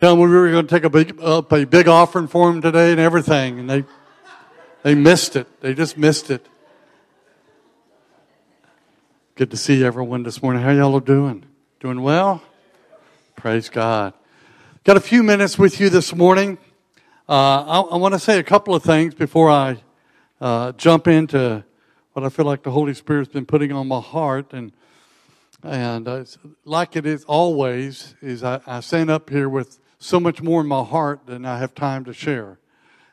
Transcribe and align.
Tell 0.00 0.16
them 0.16 0.30
we 0.30 0.34
were 0.34 0.50
going 0.50 0.66
to 0.66 0.74
take 0.74 0.84
a 0.84 0.88
big, 0.88 1.20
up 1.20 1.52
a 1.52 1.66
big 1.66 1.86
offering 1.86 2.26
for 2.26 2.50
them 2.50 2.62
today 2.62 2.90
and 2.90 2.98
everything, 2.98 3.58
and 3.58 3.68
they, 3.68 3.84
they 4.82 4.94
missed 4.94 5.36
it. 5.36 5.60
They 5.60 5.74
just 5.74 5.98
missed 5.98 6.30
it. 6.30 6.46
Good 9.34 9.50
to 9.50 9.58
see 9.58 9.84
everyone 9.84 10.22
this 10.22 10.42
morning. 10.42 10.62
How 10.62 10.70
y'all 10.70 10.94
are 10.94 11.00
doing? 11.00 11.44
Doing 11.80 12.00
well? 12.00 12.42
Praise 13.36 13.68
God. 13.68 14.14
Got 14.84 14.96
a 14.96 15.00
few 15.00 15.22
minutes 15.22 15.58
with 15.58 15.78
you 15.78 15.90
this 15.90 16.14
morning. 16.14 16.56
Uh, 17.28 17.32
I, 17.64 17.80
I 17.80 17.96
want 17.96 18.14
to 18.14 18.18
say 18.18 18.38
a 18.38 18.42
couple 18.42 18.74
of 18.74 18.82
things 18.82 19.14
before 19.14 19.50
I 19.50 19.82
uh, 20.40 20.72
jump 20.72 21.08
into 21.08 21.62
what 22.14 22.24
I 22.24 22.30
feel 22.30 22.46
like 22.46 22.62
the 22.62 22.70
Holy 22.70 22.94
Spirit's 22.94 23.30
been 23.30 23.44
putting 23.44 23.70
on 23.70 23.86
my 23.86 24.00
heart. 24.00 24.54
And 24.54 24.72
and 25.62 26.08
uh, 26.08 26.24
like 26.64 26.96
it 26.96 27.04
is 27.04 27.24
always, 27.24 28.14
is 28.22 28.42
I, 28.42 28.62
I 28.66 28.80
stand 28.80 29.10
up 29.10 29.28
here 29.28 29.46
with 29.46 29.78
so 30.00 30.18
much 30.18 30.42
more 30.42 30.62
in 30.62 30.66
my 30.66 30.82
heart 30.82 31.26
than 31.26 31.44
I 31.44 31.58
have 31.58 31.74
time 31.74 32.04
to 32.06 32.12
share. 32.12 32.58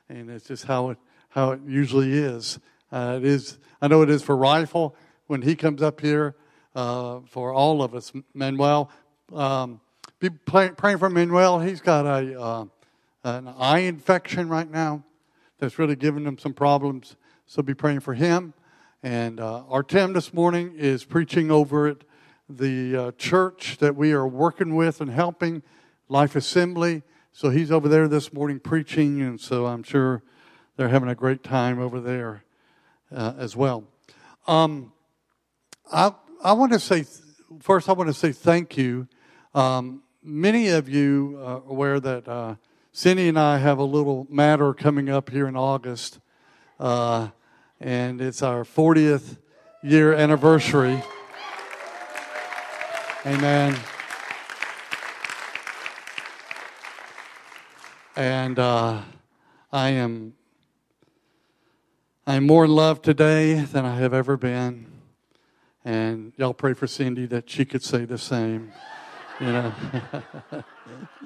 And 0.09 0.30
it's 0.30 0.48
just 0.48 0.64
how 0.64 0.91
it, 0.91 0.98
how 1.30 1.52
it 1.52 1.60
usually 1.68 2.13
is. 2.13 2.60
Uh, 2.91 3.16
it 3.18 3.26
is, 3.26 3.60
I 3.82 3.90
know 3.90 4.02
it 4.02 4.10
is 4.10 4.23
for 4.23 4.36
Rifle 4.36 4.96
when 5.27 5.41
he 5.41 5.55
comes 5.55 5.82
up 5.82 6.00
here, 6.00 6.36
uh, 6.73 7.20
for 7.27 7.54
all 7.54 7.84
of 7.84 7.94
us. 7.94 8.13
Manuel, 8.34 8.90
um, 9.34 9.82
be 10.20 10.30
pray, 10.30 10.70
praying 10.72 11.00
for 11.00 11.10
Manuel. 11.10 11.60
He's 11.60 11.82
got 11.82 12.05
a, 12.05 12.40
uh, 12.40 12.66
an 13.26 13.49
eye 13.49 13.80
infection 13.80 14.48
right 14.48 14.70
now 14.72 15.04
that's 15.60 15.77
really 15.77 15.98
giving 15.98 16.24
him 16.24 16.38
some 16.38 16.54
problems. 16.54 17.18
So 17.46 17.62
be 17.62 17.74
praying 17.74 17.99
for 17.99 18.13
him. 18.13 18.54
And 19.04 19.41
uh, 19.41 19.63
our 19.70 19.84
Tim 19.84 20.13
this 20.13 20.34
morning 20.34 20.74
is 20.77 21.04
preaching 21.04 21.52
over 21.52 21.88
at 21.88 21.98
the 22.49 22.96
uh, 22.96 23.12
church 23.18 23.77
that 23.80 23.98
we 23.98 24.13
are 24.13 24.26
working 24.26 24.74
with 24.76 25.02
and 25.02 25.12
helping 25.12 25.63
Life 26.10 26.36
Assembly. 26.36 27.04
So 27.34 27.50
he's 27.50 27.72
over 27.72 27.88
there 27.88 28.08
this 28.08 28.34
morning 28.34 28.60
preaching, 28.60 29.22
and 29.22 29.40
so 29.40 29.66
I'm 29.68 29.84
sure 29.84 30.24
they're 30.76 30.90
having 30.90 31.10
a 31.10 31.16
great 31.16 31.44
time 31.44 31.80
over 31.80 31.99
there 31.99 32.44
uh, 33.12 33.34
as 33.38 33.55
well. 33.55 33.84
Um, 34.48 34.94
I 35.91 36.14
I 36.44 36.54
want 36.54 36.72
to 36.74 36.80
say 36.80 37.05
first. 37.60 37.90
I 37.90 37.94
want 37.94 38.08
to 38.08 38.14
say 38.14 38.32
thank 38.32 38.77
you. 38.77 39.08
Um, 39.54 40.04
many 40.24 40.70
of 40.70 40.88
you 40.88 41.40
are 41.44 41.62
aware 41.68 41.99
that 41.99 42.27
uh, 42.27 42.55
Cindy 42.92 43.27
and 43.27 43.40
I 43.40 43.58
have 43.58 43.77
a 43.77 43.84
little 43.84 44.27
matter 44.30 44.74
coming 44.74 45.10
up 45.10 45.30
here 45.30 45.48
in 45.48 45.55
August, 45.55 46.20
uh, 46.80 47.30
and 47.80 48.21
it's 48.21 48.42
our 48.42 48.64
40th 48.64 49.38
year 49.84 50.14
anniversary. 50.14 51.04
Amen. 53.26 53.77
And 58.18 58.57
uh, 58.57 59.04
I 59.71 59.90
am 59.91 60.34
I 62.26 62.35
am 62.35 62.48
more 62.48 62.65
in 62.65 62.71
love 62.71 63.04
today 63.04 63.54
than 63.54 63.85
I 63.85 63.96
have 63.99 64.12
ever 64.13 64.35
been. 64.35 64.88
And 65.85 66.34
y'all 66.35 66.56
pray 66.56 66.74
for 66.74 66.88
Cindy 66.88 67.28
that 67.28 67.47
she 67.47 67.63
could 67.63 67.84
say 67.84 68.06
the 68.06 68.18
same. 68.18 68.74
You 69.40 69.46
know. 69.46 69.74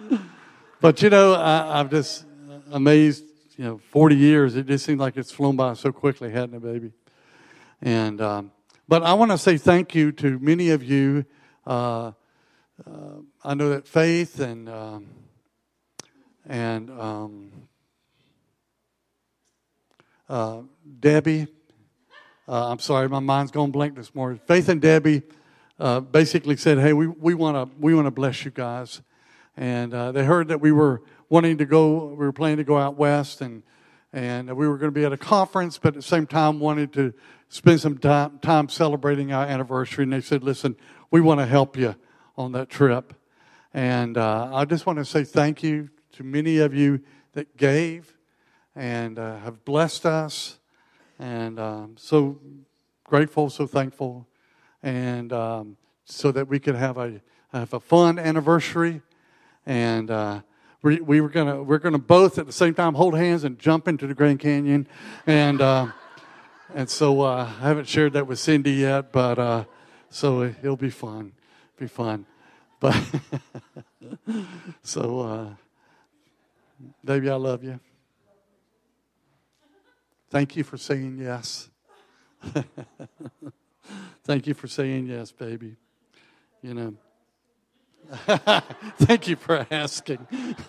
but 0.82 1.02
you 1.02 1.10
know, 1.10 1.34
I, 1.34 1.80
I'm 1.80 1.90
just 1.90 2.26
amazed. 2.72 3.24
You 3.58 3.66
know, 3.66 3.78
40 3.78 4.16
years. 4.16 4.56
It 4.56 4.66
just 4.66 4.86
seems 4.86 5.00
like 5.00 5.18
it's 5.18 5.32
flown 5.32 5.56
by 5.56 5.74
so 5.76 5.92
quickly, 5.92 6.32
hadn't 6.32 6.56
it, 6.56 6.64
baby? 6.64 6.92
And 7.82 8.20
um, 8.20 8.52
but 8.88 9.04
I 9.04 9.14
want 9.14 9.32
to 9.32 9.38
say 9.38 9.58
thank 9.58 9.96
you 9.96 10.12
to 10.14 10.40
many 10.40 10.72
of 10.72 10.84
you. 10.84 11.26
Uh, 11.66 12.12
uh, 12.86 13.20
I 13.44 13.54
know 13.54 13.70
that 13.70 13.88
faith 13.88 14.40
and 14.40 14.68
um, 14.68 15.08
and 16.48 16.90
um, 16.92 17.52
uh, 20.30 20.62
Debbie. 21.00 21.48
Uh, 22.48 22.72
I'm 22.72 22.80
sorry, 22.80 23.08
my 23.08 23.20
mind's 23.20 23.52
going 23.52 23.72
blank 23.72 23.96
this 23.96 24.14
morning. 24.14 24.40
Faith 24.46 24.68
and 24.70 24.82
Debbie 24.82 25.24
uh, 25.80 26.00
basically 26.00 26.58
said, 26.58 26.80
"Hey, 26.80 26.94
we 26.94 27.08
we 27.08 27.34
want 27.34 27.56
to 27.56 27.78
we 27.80 27.94
want 27.94 28.08
to 28.08 28.12
bless 28.12 28.44
you 28.44 28.52
guys," 28.52 29.02
and 29.56 29.94
uh, 29.94 30.12
they 30.12 30.26
heard 30.26 30.48
that 30.50 30.62
we 30.62 30.72
were 30.72 31.02
wanting 31.30 31.58
to 31.60 31.66
go. 31.66 32.08
We 32.08 32.26
were 32.26 32.34
planning 32.34 32.58
to 32.58 32.64
go 32.64 32.78
out 32.78 32.98
west, 32.98 33.42
and 33.42 33.64
and 34.12 34.56
we 34.56 34.68
were 34.68 34.78
going 34.78 34.92
to 34.92 35.00
be 35.00 35.06
at 35.06 35.14
a 35.14 35.18
conference, 35.18 35.78
but 35.78 35.90
at 35.90 35.96
the 35.96 36.02
same 36.02 36.28
time 36.28 36.60
wanted 36.60 36.92
to 36.94 37.14
spend 37.48 37.80
some 37.80 37.98
time, 37.98 38.40
time 38.40 38.68
celebrating 38.68 39.32
our 39.32 39.46
anniversary. 39.46 40.04
And 40.04 40.14
they 40.14 40.22
said, 40.22 40.44
"Listen, 40.44 40.76
we 41.10 41.22
want 41.22 41.40
to 41.40 41.46
help 41.46 41.78
you 41.78 41.96
on 42.38 42.52
that 42.54 42.70
trip." 42.70 43.14
And 43.74 44.18
uh, 44.18 44.50
I 44.52 44.66
just 44.66 44.86
want 44.86 45.00
to 45.00 45.06
say 45.06 45.24
thank 45.24 45.64
you 45.64 45.90
to 46.22 46.28
many 46.28 46.60
of 46.60 46.74
you 46.74 47.02
that 47.34 47.58
gave 47.58 48.16
and 48.76 49.18
uh, 49.18 49.40
have 49.40 49.66
blessed 49.66 50.06
us. 50.06 50.60
And 51.20 51.60
um, 51.60 51.96
so 51.98 52.40
grateful, 53.04 53.50
so 53.50 53.66
thankful. 53.66 54.28
And 54.84 55.34
um, 55.34 55.78
so 56.06 56.32
that 56.32 56.48
we 56.48 56.60
could 56.60 56.76
have 56.76 56.98
a, 56.98 57.22
have 57.52 57.74
a 57.74 57.80
fun 57.80 58.20
anniversary. 58.20 59.02
And 59.66 60.12
uh, 60.12 60.42
we, 60.84 61.00
we 61.00 61.22
were 61.22 61.30
gonna 61.30 61.62
we're 61.62 61.78
gonna 61.78 62.00
both 62.00 62.40
at 62.40 62.48
the 62.48 62.52
same 62.52 62.74
time 62.74 62.96
hold 62.96 63.16
hands 63.16 63.44
and 63.44 63.60
jump 63.60 63.88
into 63.88 64.08
the 64.08 64.16
Grand 64.16 64.40
Canyon, 64.40 64.88
and 65.28 65.62
uh, 65.62 65.88
and 66.74 66.90
so 66.90 67.22
uh, 67.22 67.48
I 67.62 67.68
haven't 67.68 67.88
shared 67.88 68.14
that 68.14 68.26
with 68.26 68.40
Cindy 68.40 68.72
yet, 68.72 69.12
but 69.12 69.38
uh, 69.38 69.66
so 70.10 70.42
it'll 70.42 70.76
be 70.76 70.90
fun, 70.90 71.34
be 71.78 71.86
fun, 71.86 72.26
but 72.80 73.00
so 74.82 75.20
uh, 75.20 75.71
Baby, 77.04 77.30
I 77.30 77.36
love 77.36 77.64
you. 77.64 77.80
Thank 80.30 80.56
you 80.56 80.64
for 80.64 80.78
saying 80.78 81.18
yes. 81.20 81.70
Thank 84.24 84.48
you 84.48 84.54
for 84.54 84.68
saying 84.68 85.08
yes, 85.08 85.32
baby. 85.32 85.76
You 86.62 86.74
know. 86.74 86.94
Thank 88.98 89.28
you 89.28 89.36
for 89.36 89.66
asking. 89.70 90.26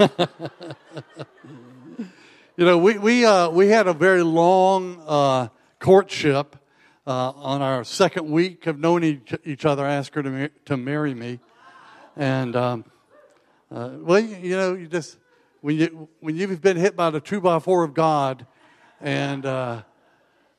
you 2.57 2.65
know, 2.65 2.79
we 2.79 2.99
we 2.99 3.25
uh, 3.25 3.51
we 3.51 3.69
had 3.69 3.87
a 3.87 3.93
very 3.93 4.23
long 4.23 5.03
uh, 5.07 5.49
courtship 5.79 6.57
uh, 7.07 7.31
on 7.31 7.63
our 7.63 7.85
second 7.85 8.31
week 8.31 8.67
of 8.67 8.79
knowing 8.79 9.05
each, 9.05 9.35
each 9.45 9.65
other. 9.65 9.85
Asked 9.87 10.15
her 10.15 10.23
to 10.23 10.31
ma- 10.31 10.49
to 10.67 10.77
marry 10.77 11.15
me, 11.15 11.41
and 12.17 12.57
um, 12.57 12.85
uh, 13.71 13.91
well, 14.01 14.21
you 14.21 14.57
know, 14.57 14.75
you 14.75 14.87
just 14.87 15.19
when 15.63 15.77
you 15.77 16.09
when 16.21 16.37
you've 16.37 16.61
been 16.61 16.77
hit 16.77 16.95
by 16.95 17.09
the 17.11 17.21
two 17.21 17.41
by 17.41 17.59
four 17.61 17.85
of 17.85 17.95
God, 17.95 18.47
and 19.01 19.47
uh, 19.47 19.83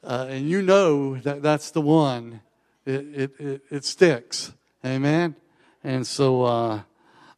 uh, 0.03 0.27
and 0.29 0.49
you 0.49 0.61
know 0.61 1.17
that 1.19 1.43
that's 1.43 1.71
the 1.71 1.81
one, 1.81 2.41
it 2.85 3.05
it 3.13 3.31
it, 3.39 3.61
it 3.69 3.85
sticks. 3.85 4.53
Amen. 4.83 5.35
And 5.83 6.07
so 6.07 6.43
uh, 6.43 6.81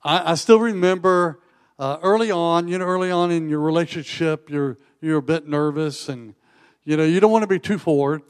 I, 0.03 0.31
I, 0.31 0.35
still 0.35 0.59
remember 0.59 1.39
uh, 1.79 1.97
early 2.03 2.29
on, 2.29 2.67
you 2.67 2.77
know, 2.77 2.85
early 2.85 3.09
on 3.09 3.31
in 3.31 3.49
your 3.49 3.59
relationship, 3.59 4.49
you're 4.49 4.77
you're 5.01 5.17
a 5.17 5.23
bit 5.23 5.47
nervous, 5.47 6.07
and 6.07 6.35
you 6.83 6.95
know 6.95 7.03
you 7.03 7.19
don't 7.19 7.31
want 7.31 7.43
to 7.43 7.47
be 7.47 7.59
too 7.59 7.79
forward 7.79 8.21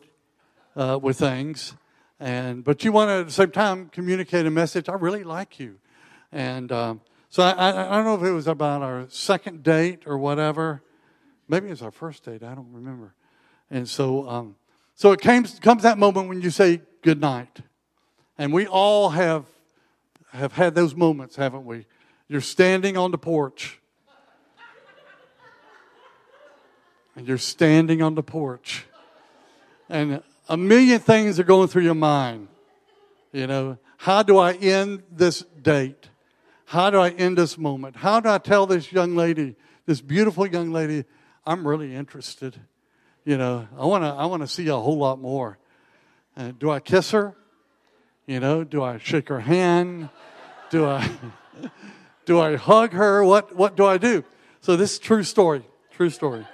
uh, 0.77 0.97
with 1.01 1.19
things, 1.19 1.75
and 2.21 2.63
but 2.63 2.85
you 2.85 2.93
want 2.93 3.09
to 3.09 3.13
at 3.15 3.25
the 3.25 3.33
same 3.33 3.51
time 3.51 3.89
communicate 3.89 4.45
a 4.45 4.51
message. 4.51 4.87
I 4.87 4.93
really 4.93 5.25
like 5.25 5.59
you, 5.59 5.75
and 6.31 6.71
um, 6.71 7.01
so 7.35 7.43
I, 7.43 7.67
I, 7.67 7.97
don't 7.97 8.05
know 8.05 8.15
if 8.15 8.23
it 8.23 8.31
was 8.31 8.47
about 8.47 8.81
our 8.81 9.07
second 9.09 9.61
date 9.61 10.03
or 10.05 10.17
whatever. 10.17 10.81
Maybe 11.49 11.67
it 11.67 11.71
was 11.71 11.81
our 11.81 11.91
first 11.91 12.23
date. 12.23 12.43
I 12.43 12.55
don't 12.55 12.71
remember. 12.71 13.13
And 13.69 13.89
so, 13.89 14.25
um, 14.29 14.55
so 14.93 15.11
it 15.11 15.19
came, 15.19 15.43
comes 15.43 15.83
that 15.83 15.97
moment 15.97 16.29
when 16.29 16.41
you 16.41 16.49
say 16.49 16.79
good 17.01 17.19
night. 17.19 17.59
And 18.37 18.53
we 18.53 18.67
all 18.67 19.09
have, 19.09 19.43
have 20.31 20.53
had 20.53 20.75
those 20.75 20.95
moments, 20.95 21.35
haven't 21.35 21.65
we? 21.65 21.87
You're 22.29 22.39
standing 22.39 22.95
on 22.95 23.11
the 23.11 23.17
porch. 23.17 23.81
And 27.17 27.27
you're 27.27 27.37
standing 27.37 28.01
on 28.01 28.15
the 28.15 28.23
porch. 28.23 28.85
And 29.89 30.23
a 30.47 30.55
million 30.55 31.01
things 31.01 31.37
are 31.37 31.43
going 31.43 31.67
through 31.67 31.83
your 31.83 31.95
mind. 31.95 32.47
You 33.33 33.47
know, 33.47 33.77
how 33.97 34.23
do 34.23 34.37
I 34.37 34.53
end 34.53 35.03
this 35.11 35.41
date? 35.61 36.07
How 36.65 36.89
do 36.89 36.99
I 36.99 37.09
end 37.09 37.37
this 37.37 37.57
moment? 37.57 37.95
How 37.95 38.19
do 38.19 38.29
I 38.29 38.39
tell 38.39 38.65
this 38.65 38.91
young 38.91 39.15
lady, 39.15 39.55
this 39.85 40.01
beautiful 40.01 40.47
young 40.47 40.71
lady, 40.71 41.05
I'm 41.45 41.67
really 41.67 41.95
interested? 41.95 42.59
You 43.23 43.37
know, 43.37 43.67
I 43.77 43.85
want 43.85 44.03
to 44.03 44.07
I 44.07 44.25
want 44.25 44.41
to 44.41 44.47
see 44.47 44.67
a 44.67 44.75
whole 44.75 44.97
lot 44.97 45.19
more. 45.19 45.57
Uh, 46.35 46.51
do 46.59 46.69
I 46.69 46.79
kiss 46.79 47.11
her? 47.11 47.35
You 48.25 48.39
know, 48.39 48.63
do 48.63 48.83
I 48.83 48.97
shake 48.97 49.29
her 49.29 49.39
hand? 49.39 50.09
Do 50.71 50.85
I 50.85 51.09
do 52.25 52.39
I 52.39 52.55
hug 52.55 52.93
her? 52.93 53.23
What 53.23 53.55
what 53.55 53.75
do 53.77 53.85
I 53.85 53.97
do? 53.97 54.23
So 54.61 54.75
this 54.75 54.93
is 54.93 54.99
true 54.99 55.23
story. 55.23 55.63
True 55.91 56.09
story. 56.09 56.45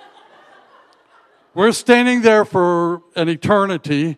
We're 1.54 1.72
standing 1.72 2.22
there 2.22 2.46
for 2.46 3.02
an 3.16 3.28
eternity 3.28 4.18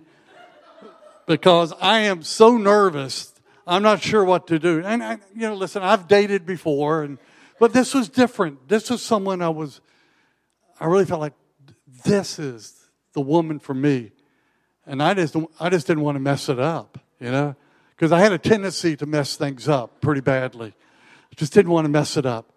because 1.25 1.73
I 1.79 1.99
am 1.99 2.21
so 2.21 2.57
nervous 2.57 3.32
I'm 3.65 3.83
not 3.83 4.01
sure 4.01 4.23
what 4.25 4.47
to 4.47 4.59
do. 4.59 4.81
And, 4.83 5.03
I, 5.03 5.19
you 5.33 5.47
know, 5.47 5.55
listen, 5.55 5.83
I've 5.83 6.07
dated 6.07 6.45
before, 6.45 7.03
and 7.03 7.17
But 7.59 7.71
this 7.71 7.93
was 7.93 8.09
different. 8.09 8.67
This 8.67 8.89
was 8.89 9.01
someone 9.01 9.41
I 9.41 9.47
was, 9.47 9.79
I 10.79 10.85
really 10.87 11.05
felt 11.05 11.21
like 11.21 11.33
this 12.03 12.37
is 12.37 12.89
the 13.13 13.21
woman 13.21 13.59
for 13.59 13.73
me. 13.73 14.11
And 14.85 15.01
I 15.01 15.13
just, 15.13 15.35
I 15.59 15.69
just 15.69 15.87
didn't 15.87 16.03
want 16.03 16.17
to 16.17 16.19
mess 16.19 16.49
it 16.49 16.59
up, 16.59 16.99
you 17.21 17.31
know, 17.31 17.55
because 17.95 18.11
I 18.11 18.19
had 18.19 18.33
a 18.33 18.37
tendency 18.37 18.97
to 18.97 19.05
mess 19.05 19.37
things 19.37 19.69
up 19.69 20.01
pretty 20.01 20.19
badly. 20.19 20.73
I 21.31 21.35
just 21.35 21.53
didn't 21.53 21.71
want 21.71 21.85
to 21.85 21.89
mess 21.89 22.17
it 22.17 22.25
up. 22.25 22.51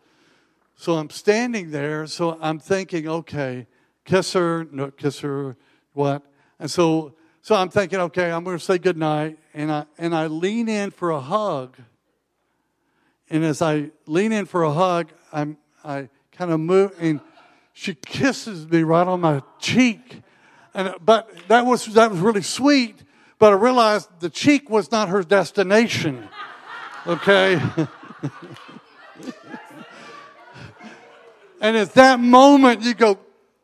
So 0.74 0.94
I'm 0.94 1.10
standing 1.10 1.70
there, 1.70 2.06
so 2.06 2.36
I'm 2.40 2.58
thinking, 2.58 3.08
okay, 3.08 3.68
kiss 4.04 4.32
her, 4.32 4.66
no, 4.72 4.90
kiss 4.90 5.20
her, 5.20 5.56
what? 5.92 6.22
And 6.58 6.70
so, 6.70 7.14
so 7.46 7.54
I'm 7.54 7.68
thinking, 7.68 8.00
okay, 8.00 8.32
I'm 8.32 8.42
going 8.42 8.58
to 8.58 8.64
say 8.64 8.76
goodnight, 8.76 9.38
and 9.54 9.70
I, 9.70 9.86
and 9.98 10.16
I 10.16 10.26
lean 10.26 10.68
in 10.68 10.90
for 10.90 11.10
a 11.10 11.20
hug. 11.20 11.76
And 13.30 13.44
as 13.44 13.62
I 13.62 13.90
lean 14.04 14.32
in 14.32 14.46
for 14.46 14.64
a 14.64 14.72
hug, 14.72 15.12
I'm, 15.32 15.56
I 15.84 16.08
kind 16.32 16.50
of 16.50 16.58
move, 16.58 16.90
and 16.98 17.20
she 17.72 17.94
kisses 17.94 18.68
me 18.68 18.82
right 18.82 19.06
on 19.06 19.20
my 19.20 19.42
cheek. 19.60 20.22
And, 20.74 20.96
but 21.00 21.30
that 21.46 21.64
was, 21.64 21.86
that 21.94 22.10
was 22.10 22.18
really 22.18 22.42
sweet, 22.42 23.04
but 23.38 23.52
I 23.52 23.56
realized 23.56 24.08
the 24.18 24.28
cheek 24.28 24.68
was 24.68 24.90
not 24.90 25.08
her 25.10 25.22
destination. 25.22 26.28
Okay? 27.06 27.54
and 31.60 31.76
at 31.76 31.94
that 31.94 32.18
moment, 32.18 32.82
you 32.82 32.94
go, 32.94 33.20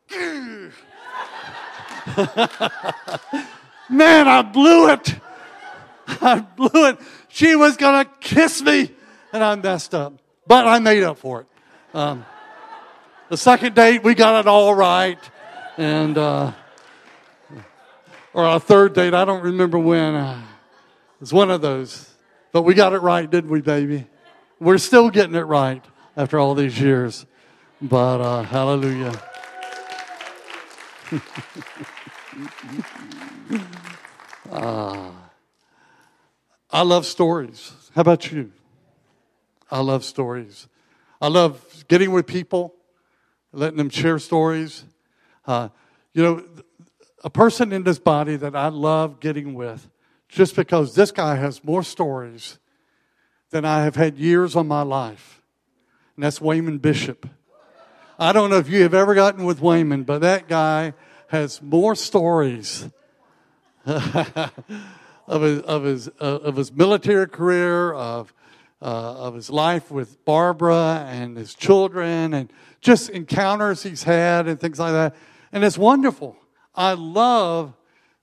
Man, 3.93 4.27
I 4.27 4.41
blew 4.41 4.89
it. 4.89 5.15
I 6.23 6.41
blew 6.41 6.89
it. 6.89 6.99
She 7.29 7.55
was 7.57 7.77
going 7.77 8.05
to 8.05 8.11
kiss 8.21 8.63
me, 8.63 8.91
and 9.35 9.45
I 9.45 9.55
messed 9.55 9.95
up. 9.95 10.15
But 10.47 10.67
I 10.67 10.79
made 10.79 11.03
up 11.03 11.19
for 11.19 11.43
it. 11.43 11.47
Um, 11.95 12.25
the 13.29 13.37
second 13.37 13.75
date, 13.75 14.03
we 14.03 14.15
got 14.15 14.41
it 14.41 14.47
all 14.47 14.75
right. 14.75 15.19
And, 15.77 16.17
uh, 16.17 16.53
or 18.33 18.45
our 18.45 18.59
third 18.59 18.95
date, 18.95 19.13
I 19.13 19.27
don't 19.27 19.43
remember 19.43 19.79
when. 19.79 20.15
Uh, 20.15 20.43
it 21.15 21.21
was 21.21 21.33
one 21.35 21.51
of 21.51 21.61
those. 21.61 22.09
But 22.51 22.63
we 22.63 22.73
got 22.73 22.95
it 22.95 22.99
right, 22.99 23.31
didn't 23.31 23.51
we, 23.51 23.61
baby? 23.61 24.07
We're 24.59 24.79
still 24.79 25.11
getting 25.11 25.35
it 25.35 25.41
right 25.41 25.85
after 26.17 26.39
all 26.39 26.55
these 26.55 26.81
years. 26.81 27.27
But 27.83 28.21
uh, 28.23 28.43
hallelujah. 28.43 29.23
uh, 34.53 35.11
I 36.71 36.83
love 36.83 37.07
stories. 37.07 37.73
How 37.95 38.03
about 38.03 38.31
you? 38.31 38.53
I 39.71 39.81
love 39.81 40.05
stories. 40.05 40.69
I 41.21 41.29
love 41.29 41.85
getting 41.89 42.13
with 42.13 42.27
people, 42.27 42.75
letting 43.53 43.79
them 43.79 43.89
share 43.89 44.19
stories. 44.19 44.85
Uh, 45.47 45.71
you 46.13 46.23
know, 46.23 46.45
a 47.25 47.31
person 47.31 47.73
in 47.73 47.85
this 47.85 47.99
body 47.99 48.37
that 48.37 48.55
I 48.55 48.69
love 48.69 49.21
getting 49.21 49.55
with, 49.55 49.89
just 50.29 50.55
because 50.55 50.95
this 50.95 51.11
guy 51.11 51.37
has 51.37 51.65
more 51.65 51.83
stories 51.83 52.59
than 53.51 53.65
I 53.65 53.85
have 53.85 53.97
had 53.97 54.19
years 54.19 54.55
on 54.57 54.69
my 54.69 54.83
life, 54.83 55.43
and 56.17 56.25
that's 56.25 56.41
Wayman 56.41 56.79
Bishop. 56.79 57.29
I 58.19 58.33
don't 58.33 58.51
know 58.51 58.59
if 58.59 58.69
you 58.69 58.83
have 58.83 58.95
ever 58.95 59.15
gotten 59.15 59.45
with 59.45 59.61
Wayman, 59.61 60.05
but 60.05 60.21
that 60.21 60.49
guy 60.49 60.93
has 61.29 61.63
more 61.63 61.95
stories 61.95 62.89
of 65.27 65.43
his 65.43 65.61
of 65.61 65.85
his 65.85 66.09
uh, 66.09 66.13
of 66.21 66.57
his 66.57 66.73
military 66.73 67.29
career, 67.29 67.93
of 67.93 68.33
uh, 68.81 68.85
of 68.85 69.35
his 69.35 69.51
life 69.51 69.91
with 69.91 70.25
Barbara 70.25 71.07
and 71.09 71.37
his 71.37 71.55
children, 71.55 72.35
and 72.35 72.53
just 72.81 73.11
encounters 73.11 73.83
he's 73.83 74.03
had 74.03 74.49
and 74.49 74.61
things 74.61 74.79
like 74.79 74.93
that. 74.93 75.15
And 75.53 75.65
it's 75.65 75.79
wonderful. 75.79 76.37
I 76.75 76.95
love 76.95 77.75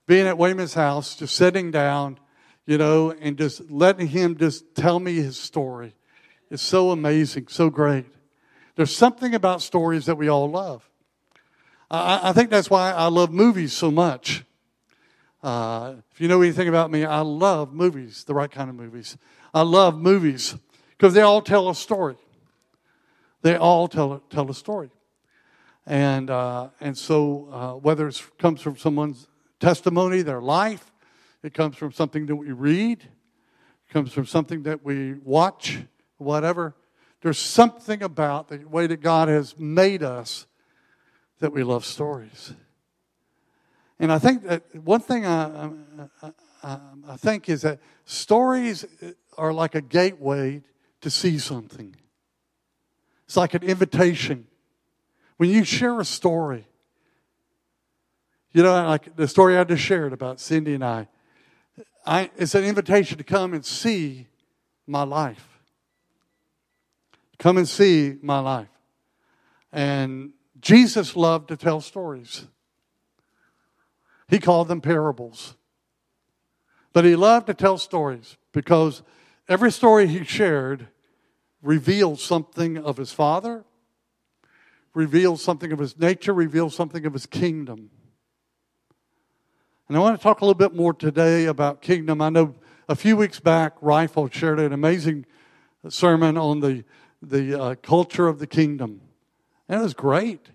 being 0.06 0.26
at 0.26 0.36
Wayman's 0.36 0.74
house, 0.74 1.14
just 1.14 1.36
sitting 1.36 1.70
down, 1.70 2.18
you 2.66 2.78
know, 2.78 3.12
and 3.12 3.38
just 3.38 3.70
letting 3.70 4.08
him 4.08 4.36
just 4.36 4.74
tell 4.74 4.98
me 4.98 5.14
his 5.14 5.38
story. 5.38 5.94
It's 6.50 6.62
so 6.62 6.90
amazing, 6.90 7.46
so 7.48 7.70
great. 7.70 8.06
There's 8.74 8.94
something 8.94 9.34
about 9.34 9.62
stories 9.62 10.06
that 10.06 10.16
we 10.16 10.28
all 10.28 10.50
love. 10.50 10.88
I, 11.90 12.30
I 12.30 12.32
think 12.32 12.50
that's 12.50 12.70
why 12.70 12.92
I 12.92 13.06
love 13.06 13.32
movies 13.32 13.72
so 13.72 13.90
much. 13.90 14.44
Uh, 15.42 15.94
if 16.12 16.20
you 16.20 16.28
know 16.28 16.42
anything 16.42 16.68
about 16.68 16.90
me, 16.90 17.04
I 17.04 17.20
love 17.20 17.72
movies, 17.72 18.24
the 18.24 18.34
right 18.34 18.50
kind 18.50 18.68
of 18.68 18.76
movies. 18.76 19.16
I 19.54 19.62
love 19.62 19.98
movies 19.98 20.54
because 20.90 21.14
they 21.14 21.22
all 21.22 21.40
tell 21.40 21.70
a 21.70 21.74
story. 21.74 22.16
They 23.42 23.56
all 23.56 23.88
tell, 23.88 24.22
tell 24.28 24.50
a 24.50 24.54
story. 24.54 24.90
And, 25.86 26.28
uh, 26.28 26.68
and 26.80 26.96
so, 26.96 27.48
uh, 27.50 27.72
whether 27.72 28.06
it 28.06 28.22
comes 28.38 28.60
from 28.60 28.76
someone's 28.76 29.28
testimony, 29.60 30.20
their 30.22 30.42
life, 30.42 30.92
it 31.42 31.54
comes 31.54 31.76
from 31.76 31.92
something 31.92 32.26
that 32.26 32.36
we 32.36 32.52
read, 32.52 33.02
it 33.02 33.92
comes 33.92 34.12
from 34.12 34.26
something 34.26 34.64
that 34.64 34.84
we 34.84 35.14
watch, 35.14 35.78
whatever. 36.18 36.74
There's 37.22 37.38
something 37.38 38.02
about 38.02 38.48
the 38.48 38.58
way 38.58 38.86
that 38.86 38.98
God 38.98 39.28
has 39.28 39.58
made 39.58 40.02
us 40.02 40.46
that 41.38 41.52
we 41.52 41.62
love 41.62 41.86
stories. 41.86 42.52
And 44.00 44.10
I 44.10 44.18
think 44.18 44.44
that 44.44 44.62
one 44.82 45.00
thing 45.00 45.26
I, 45.26 45.70
I, 46.62 46.78
I, 47.06 47.16
think 47.18 47.50
is 47.50 47.60
that 47.62 47.80
stories 48.06 48.86
are 49.36 49.52
like 49.52 49.74
a 49.74 49.82
gateway 49.82 50.62
to 51.02 51.10
see 51.10 51.38
something. 51.38 51.94
It's 53.26 53.36
like 53.36 53.52
an 53.52 53.62
invitation. 53.62 54.46
When 55.36 55.50
you 55.50 55.64
share 55.64 56.00
a 56.00 56.04
story, 56.06 56.66
you 58.52 58.62
know, 58.62 58.72
like 58.86 59.14
the 59.16 59.28
story 59.28 59.58
I 59.58 59.64
just 59.64 59.82
shared 59.82 60.14
about 60.14 60.40
Cindy 60.40 60.72
and 60.72 60.84
I, 60.84 61.06
I 62.06 62.30
it's 62.38 62.54
an 62.54 62.64
invitation 62.64 63.18
to 63.18 63.24
come 63.24 63.52
and 63.52 63.64
see 63.64 64.28
my 64.86 65.02
life. 65.02 65.46
Come 67.38 67.58
and 67.58 67.68
see 67.68 68.16
my 68.22 68.40
life. 68.40 68.68
And 69.72 70.32
Jesus 70.58 71.16
loved 71.16 71.48
to 71.48 71.56
tell 71.58 71.82
stories. 71.82 72.46
He 74.30 74.38
called 74.38 74.68
them 74.68 74.80
parables. 74.80 75.56
But 76.92 77.04
he 77.04 77.16
loved 77.16 77.48
to 77.48 77.54
tell 77.54 77.78
stories 77.78 78.36
because 78.52 79.02
every 79.48 79.72
story 79.72 80.06
he 80.06 80.24
shared 80.24 80.86
revealed 81.62 82.20
something 82.20 82.78
of 82.78 82.96
his 82.96 83.12
father, 83.12 83.64
revealed 84.94 85.40
something 85.40 85.72
of 85.72 85.80
his 85.80 85.98
nature, 85.98 86.32
revealed 86.32 86.72
something 86.72 87.04
of 87.04 87.12
his 87.12 87.26
kingdom. 87.26 87.90
And 89.88 89.96
I 89.96 90.00
want 90.00 90.16
to 90.16 90.22
talk 90.22 90.40
a 90.40 90.44
little 90.44 90.54
bit 90.54 90.74
more 90.74 90.94
today 90.94 91.46
about 91.46 91.82
kingdom. 91.82 92.22
I 92.22 92.28
know 92.28 92.54
a 92.88 92.94
few 92.94 93.16
weeks 93.16 93.40
back, 93.40 93.74
Rifle 93.80 94.28
shared 94.30 94.60
an 94.60 94.72
amazing 94.72 95.26
sermon 95.88 96.36
on 96.36 96.60
the, 96.60 96.84
the 97.20 97.60
uh, 97.60 97.74
culture 97.82 98.28
of 98.28 98.38
the 98.38 98.46
kingdom. 98.46 99.00
And 99.68 99.80
it 99.80 99.82
was 99.82 99.94
great. 99.94 100.50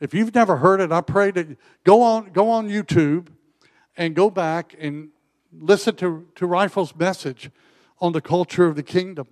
If 0.00 0.12
you've 0.12 0.34
never 0.34 0.58
heard 0.58 0.80
it, 0.80 0.92
I 0.92 1.00
pray 1.00 1.32
to 1.32 1.56
go 1.84 2.02
on, 2.02 2.30
go 2.32 2.50
on 2.50 2.68
YouTube 2.68 3.28
and 3.96 4.14
go 4.14 4.28
back 4.30 4.74
and 4.78 5.08
listen 5.52 5.96
to, 5.96 6.26
to 6.34 6.46
Rifle's 6.46 6.94
message 6.94 7.50
on 7.98 8.12
the 8.12 8.20
culture 8.20 8.66
of 8.66 8.76
the 8.76 8.82
kingdom. 8.82 9.26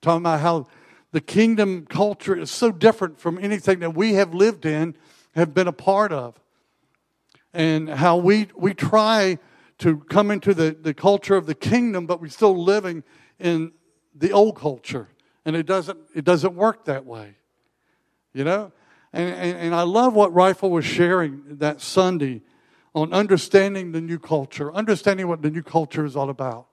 Talking 0.00 0.22
about 0.22 0.40
how 0.40 0.66
the 1.12 1.20
kingdom 1.20 1.86
culture 1.86 2.36
is 2.36 2.50
so 2.50 2.72
different 2.72 3.20
from 3.20 3.38
anything 3.38 3.78
that 3.80 3.94
we 3.94 4.14
have 4.14 4.34
lived 4.34 4.66
in, 4.66 4.96
have 5.34 5.54
been 5.54 5.68
a 5.68 5.72
part 5.72 6.12
of. 6.12 6.38
And 7.54 7.88
how 7.88 8.16
we, 8.16 8.48
we 8.56 8.74
try 8.74 9.38
to 9.78 9.98
come 9.98 10.30
into 10.30 10.54
the, 10.54 10.76
the 10.78 10.92
culture 10.92 11.36
of 11.36 11.46
the 11.46 11.54
kingdom, 11.54 12.06
but 12.06 12.20
we're 12.20 12.28
still 12.28 12.62
living 12.62 13.04
in 13.38 13.72
the 14.14 14.32
old 14.32 14.56
culture. 14.56 15.08
And 15.44 15.54
it 15.54 15.66
doesn't, 15.66 15.98
it 16.14 16.24
doesn't 16.24 16.54
work 16.54 16.84
that 16.86 17.06
way. 17.06 17.36
You 18.34 18.44
know? 18.44 18.72
And, 19.12 19.34
and, 19.34 19.58
and 19.58 19.74
I 19.74 19.82
love 19.82 20.14
what 20.14 20.32
Rifle 20.32 20.70
was 20.70 20.84
sharing 20.84 21.42
that 21.58 21.80
Sunday 21.80 22.42
on 22.94 23.12
understanding 23.12 23.92
the 23.92 24.00
new 24.00 24.18
culture, 24.18 24.72
understanding 24.72 25.28
what 25.28 25.42
the 25.42 25.50
new 25.50 25.62
culture 25.62 26.04
is 26.04 26.16
all 26.16 26.30
about. 26.30 26.66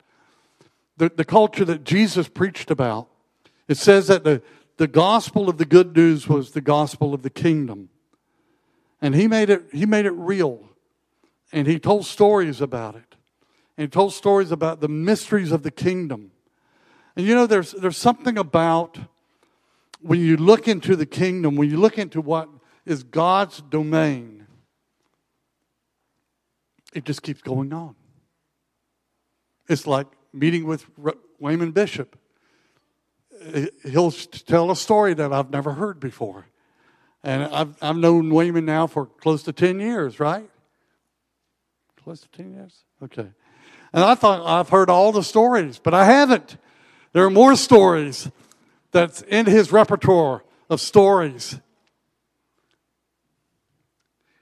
The, 0.97 1.09
the 1.09 1.25
culture 1.25 1.65
that 1.65 1.83
Jesus 1.83 2.27
preached 2.27 2.71
about. 2.71 3.07
It 3.67 3.77
says 3.77 4.07
that 4.07 4.23
the, 4.23 4.41
the 4.77 4.87
gospel 4.87 5.49
of 5.49 5.57
the 5.57 5.65
good 5.65 5.95
news 5.95 6.27
was 6.27 6.51
the 6.51 6.61
gospel 6.61 7.13
of 7.13 7.21
the 7.21 7.29
kingdom. 7.29 7.89
And 9.01 9.13
he 9.13 9.27
made 9.27 9.49
it, 9.49 9.65
he 9.71 9.85
made 9.85 10.05
it 10.05 10.11
real. 10.11 10.69
And 11.51 11.67
he 11.67 11.79
told 11.79 12.05
stories 12.05 12.61
about 12.61 12.95
it. 12.95 13.15
And 13.77 13.85
he 13.85 13.89
told 13.89 14.13
stories 14.13 14.51
about 14.51 14.79
the 14.81 14.87
mysteries 14.87 15.51
of 15.51 15.63
the 15.63 15.71
kingdom. 15.71 16.31
And 17.15 17.25
you 17.25 17.35
know, 17.35 17.45
there's, 17.45 17.71
there's 17.71 17.97
something 17.97 18.37
about 18.37 18.97
when 20.05 20.19
you 20.19 20.37
look 20.37 20.67
into 20.67 20.95
the 20.95 21.05
kingdom, 21.07 21.55
when 21.55 21.67
you 21.67 21.77
look 21.77 21.97
into 21.97 22.21
what 22.21 22.47
is 22.85 23.01
God's 23.01 23.59
domain, 23.61 24.45
it 26.93 27.05
just 27.05 27.23
keeps 27.23 27.41
going 27.41 27.73
on. 27.73 27.95
It's 29.67 29.87
like 29.87 30.05
meeting 30.31 30.65
with 30.67 30.85
Wayman 31.39 31.71
Bishop. 31.71 32.19
he'll 33.83 34.11
tell 34.11 34.69
a 34.69 34.75
story 34.75 35.15
that 35.15 35.33
I've 35.33 35.49
never 35.49 35.73
heard 35.73 35.99
before. 35.99 36.45
And 37.23 37.43
I've, 37.43 37.75
I've 37.81 37.97
known 37.97 38.29
Wayman 38.29 38.63
now 38.65 38.85
for 38.85 39.07
close 39.07 39.41
to 39.43 39.53
10 39.53 39.79
years, 39.79 40.19
right? 40.19 40.47
Close 42.03 42.21
to 42.21 42.29
10 42.29 42.53
years? 42.53 42.83
Okay. 43.01 43.27
And 43.91 44.03
I 44.03 44.13
thought 44.13 44.45
I've 44.45 44.69
heard 44.69 44.91
all 44.91 45.11
the 45.11 45.23
stories, 45.23 45.79
but 45.79 45.95
I 45.95 46.05
haven't. 46.05 46.57
There 47.13 47.25
are 47.25 47.31
more 47.31 47.55
stories 47.55 48.29
that's 48.95 49.21
in 49.23 49.45
his 49.45 49.73
repertoire 49.73 50.41
of 50.69 50.79
stories. 50.79 51.59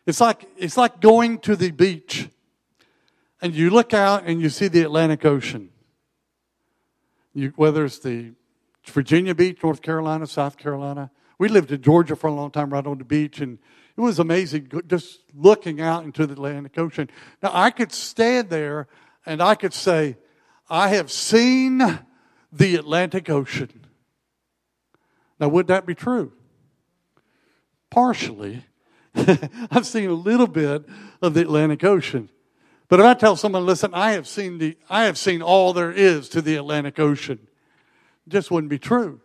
It's 0.05 0.21
like, 0.21 0.47
it's 0.57 0.77
like 0.77 1.01
going 1.01 1.39
to 1.39 1.55
the 1.55 1.71
beach 1.71 2.29
and 3.41 3.55
you 3.55 3.71
look 3.71 3.95
out 3.95 4.25
and 4.27 4.39
you 4.39 4.49
see 4.49 4.67
the 4.67 4.83
Atlantic 4.83 5.25
Ocean. 5.25 5.69
You, 7.33 7.51
whether 7.55 7.83
it's 7.83 7.97
the 7.97 8.33
Virginia 8.85 9.33
Beach, 9.33 9.57
North 9.63 9.81
Carolina, 9.81 10.27
South 10.27 10.55
Carolina. 10.57 11.09
We 11.39 11.49
lived 11.49 11.71
in 11.71 11.81
Georgia 11.81 12.15
for 12.15 12.27
a 12.27 12.33
long 12.33 12.51
time 12.51 12.71
right 12.71 12.85
on 12.85 12.99
the 12.99 13.03
beach, 13.03 13.41
and 13.41 13.57
it 13.97 14.01
was 14.01 14.19
amazing 14.19 14.69
just 14.85 15.21
looking 15.33 15.81
out 15.81 16.03
into 16.03 16.27
the 16.27 16.33
Atlantic 16.33 16.77
Ocean. 16.77 17.09
Now, 17.41 17.49
I 17.53 17.71
could 17.71 17.91
stand 17.91 18.51
there 18.51 18.87
and 19.25 19.41
I 19.41 19.55
could 19.55 19.73
say, 19.73 20.17
I 20.69 20.89
have 20.89 21.09
seen 21.09 21.79
the 22.51 22.75
Atlantic 22.75 23.31
Ocean. 23.31 23.82
Now, 25.43 25.49
would 25.49 25.67
that 25.67 25.85
be 25.85 25.93
true? 25.93 26.31
Partially. 27.89 28.63
I've 29.13 29.85
seen 29.85 30.09
a 30.09 30.13
little 30.13 30.47
bit 30.47 30.85
of 31.21 31.33
the 31.33 31.41
Atlantic 31.41 31.83
Ocean. 31.83 32.29
But 32.87 33.01
if 33.01 33.05
I 33.05 33.13
tell 33.13 33.35
someone, 33.35 33.65
listen, 33.65 33.93
I 33.93 34.11
have 34.11 34.25
seen 34.25 34.57
the 34.57 34.77
I 34.89 35.03
have 35.03 35.17
seen 35.17 35.41
all 35.41 35.73
there 35.73 35.91
is 35.91 36.29
to 36.29 36.41
the 36.41 36.55
Atlantic 36.55 36.97
Ocean, 36.97 37.39
it 38.25 38.29
just 38.29 38.51
wouldn't 38.51 38.69
be 38.69 38.79
true. 38.79 39.19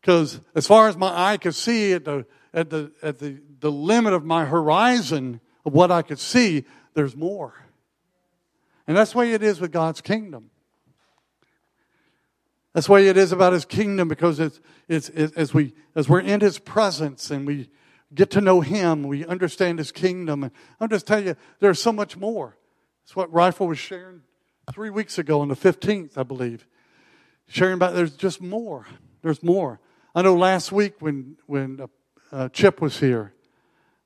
Because 0.00 0.40
as 0.56 0.66
far 0.66 0.88
as 0.88 0.96
my 0.96 1.30
eye 1.30 1.36
could 1.36 1.54
see 1.54 1.92
at 1.92 2.04
the 2.04 2.26
at 2.52 2.70
the 2.70 2.90
at 3.00 3.20
the, 3.20 3.40
the 3.60 3.70
limit 3.70 4.14
of 4.14 4.24
my 4.24 4.44
horizon 4.44 5.40
of 5.64 5.74
what 5.74 5.92
I 5.92 6.02
could 6.02 6.18
see, 6.18 6.64
there's 6.94 7.14
more. 7.14 7.54
And 8.88 8.96
that's 8.96 9.12
the 9.12 9.18
way 9.18 9.32
it 9.32 9.44
is 9.44 9.60
with 9.60 9.70
God's 9.70 10.00
kingdom. 10.00 10.50
That's 12.74 12.88
way 12.88 13.06
it 13.06 13.16
is 13.16 13.32
about 13.32 13.52
His 13.52 13.64
kingdom 13.64 14.08
because 14.08 14.40
it's, 14.40 14.60
it's, 14.88 15.08
it's, 15.10 15.32
as, 15.34 15.54
we, 15.54 15.74
as 15.94 16.08
we're 16.08 16.20
in 16.20 16.40
His 16.40 16.58
presence 16.58 17.30
and 17.30 17.46
we 17.46 17.70
get 18.12 18.30
to 18.32 18.40
know 18.40 18.60
Him, 18.60 19.04
we 19.04 19.24
understand 19.24 19.78
His 19.78 19.92
kingdom. 19.92 20.42
And 20.42 20.52
I'm 20.80 20.88
just 20.90 21.06
telling 21.06 21.26
you, 21.26 21.36
there's 21.60 21.80
so 21.80 21.92
much 21.92 22.16
more. 22.16 22.56
That's 23.04 23.14
what 23.14 23.32
Rifle 23.32 23.68
was 23.68 23.78
sharing 23.78 24.22
three 24.72 24.90
weeks 24.90 25.18
ago 25.18 25.40
on 25.40 25.48
the 25.48 25.56
15th, 25.56 26.18
I 26.18 26.24
believe. 26.24 26.66
Sharing 27.46 27.74
about 27.74 27.94
there's 27.94 28.16
just 28.16 28.40
more. 28.40 28.86
There's 29.22 29.42
more. 29.42 29.78
I 30.14 30.22
know 30.22 30.34
last 30.34 30.72
week 30.72 30.94
when, 31.00 31.36
when 31.46 31.80
uh, 31.80 31.86
uh 32.32 32.48
Chip 32.48 32.80
was 32.80 32.98
here, 32.98 33.32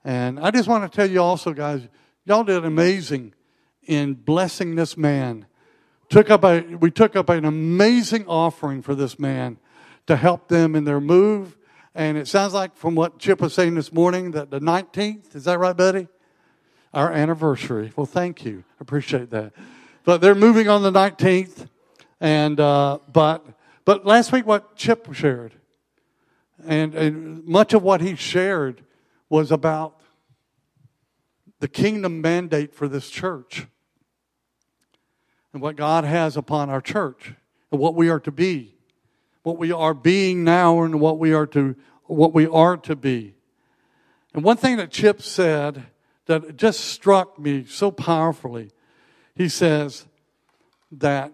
and 0.05 0.39
I 0.39 0.51
just 0.51 0.69
want 0.69 0.91
to 0.91 0.95
tell 0.95 1.09
you 1.09 1.23
also, 1.23 1.53
guys, 1.53 1.87
y'all 2.25 2.45
did 2.45 2.65
amazing 2.65 3.35
in 3.87 4.15
blessing 4.15 4.75
this 4.75 4.97
man 4.97 5.47
took 6.09 6.31
up 6.31 6.45
a, 6.45 6.61
we 6.61 6.91
took 6.91 7.17
up 7.17 7.29
an 7.29 7.45
amazing 7.45 8.27
offering 8.27 8.83
for 8.83 8.95
this 8.95 9.19
man 9.19 9.59
to 10.07 10.17
help 10.17 10.49
them 10.49 10.75
in 10.75 10.85
their 10.85 11.00
move. 11.00 11.57
And 11.95 12.17
it 12.17 12.29
sounds 12.29 12.55
like 12.55 12.77
from 12.77 12.95
what 12.95 13.19
Chip 13.19 13.41
was 13.41 13.55
saying 13.55 13.75
this 13.75 13.93
morning 13.93 14.31
that 14.33 14.50
the 14.50 14.61
19th, 14.61 15.35
is 15.35 15.45
that 15.45 15.59
right, 15.59 15.77
buddy? 15.77 16.09
Our 16.95 17.12
anniversary. 17.12 17.93
Well, 17.97 18.07
thank 18.07 18.45
you. 18.45 18.65
Appreciate 18.81 19.31
that. 19.31 19.53
But 20.05 20.21
they're 20.21 20.35
moving 20.35 20.69
on 20.69 20.83
the 20.83 20.93
19th. 20.93 21.69
And, 22.21 22.59
uh, 22.59 22.99
but, 23.12 23.47
but 23.85 24.07
last 24.07 24.33
week 24.33 24.47
what 24.47 24.77
Chip 24.77 25.12
shared, 25.12 25.55
and, 26.67 26.95
and 26.95 27.45
much 27.47 27.75
of 27.75 27.83
what 27.83 28.00
he 28.00 28.17
shared 28.17 28.83
was 29.29 29.53
about 29.53 30.00
the 31.61 31.69
kingdom 31.69 32.21
mandate 32.21 32.75
for 32.75 32.88
this 32.88 33.11
church 33.11 33.67
and 35.52 35.62
what 35.62 35.76
God 35.76 36.05
has 36.05 36.37
upon 36.37 36.71
our 36.71 36.81
church 36.81 37.35
and 37.71 37.81
what 37.81 37.95
we 37.95 38.09
are 38.09 38.21
to 38.21 38.31
be, 38.31 38.75
what 39.43 39.59
we 39.59 39.73
are 39.73 39.95
being 39.95 40.45
now 40.45 40.83
and 40.83 41.00
what 41.00 41.19
we 41.19 41.33
are 41.33 41.47
to 41.49 41.76
what 42.05 42.33
we 42.33 42.47
are 42.47 42.76
to 42.76 42.97
be. 42.97 43.35
And 44.35 44.43
one 44.43 44.57
thing 44.57 44.76
that 44.78 44.90
Chip 44.90 45.21
said 45.21 45.85
that 46.26 46.57
just 46.57 46.81
struck 46.81 47.38
me 47.38 47.64
so 47.67 47.90
powerfully, 47.90 48.71
he 49.35 49.49
says 49.49 50.07
that 50.93 51.33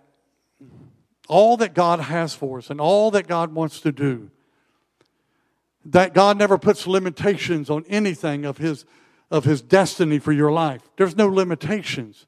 all 1.28 1.56
that 1.56 1.74
God 1.74 2.00
has 2.00 2.34
for 2.34 2.58
us 2.58 2.70
and 2.70 2.80
all 2.80 3.10
that 3.12 3.26
God 3.26 3.54
wants 3.54 3.80
to 3.80 3.92
do, 3.92 4.30
that 5.84 6.12
God 6.14 6.38
never 6.38 6.58
puts 6.58 6.86
limitations 6.86 7.70
on 7.70 7.84
anything 7.88 8.44
of 8.44 8.58
his 8.58 8.84
of 9.30 9.44
his 9.44 9.62
destiny 9.62 10.18
for 10.18 10.32
your 10.32 10.52
life. 10.52 10.82
There's 10.96 11.16
no 11.16 11.26
limitations 11.28 12.26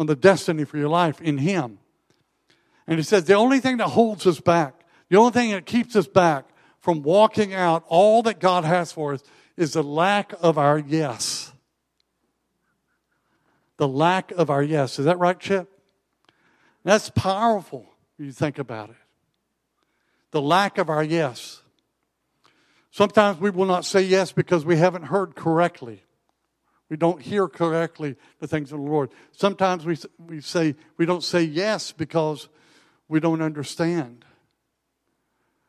on 0.00 0.06
the 0.06 0.16
destiny 0.16 0.64
for 0.64 0.78
your 0.78 0.88
life 0.88 1.20
in 1.20 1.36
Him. 1.36 1.78
And 2.86 2.98
He 2.98 3.02
says 3.02 3.24
the 3.26 3.34
only 3.34 3.60
thing 3.60 3.76
that 3.76 3.88
holds 3.88 4.26
us 4.26 4.40
back, 4.40 4.74
the 5.10 5.18
only 5.18 5.32
thing 5.32 5.50
that 5.50 5.66
keeps 5.66 5.94
us 5.94 6.06
back 6.06 6.46
from 6.78 7.02
walking 7.02 7.52
out 7.52 7.84
all 7.86 8.22
that 8.22 8.40
God 8.40 8.64
has 8.64 8.90
for 8.90 9.12
us 9.12 9.22
is 9.58 9.74
the 9.74 9.82
lack 9.82 10.32
of 10.40 10.56
our 10.56 10.78
yes. 10.78 11.52
The 13.76 13.86
lack 13.86 14.32
of 14.32 14.48
our 14.48 14.62
yes. 14.62 14.98
Is 14.98 15.04
that 15.04 15.18
right, 15.18 15.38
Chip? 15.38 15.70
That's 16.82 17.10
powerful 17.10 17.84
you 18.16 18.32
think 18.32 18.58
about 18.58 18.88
it. 18.88 18.96
The 20.30 20.40
lack 20.40 20.78
of 20.78 20.88
our 20.88 21.04
yes. 21.04 21.60
Sometimes 22.90 23.38
we 23.38 23.50
will 23.50 23.66
not 23.66 23.84
say 23.84 24.00
yes 24.00 24.32
because 24.32 24.64
we 24.64 24.76
haven't 24.76 25.04
heard 25.04 25.34
correctly. 25.34 26.04
We 26.90 26.96
don't 26.96 27.22
hear 27.22 27.46
correctly 27.48 28.16
the 28.40 28.48
things 28.48 28.72
of 28.72 28.80
the 28.80 28.84
Lord. 28.84 29.10
Sometimes 29.30 29.86
we, 29.86 29.96
we 30.18 30.40
say 30.40 30.74
we 30.96 31.06
don't 31.06 31.22
say 31.22 31.42
yes 31.42 31.92
because 31.92 32.48
we 33.08 33.20
don't 33.20 33.40
understand. 33.40 34.24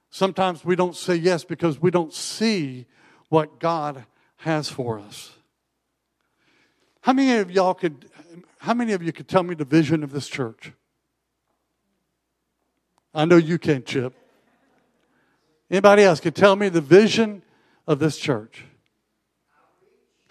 Sometimes 0.10 0.66
we 0.66 0.75
don't 0.75 0.96
say 0.96 1.16
yes 1.16 1.44
because 1.44 1.80
we 1.80 1.92
don't 1.92 2.12
see 2.12 2.88
what 3.30 3.60
God 3.60 4.04
has 4.38 4.68
for 4.68 5.00
us. 5.00 5.32
How 7.01 7.13
many 7.13 7.38
of 7.38 7.51
y'all 7.51 7.75
could 7.75 8.10
how 8.58 8.74
many 8.74 8.94
of 8.94 9.01
you 9.01 9.12
could 9.12 9.28
tell 9.28 9.44
me 9.44 9.54
the 9.54 9.66
vision 9.66 10.04
of 10.04 10.12
this 10.12 10.28
church? 10.28 10.74
I 13.13 13.25
know 13.25 13.38
you 13.38 13.60
can't, 13.60 13.86
Chip. 13.86 14.13
Anybody 15.70 16.04
else 16.04 16.20
could 16.20 16.36
tell 16.36 16.56
me 16.56 16.70
the 16.70 16.82
vision 16.82 17.44
of 17.88 18.00
this 18.00 18.18
church? 18.18 18.66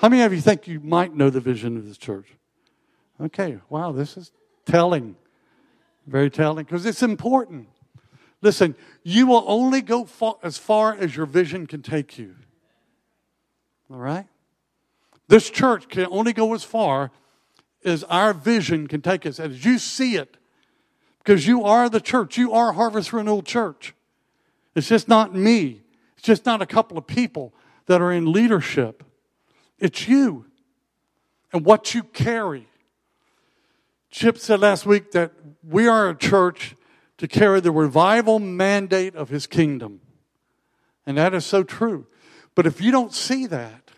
How 0.01 0.09
many 0.09 0.23
of 0.23 0.33
you 0.33 0.41
think 0.41 0.67
you 0.67 0.81
might 0.81 1.15
know 1.15 1.29
the 1.29 1.41
vision 1.41 1.77
of 1.77 1.87
this 1.87 1.99
church? 1.99 2.27
Okay, 3.21 3.59
wow, 3.69 3.93
this 3.93 4.17
is 4.17 4.33
telling. 4.65 5.15
Very 6.07 6.31
telling 6.31 6.65
because 6.65 6.87
it's 6.87 7.03
important. 7.03 7.69
Listen, 8.41 8.77
you 9.03 9.27
will 9.27 9.45
only 9.47 9.83
go 9.83 10.07
far, 10.07 10.37
as 10.43 10.57
far 10.57 10.95
as 10.95 11.15
your 11.15 11.27
vision 11.27 11.67
can 11.67 11.83
take 11.83 12.19
you. 12.19 12.35
All 13.91 13.99
right? 13.99 14.27
This 15.29 15.51
church 15.51 15.87
can 15.91 16.07
only 16.11 16.33
go 16.33 16.55
as 16.55 16.65
far 16.65 17.11
as 17.85 18.03
our 18.05 18.33
vision 18.33 18.87
can 18.87 19.03
take 19.03 19.27
us, 19.27 19.39
as 19.39 19.67
you 19.67 19.79
see 19.79 20.17
it. 20.17 20.39
Because 21.19 21.47
you 21.47 21.63
are 21.63 21.91
the 21.91 22.01
church. 22.01 22.39
You 22.39 22.55
are 22.55 22.73
Harvest 22.73 23.13
Renewal 23.13 23.43
Church. 23.43 23.93
It's 24.75 24.89
just 24.89 25.09
not 25.09 25.35
me. 25.35 25.83
It's 26.17 26.27
just 26.27 26.47
not 26.47 26.63
a 26.63 26.67
couple 26.67 26.97
of 26.97 27.07
people 27.07 27.53
that 27.85 28.01
are 28.01 28.11
in 28.11 28.33
leadership. 28.33 29.05
It's 29.81 30.07
you 30.07 30.45
and 31.53 31.65
what 31.65 31.95
you 31.95 32.03
carry. 32.03 32.69
Chip 34.11 34.39
said 34.39 34.61
last 34.61 34.87
week 34.87 35.13
that 35.13 35.33
we 35.67 35.89
are 35.89 36.11
a 36.11 36.15
church 36.15 36.77
to 37.19 37.27
carry 37.27 37.61
the 37.61 37.73
revival 37.73 38.39
mandate 38.39 39.15
of 39.15 39.29
his 39.31 39.47
kingdom. 39.47 40.01
And 41.07 41.17
that 41.17 41.35
is 41.35 41.47
so 41.47 41.63
true. 41.63 42.07
But 42.55 42.67
if 42.67 42.81
you 42.81 42.91
don't 42.91 43.13
see 43.13 43.47
that, 43.47 43.91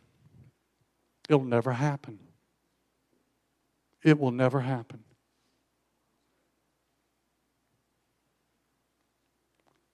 it'll 1.29 1.45
never 1.45 1.73
happen. 1.73 2.19
It 4.03 4.19
will 4.19 4.31
never 4.31 4.61
happen. 4.61 5.01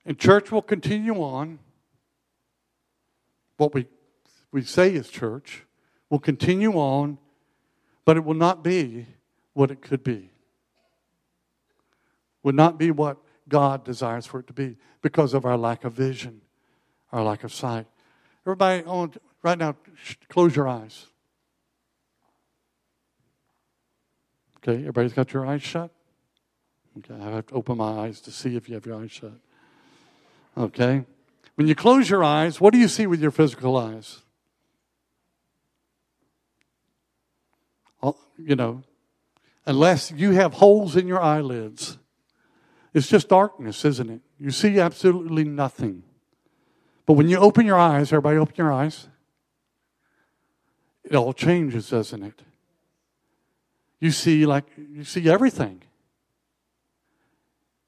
And 0.04 0.18
church 0.18 0.50
will 0.50 0.62
continue 0.62 1.16
on 1.23 1.59
what 3.59 3.75
we, 3.75 3.87
we 4.50 4.62
say 4.62 4.95
is 4.95 5.09
church 5.11 5.64
will 6.11 6.19
continue 6.19 6.73
on, 6.73 7.19
but 8.05 8.17
it 8.17 8.25
will 8.25 8.35
not 8.35 8.62
be 8.62 9.07
what 9.53 9.71
it 9.71 9.83
could 9.83 10.03
be. 10.03 10.31
Would 12.43 12.55
not 12.55 12.79
be 12.79 12.91
what 12.91 13.19
God 13.49 13.85
desires 13.85 14.27
for 14.27 14.41
it 14.41 14.47
to 14.47 14.53
be 14.53 14.77
because 15.03 15.35
of 15.35 15.45
our 15.45 15.57
lack 15.57 15.85
of 15.85 15.93
vision, 15.93 16.41
our 17.12 17.23
lack 17.23 17.45
of 17.45 17.53
sight. 17.53 17.87
Everybody, 18.47 18.83
right 19.43 19.59
now, 19.59 19.77
close 20.29 20.55
your 20.55 20.69
eyes. 20.69 21.07
Okay, 24.59 24.81
everybody's 24.81 25.12
got 25.12 25.33
your 25.33 25.47
eyes 25.47 25.62
shut? 25.62 25.91
Okay, 26.99 27.15
I 27.15 27.31
have 27.31 27.47
to 27.47 27.55
open 27.55 27.77
my 27.77 28.05
eyes 28.05 28.21
to 28.23 28.31
see 28.31 28.57
if 28.57 28.69
you 28.69 28.75
have 28.75 28.87
your 28.87 29.00
eyes 29.00 29.12
shut. 29.12 29.33
Okay? 30.57 31.05
When 31.55 31.67
you 31.67 31.75
close 31.75 32.11
your 32.11 32.25
eyes, 32.25 32.61
what 32.61 32.73
do 32.73 32.79
you 32.79 32.88
see 32.88 33.07
with 33.07 33.21
your 33.21 33.31
physical 33.31 33.77
eyes? 33.77 34.23
You 38.02 38.55
know, 38.55 38.83
unless 39.67 40.12
you 40.12 40.31
have 40.31 40.55
holes 40.55 40.97
in 40.97 41.09
your 41.09 41.21
eyelids, 41.21 41.99
it's 42.95 43.09
just 43.09 43.28
darkness, 43.28 43.85
isn't 43.85 44.09
it? 44.09 44.21
You 44.38 44.50
see 44.50 44.78
absolutely 44.78 45.45
nothing. 45.45 46.05
But 47.05 47.14
when 47.14 47.28
you 47.28 47.38
open 47.38 47.67
your 47.67 47.78
eyes, 47.78 48.12
everybody 48.12 48.38
open 48.38 48.55
your 48.57 48.73
eyes, 48.73 49.09
it 51.05 51.17
all 51.17 51.33
changes, 51.33 51.90
doesn't 51.90 52.23
it? 52.23 52.43
You 54.00 54.11
see 54.11 54.47
like 54.47 54.67
you 54.76 55.05
see 55.05 55.28
everything. 55.28 55.83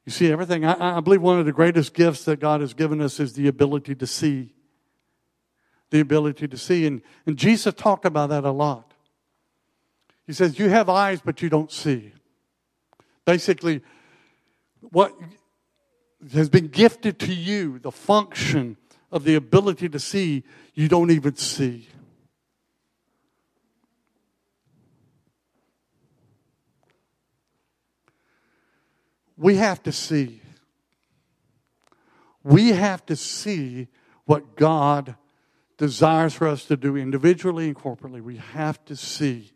You 0.04 0.12
see 0.12 0.32
everything. 0.32 0.64
I, 0.64 0.96
I 0.96 1.00
believe 1.00 1.22
one 1.22 1.38
of 1.38 1.46
the 1.46 1.52
greatest 1.52 1.94
gifts 1.94 2.24
that 2.24 2.40
God 2.40 2.60
has 2.60 2.74
given 2.74 3.00
us 3.00 3.20
is 3.20 3.34
the 3.34 3.46
ability 3.46 3.94
to 3.94 4.06
see. 4.06 4.54
The 5.90 6.00
ability 6.00 6.48
to 6.48 6.56
see. 6.56 6.86
And, 6.86 7.02
and 7.26 7.36
Jesus 7.36 7.74
talked 7.74 8.04
about 8.04 8.30
that 8.30 8.44
a 8.44 8.50
lot. 8.50 8.89
He 10.26 10.32
says, 10.32 10.58
You 10.58 10.68
have 10.68 10.88
eyes, 10.88 11.20
but 11.24 11.42
you 11.42 11.48
don't 11.48 11.70
see. 11.70 12.12
Basically, 13.24 13.82
what 14.80 15.14
has 16.32 16.48
been 16.48 16.68
gifted 16.68 17.18
to 17.20 17.34
you, 17.34 17.78
the 17.78 17.92
function 17.92 18.76
of 19.10 19.24
the 19.24 19.34
ability 19.34 19.88
to 19.88 19.98
see, 19.98 20.44
you 20.74 20.88
don't 20.88 21.10
even 21.10 21.36
see. 21.36 21.88
We 29.36 29.56
have 29.56 29.82
to 29.84 29.92
see. 29.92 30.42
We 32.44 32.68
have 32.68 33.04
to 33.06 33.16
see 33.16 33.88
what 34.26 34.54
God 34.54 35.16
desires 35.78 36.34
for 36.34 36.46
us 36.46 36.66
to 36.66 36.76
do 36.76 36.96
individually 36.96 37.66
and 37.68 37.76
corporately. 37.76 38.20
We 38.20 38.36
have 38.36 38.84
to 38.84 38.96
see. 38.96 39.50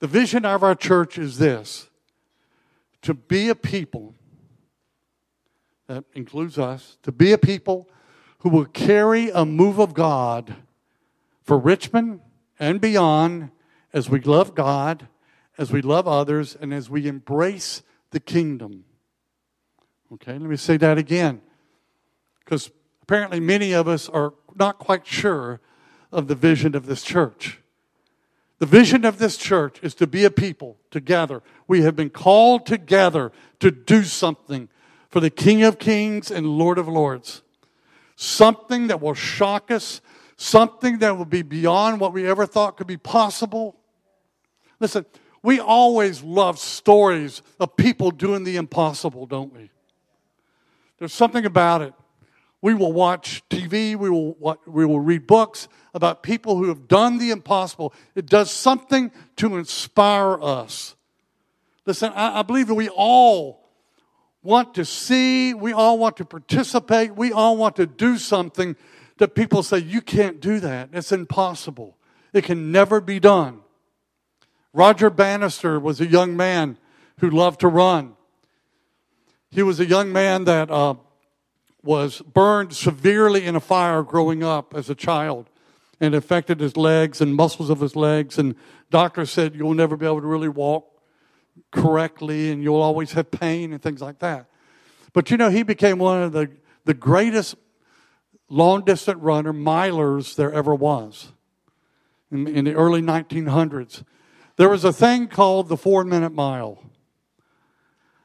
The 0.00 0.06
vision 0.06 0.46
of 0.46 0.62
our 0.62 0.74
church 0.74 1.18
is 1.18 1.38
this 1.38 1.88
to 3.02 3.14
be 3.14 3.48
a 3.48 3.54
people, 3.54 4.14
that 5.86 6.04
includes 6.14 6.58
us, 6.58 6.98
to 7.02 7.12
be 7.12 7.32
a 7.32 7.38
people 7.38 7.88
who 8.38 8.48
will 8.48 8.66
carry 8.66 9.30
a 9.30 9.44
move 9.44 9.78
of 9.78 9.94
God 9.94 10.56
for 11.42 11.58
Richmond 11.58 12.20
and 12.58 12.80
beyond 12.80 13.50
as 13.92 14.08
we 14.08 14.20
love 14.20 14.54
God, 14.54 15.08
as 15.58 15.70
we 15.70 15.82
love 15.82 16.08
others, 16.08 16.56
and 16.58 16.72
as 16.72 16.88
we 16.88 17.06
embrace 17.06 17.82
the 18.10 18.20
kingdom. 18.20 18.84
Okay, 20.12 20.32
let 20.32 20.42
me 20.42 20.56
say 20.56 20.76
that 20.78 20.96
again. 20.98 21.40
Because 22.44 22.70
apparently 23.02 23.40
many 23.40 23.72
of 23.72 23.86
us 23.88 24.08
are 24.08 24.32
not 24.54 24.78
quite 24.78 25.06
sure 25.06 25.60
of 26.10 26.26
the 26.28 26.34
vision 26.34 26.74
of 26.74 26.86
this 26.86 27.02
church. 27.02 27.59
The 28.60 28.66
vision 28.66 29.06
of 29.06 29.18
this 29.18 29.38
church 29.38 29.78
is 29.82 29.94
to 29.96 30.06
be 30.06 30.24
a 30.24 30.30
people 30.30 30.76
together. 30.90 31.42
We 31.66 31.80
have 31.80 31.96
been 31.96 32.10
called 32.10 32.66
together 32.66 33.32
to 33.58 33.70
do 33.70 34.04
something 34.04 34.68
for 35.08 35.18
the 35.18 35.30
King 35.30 35.62
of 35.62 35.78
Kings 35.78 36.30
and 36.30 36.46
Lord 36.46 36.76
of 36.76 36.86
Lords. 36.86 37.40
Something 38.16 38.88
that 38.88 39.00
will 39.00 39.14
shock 39.14 39.70
us, 39.70 40.02
something 40.36 40.98
that 40.98 41.16
will 41.16 41.24
be 41.24 41.40
beyond 41.40 42.00
what 42.00 42.12
we 42.12 42.26
ever 42.26 42.44
thought 42.44 42.76
could 42.76 42.86
be 42.86 42.98
possible. 42.98 43.76
Listen, 44.78 45.06
we 45.42 45.58
always 45.58 46.22
love 46.22 46.58
stories 46.58 47.40
of 47.58 47.78
people 47.78 48.10
doing 48.10 48.44
the 48.44 48.56
impossible, 48.56 49.24
don't 49.24 49.54
we? 49.54 49.70
There's 50.98 51.14
something 51.14 51.46
about 51.46 51.80
it. 51.80 51.94
We 52.60 52.74
will 52.74 52.92
watch 52.92 53.42
TV, 53.48 53.96
we 53.96 54.10
will, 54.10 54.58
we 54.66 54.84
will 54.84 55.00
read 55.00 55.26
books 55.26 55.66
about 55.94 56.22
people 56.22 56.56
who 56.56 56.68
have 56.68 56.88
done 56.88 57.18
the 57.18 57.30
impossible. 57.30 57.92
It 58.14 58.26
does 58.26 58.50
something 58.50 59.10
to 59.36 59.56
inspire 59.56 60.40
us. 60.42 60.94
Listen, 61.86 62.12
I, 62.14 62.40
I 62.40 62.42
believe 62.42 62.68
that 62.68 62.74
we 62.74 62.88
all 62.88 63.68
want 64.42 64.74
to 64.74 64.84
see, 64.84 65.52
we 65.54 65.72
all 65.72 65.98
want 65.98 66.16
to 66.18 66.24
participate, 66.24 67.14
we 67.14 67.32
all 67.32 67.56
want 67.56 67.76
to 67.76 67.86
do 67.86 68.16
something 68.16 68.76
that 69.18 69.34
people 69.34 69.62
say, 69.62 69.78
you 69.78 70.00
can't 70.00 70.40
do 70.40 70.60
that. 70.60 70.90
It's 70.92 71.12
impossible. 71.12 71.96
It 72.32 72.44
can 72.44 72.72
never 72.72 73.00
be 73.00 73.20
done. 73.20 73.60
Roger 74.72 75.10
Bannister 75.10 75.78
was 75.78 76.00
a 76.00 76.06
young 76.06 76.36
man 76.36 76.78
who 77.18 77.28
loved 77.28 77.60
to 77.60 77.68
run. 77.68 78.16
He 79.50 79.62
was 79.62 79.80
a 79.80 79.84
young 79.84 80.12
man 80.12 80.44
that 80.44 80.70
uh, 80.70 80.94
was 81.82 82.20
burned 82.20 82.72
severely 82.72 83.44
in 83.44 83.56
a 83.56 83.60
fire 83.60 84.02
growing 84.02 84.42
up 84.42 84.74
as 84.74 84.88
a 84.88 84.94
child 84.94 85.49
and 86.00 86.14
affected 86.14 86.60
his 86.60 86.76
legs 86.76 87.20
and 87.20 87.34
muscles 87.34 87.70
of 87.70 87.80
his 87.80 87.94
legs. 87.94 88.38
And 88.38 88.54
doctors 88.90 89.30
said 89.30 89.54
you'll 89.54 89.74
never 89.74 89.96
be 89.96 90.06
able 90.06 90.20
to 90.20 90.26
really 90.26 90.48
walk 90.48 90.86
correctly 91.70 92.50
and 92.50 92.62
you'll 92.62 92.80
always 92.80 93.12
have 93.12 93.30
pain 93.30 93.72
and 93.72 93.82
things 93.82 94.00
like 94.00 94.18
that. 94.20 94.46
But 95.12 95.30
you 95.30 95.36
know, 95.36 95.50
he 95.50 95.62
became 95.62 95.98
one 95.98 96.22
of 96.22 96.32
the, 96.32 96.50
the 96.84 96.94
greatest 96.94 97.56
long 98.48 98.84
distance 98.84 99.20
runner, 99.20 99.52
milers 99.52 100.34
there 100.36 100.52
ever 100.52 100.74
was 100.74 101.32
in, 102.30 102.46
in 102.46 102.64
the 102.64 102.74
early 102.74 103.02
1900s. 103.02 104.04
There 104.56 104.68
was 104.68 104.84
a 104.84 104.92
thing 104.92 105.28
called 105.28 105.68
the 105.68 105.76
four 105.76 106.04
minute 106.04 106.32
mile. 106.32 106.82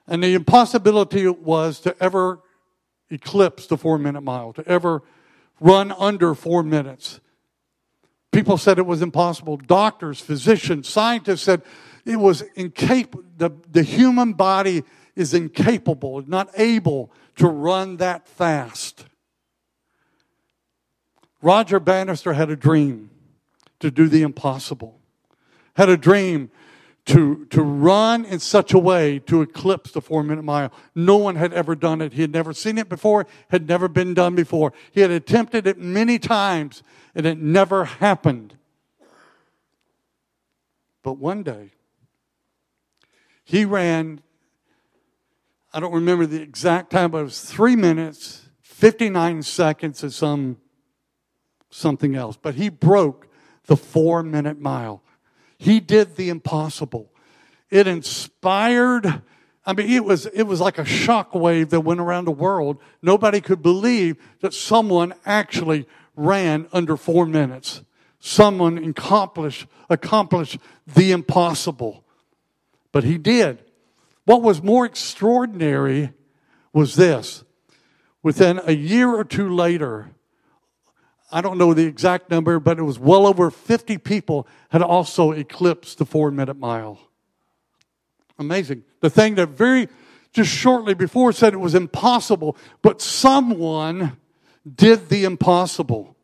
And 0.07 0.23
the 0.23 0.33
impossibility 0.33 1.27
was 1.27 1.79
to 1.81 1.95
ever 2.01 2.39
eclipse 3.09 3.67
the 3.67 3.77
four 3.77 3.97
minute 3.97 4.21
mile, 4.21 4.53
to 4.53 4.67
ever 4.67 5.03
run 5.59 5.91
under 5.91 6.35
four 6.35 6.63
minutes. 6.63 7.19
People 8.31 8.57
said 8.57 8.77
it 8.77 8.85
was 8.85 9.01
impossible. 9.01 9.57
Doctors, 9.57 10.19
physicians, 10.19 10.89
scientists 10.89 11.41
said 11.41 11.61
it 12.05 12.17
was 12.17 12.41
incapable. 12.55 13.23
The, 13.37 13.51
the 13.71 13.83
human 13.83 14.33
body 14.33 14.83
is 15.15 15.33
incapable, 15.33 16.23
not 16.27 16.49
able 16.57 17.11
to 17.37 17.47
run 17.47 17.97
that 17.97 18.27
fast. 18.27 19.05
Roger 21.41 21.79
Bannister 21.79 22.33
had 22.33 22.49
a 22.49 22.55
dream 22.55 23.09
to 23.79 23.91
do 23.91 24.09
the 24.09 24.21
impossible 24.21 24.99
had 25.75 25.89
a 25.89 25.97
dream 25.97 26.49
to, 27.05 27.45
to 27.51 27.61
run 27.61 28.25
in 28.25 28.39
such 28.39 28.73
a 28.73 28.79
way 28.79 29.19
to 29.19 29.41
eclipse 29.41 29.91
the 29.91 30.01
four 30.01 30.23
minute 30.23 30.43
mile. 30.43 30.71
No 30.95 31.17
one 31.17 31.35
had 31.35 31.53
ever 31.53 31.75
done 31.75 32.01
it. 32.01 32.13
He 32.13 32.21
had 32.21 32.31
never 32.31 32.51
seen 32.51 32.77
it 32.77 32.89
before, 32.89 33.27
had 33.49 33.67
never 33.67 33.87
been 33.87 34.13
done 34.13 34.35
before. 34.35 34.73
He 34.91 35.01
had 35.01 35.11
attempted 35.11 35.67
it 35.67 35.77
many 35.77 36.17
times 36.17 36.81
and 37.13 37.25
it 37.25 37.37
never 37.37 37.85
happened. 37.85 38.57
But 41.03 41.19
one 41.19 41.43
day, 41.43 41.71
he 43.43 43.63
ran, 43.63 44.21
I 45.71 45.79
don't 45.79 45.93
remember 45.93 46.25
the 46.25 46.41
exact 46.41 46.89
time, 46.89 47.11
but 47.11 47.19
it 47.19 47.23
was 47.23 47.41
three 47.41 47.75
minutes, 47.75 48.49
59 48.61 49.43
seconds, 49.43 50.01
and 50.01 50.11
some 50.11 50.57
something 51.69 52.15
else. 52.15 52.37
But 52.41 52.55
he 52.55 52.69
broke 52.69 53.27
the 53.65 53.77
four 53.77 54.23
minute 54.23 54.59
mile. 54.59 55.03
He 55.57 55.79
did 55.79 56.15
the 56.15 56.29
impossible. 56.29 57.11
It 57.69 57.87
inspired, 57.87 59.21
I 59.65 59.73
mean, 59.73 59.89
it 59.89 60.03
was, 60.03 60.25
it 60.27 60.43
was 60.43 60.61
like 60.61 60.77
a 60.77 60.85
shock 60.85 61.33
wave 61.33 61.69
that 61.71 61.81
went 61.81 61.99
around 61.99 62.25
the 62.25 62.31
world. 62.31 62.77
Nobody 63.01 63.41
could 63.41 63.61
believe 63.61 64.17
that 64.41 64.53
someone 64.53 65.13
actually 65.25 65.87
ran 66.15 66.67
under 66.71 66.97
four 66.97 67.25
minutes. 67.25 67.81
Someone 68.19 68.77
accomplished, 68.77 69.67
accomplished 69.89 70.57
the 70.87 71.11
impossible. 71.11 72.03
But 72.91 73.03
he 73.03 73.17
did. 73.17 73.63
What 74.25 74.41
was 74.41 74.63
more 74.63 74.85
extraordinary 74.85 76.11
was 76.73 76.95
this. 76.95 77.43
Within 78.23 78.59
a 78.65 78.73
year 78.73 79.09
or 79.09 79.23
two 79.23 79.53
later, 79.53 80.09
I 81.31 81.41
don't 81.41 81.57
know 81.57 81.73
the 81.73 81.85
exact 81.85 82.29
number, 82.29 82.59
but 82.59 82.77
it 82.77 82.83
was 82.83 82.99
well 82.99 83.25
over 83.25 83.49
50 83.49 83.97
people 83.99 84.47
had 84.69 84.81
also 84.81 85.31
eclipsed 85.31 85.97
the 85.97 86.05
four 86.05 86.31
minute 86.31 86.57
mile. 86.57 86.99
Amazing. 88.37 88.83
The 88.99 89.09
thing 89.09 89.35
that 89.35 89.49
very, 89.49 89.87
just 90.33 90.51
shortly 90.51 90.93
before 90.93 91.31
said 91.31 91.53
it 91.53 91.59
was 91.59 91.75
impossible, 91.75 92.57
but 92.81 93.01
someone 93.01 94.17
did 94.75 95.09
the 95.09 95.23
impossible. 95.23 96.15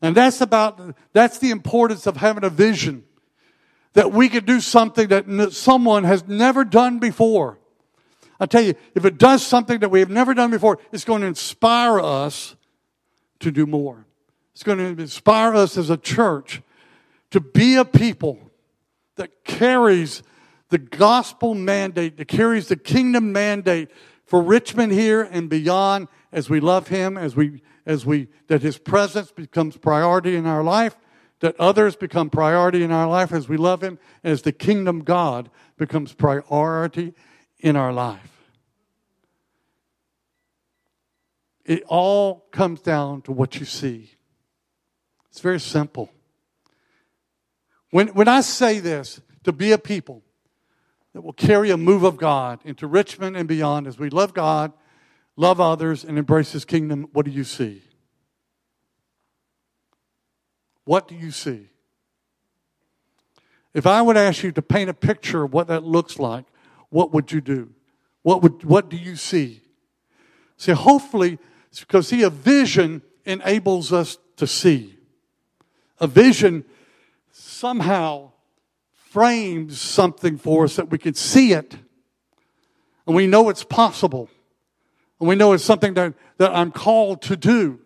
And 0.00 0.16
that's 0.16 0.40
about, 0.40 0.80
that's 1.12 1.38
the 1.38 1.50
importance 1.50 2.06
of 2.06 2.16
having 2.16 2.44
a 2.44 2.50
vision. 2.50 3.04
That 3.94 4.10
we 4.10 4.28
could 4.28 4.46
do 4.46 4.60
something 4.60 5.08
that 5.08 5.52
someone 5.52 6.04
has 6.04 6.26
never 6.26 6.64
done 6.64 6.98
before. 6.98 7.58
I 8.40 8.46
tell 8.46 8.62
you, 8.62 8.74
if 8.94 9.04
it 9.04 9.18
does 9.18 9.46
something 9.46 9.80
that 9.80 9.90
we 9.90 10.00
have 10.00 10.10
never 10.10 10.34
done 10.34 10.50
before, 10.50 10.78
it's 10.92 11.04
going 11.04 11.20
to 11.20 11.26
inspire 11.26 12.00
us 12.00 12.56
to 13.42 13.50
do 13.50 13.66
more. 13.66 14.06
It's 14.52 14.62
going 14.62 14.78
to 14.78 15.02
inspire 15.02 15.54
us 15.54 15.76
as 15.76 15.90
a 15.90 15.96
church 15.96 16.62
to 17.30 17.40
be 17.40 17.76
a 17.76 17.84
people 17.84 18.38
that 19.16 19.44
carries 19.44 20.22
the 20.68 20.78
gospel 20.78 21.54
mandate, 21.54 22.16
that 22.16 22.28
carries 22.28 22.68
the 22.68 22.76
kingdom 22.76 23.32
mandate 23.32 23.90
for 24.24 24.42
Richmond 24.42 24.92
here 24.92 25.22
and 25.22 25.48
beyond 25.48 26.08
as 26.32 26.48
we 26.48 26.60
love 26.60 26.88
Him, 26.88 27.18
as 27.18 27.36
we, 27.36 27.62
as 27.84 28.06
we, 28.06 28.28
that 28.48 28.62
His 28.62 28.78
presence 28.78 29.30
becomes 29.30 29.76
priority 29.76 30.36
in 30.36 30.46
our 30.46 30.62
life, 30.62 30.96
that 31.40 31.58
others 31.58 31.96
become 31.96 32.30
priority 32.30 32.82
in 32.82 32.92
our 32.92 33.08
life 33.08 33.32
as 33.32 33.48
we 33.48 33.56
love 33.56 33.82
Him, 33.82 33.98
as 34.24 34.42
the 34.42 34.52
kingdom 34.52 35.00
God 35.00 35.50
becomes 35.76 36.14
priority 36.14 37.14
in 37.58 37.76
our 37.76 37.92
life. 37.92 38.31
It 41.64 41.82
all 41.86 42.46
comes 42.50 42.80
down 42.80 43.22
to 43.22 43.32
what 43.32 43.58
you 43.58 43.66
see. 43.66 44.10
It's 45.30 45.40
very 45.40 45.60
simple. 45.60 46.10
When, 47.90 48.08
when 48.08 48.28
I 48.28 48.40
say 48.40 48.80
this, 48.80 49.20
to 49.44 49.52
be 49.52 49.72
a 49.72 49.78
people 49.78 50.22
that 51.14 51.22
will 51.22 51.32
carry 51.32 51.70
a 51.70 51.76
move 51.76 52.04
of 52.04 52.16
God 52.16 52.60
into 52.64 52.86
Richmond 52.86 53.36
and 53.36 53.46
beyond 53.46 53.86
as 53.86 53.98
we 53.98 54.08
love 54.08 54.34
God, 54.34 54.72
love 55.36 55.60
others, 55.60 56.04
and 56.04 56.18
embrace 56.18 56.52
His 56.52 56.64
kingdom, 56.64 57.08
what 57.12 57.26
do 57.26 57.32
you 57.32 57.44
see? 57.44 57.82
What 60.84 61.06
do 61.06 61.14
you 61.14 61.30
see? 61.30 61.68
If 63.74 63.86
I 63.86 64.02
would 64.02 64.16
ask 64.16 64.42
you 64.42 64.52
to 64.52 64.62
paint 64.62 64.90
a 64.90 64.94
picture 64.94 65.44
of 65.44 65.52
what 65.52 65.68
that 65.68 65.84
looks 65.84 66.18
like, 66.18 66.44
what 66.90 67.12
would 67.12 67.32
you 67.32 67.40
do? 67.40 67.70
What, 68.22 68.42
would, 68.42 68.64
what 68.64 68.88
do 68.88 68.96
you 68.96 69.16
see? 69.16 69.62
See, 70.56 70.72
hopefully, 70.72 71.38
because 71.80 72.08
see, 72.08 72.22
a 72.22 72.30
vision 72.30 73.02
enables 73.24 73.92
us 73.92 74.18
to 74.36 74.46
see. 74.46 74.98
A 76.00 76.06
vision 76.06 76.64
somehow 77.30 78.32
frames 78.92 79.80
something 79.80 80.38
for 80.38 80.64
us 80.64 80.76
that 80.76 80.90
we 80.90 80.98
can 80.98 81.14
see 81.14 81.52
it 81.52 81.76
and 83.06 83.16
we 83.16 83.26
know 83.26 83.48
it's 83.48 83.64
possible 83.64 84.28
and 85.20 85.28
we 85.28 85.34
know 85.34 85.52
it's 85.52 85.64
something 85.64 85.94
that, 85.94 86.14
that 86.38 86.50
I'm 86.54 86.72
called 86.72 87.22
to 87.22 87.36
do. 87.36 87.78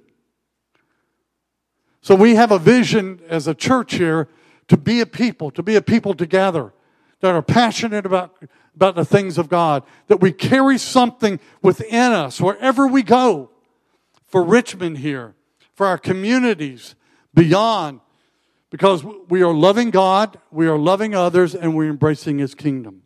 So 2.00 2.14
we 2.14 2.36
have 2.36 2.52
a 2.52 2.58
vision 2.58 3.20
as 3.28 3.48
a 3.48 3.54
church 3.54 3.94
here 3.94 4.28
to 4.68 4.76
be 4.76 5.00
a 5.00 5.06
people, 5.06 5.50
to 5.52 5.62
be 5.62 5.76
a 5.76 5.82
people 5.82 6.14
together 6.14 6.72
that 7.20 7.34
are 7.34 7.42
passionate 7.42 8.06
about, 8.06 8.36
about 8.74 8.94
the 8.94 9.04
things 9.04 9.38
of 9.38 9.48
God, 9.48 9.82
that 10.06 10.20
we 10.20 10.32
carry 10.32 10.78
something 10.78 11.40
within 11.62 12.12
us 12.12 12.40
wherever 12.40 12.86
we 12.86 13.02
go 13.02 13.50
for 14.26 14.42
Richmond 14.42 14.98
here, 14.98 15.34
for 15.74 15.86
our 15.86 15.98
communities 15.98 16.94
beyond, 17.34 18.00
because 18.70 19.04
we 19.04 19.42
are 19.42 19.54
loving 19.54 19.90
God, 19.90 20.38
we 20.50 20.66
are 20.66 20.78
loving 20.78 21.14
others, 21.14 21.54
and 21.54 21.76
we're 21.76 21.90
embracing 21.90 22.38
His 22.38 22.54
kingdom. 22.54 23.02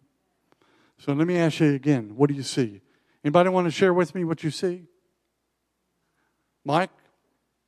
So 0.99 1.13
let 1.13 1.27
me 1.27 1.37
ask 1.39 1.61
you 1.61 1.75
again 1.75 2.17
what 2.17 2.29
do 2.29 2.35
you 2.35 2.43
see? 2.43 2.83
Anybody 3.25 3.51
want 3.51 3.67
to 3.67 3.71
share 3.71 3.93
with 3.93 4.15
me 4.15 4.25
what 4.25 4.43
you 4.43 4.51
see? 4.51 4.85
Mike, 6.65 6.91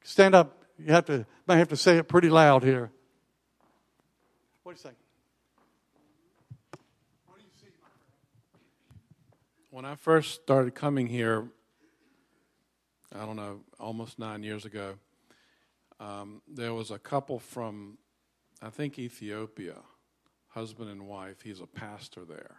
stand 0.02 0.34
up. 0.34 0.64
You 0.78 0.92
have 0.92 1.06
to, 1.06 1.26
might 1.46 1.56
have 1.56 1.68
to 1.68 1.76
say 1.76 1.98
it 1.98 2.08
pretty 2.08 2.28
loud 2.28 2.62
here. 2.62 2.90
What 4.62 4.76
do 4.76 4.78
you 4.78 4.82
think? 4.82 4.96
What 7.26 7.38
do 7.38 7.44
you 7.44 7.50
see, 7.60 7.68
When 9.70 9.84
I 9.84 9.94
first 9.96 10.42
started 10.42 10.74
coming 10.74 11.06
here, 11.06 11.48
I 13.14 13.26
don't 13.26 13.36
know, 13.36 13.60
almost 13.78 14.18
nine 14.18 14.42
years 14.42 14.64
ago, 14.64 14.94
um, 16.00 16.40
there 16.48 16.72
was 16.72 16.90
a 16.90 16.98
couple 16.98 17.38
from, 17.38 17.98
I 18.62 18.70
think, 18.70 18.98
Ethiopia, 18.98 19.76
husband 20.48 20.90
and 20.90 21.06
wife. 21.06 21.42
He's 21.42 21.60
a 21.60 21.66
pastor 21.66 22.24
there. 22.24 22.56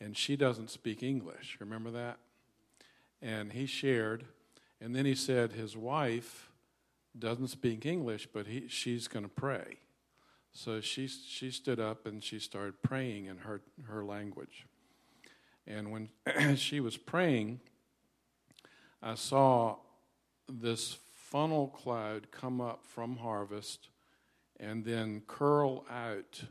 And 0.00 0.16
she 0.16 0.36
doesn't 0.36 0.70
speak 0.70 1.02
English. 1.02 1.58
Remember 1.60 1.90
that? 1.90 2.18
And 3.20 3.52
he 3.52 3.66
shared, 3.66 4.24
and 4.80 4.96
then 4.96 5.04
he 5.04 5.14
said 5.14 5.52
his 5.52 5.76
wife 5.76 6.50
doesn't 7.18 7.48
speak 7.48 7.84
English, 7.84 8.28
but 8.32 8.46
he, 8.46 8.66
she's 8.68 9.08
going 9.08 9.24
to 9.24 9.30
pray. 9.30 9.76
So 10.52 10.80
she, 10.80 11.06
she 11.06 11.50
stood 11.50 11.78
up 11.78 12.06
and 12.06 12.24
she 12.24 12.38
started 12.38 12.82
praying 12.82 13.26
in 13.26 13.38
her, 13.38 13.60
her 13.86 14.04
language. 14.04 14.66
And 15.66 15.92
when 15.92 16.08
she 16.56 16.80
was 16.80 16.96
praying, 16.96 17.60
I 19.02 19.14
saw 19.14 19.76
this 20.48 20.98
funnel 21.14 21.68
cloud 21.68 22.30
come 22.30 22.60
up 22.60 22.84
from 22.84 23.16
harvest 23.16 23.88
and 24.58 24.84
then 24.84 25.22
curl 25.26 25.84
out 25.90 26.42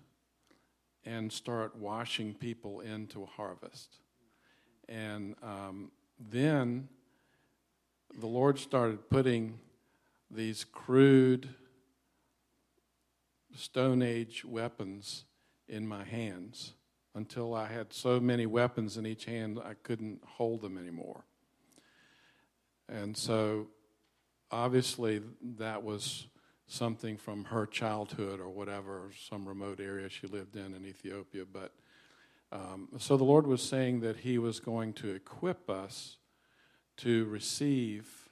and 1.06 1.32
start 1.32 1.76
washing 1.76 2.34
people 2.34 2.80
into 2.82 3.26
harvest. 3.26 3.98
And 4.88 5.36
um, 5.44 5.92
then 6.20 6.88
the 8.18 8.28
Lord 8.28 8.58
started 8.58 9.10
putting 9.10 9.60
these 10.32 10.64
crude 10.64 11.50
Stone 13.56 14.02
Age 14.02 14.44
weapons 14.46 15.26
in 15.68 15.88
my 15.88 16.04
hands 16.04 16.74
until 17.16 17.54
I 17.54 17.68
had 17.68 17.94
so 17.94 18.20
many 18.20 18.46
weapons 18.46 18.98
in 18.98 19.06
each 19.06 19.26
hand 19.26 19.60
I 19.64 19.74
couldn't 19.74 20.22
hold 20.26 20.62
them 20.62 20.78
anymore. 20.78 21.26
And 22.92 23.16
so 23.16 23.68
obviously 24.52 25.22
that 25.58 25.84
was 25.84 26.28
something 26.68 27.18
from 27.18 27.46
her 27.46 27.66
childhood 27.66 28.40
or 28.40 28.50
whatever, 28.50 29.10
some 29.28 29.48
remote 29.48 29.80
area 29.80 30.10
she 30.10 30.28
lived 30.28 30.56
in 30.56 30.74
in 30.74 30.86
Ethiopia. 30.86 31.44
But 31.52 31.74
um, 32.52 32.90
so 32.98 33.18
the 33.18 33.24
Lord 33.24 33.46
was 33.46 33.62
saying 33.62 34.02
that 34.02 34.18
He 34.18 34.38
was 34.38 34.60
going 34.60 34.94
to 34.94 35.10
equip 35.10 35.70
us 35.70 36.18
to 36.98 37.26
receive 37.26 38.30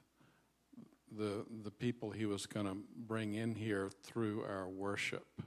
the 1.15 1.45
the 1.63 1.71
people 1.71 2.11
He 2.11 2.25
was 2.25 2.45
going 2.45 2.65
to 2.65 2.77
bring 2.95 3.35
in 3.35 3.55
here 3.55 3.89
through 4.03 4.43
our 4.43 4.67
worship 4.67 5.41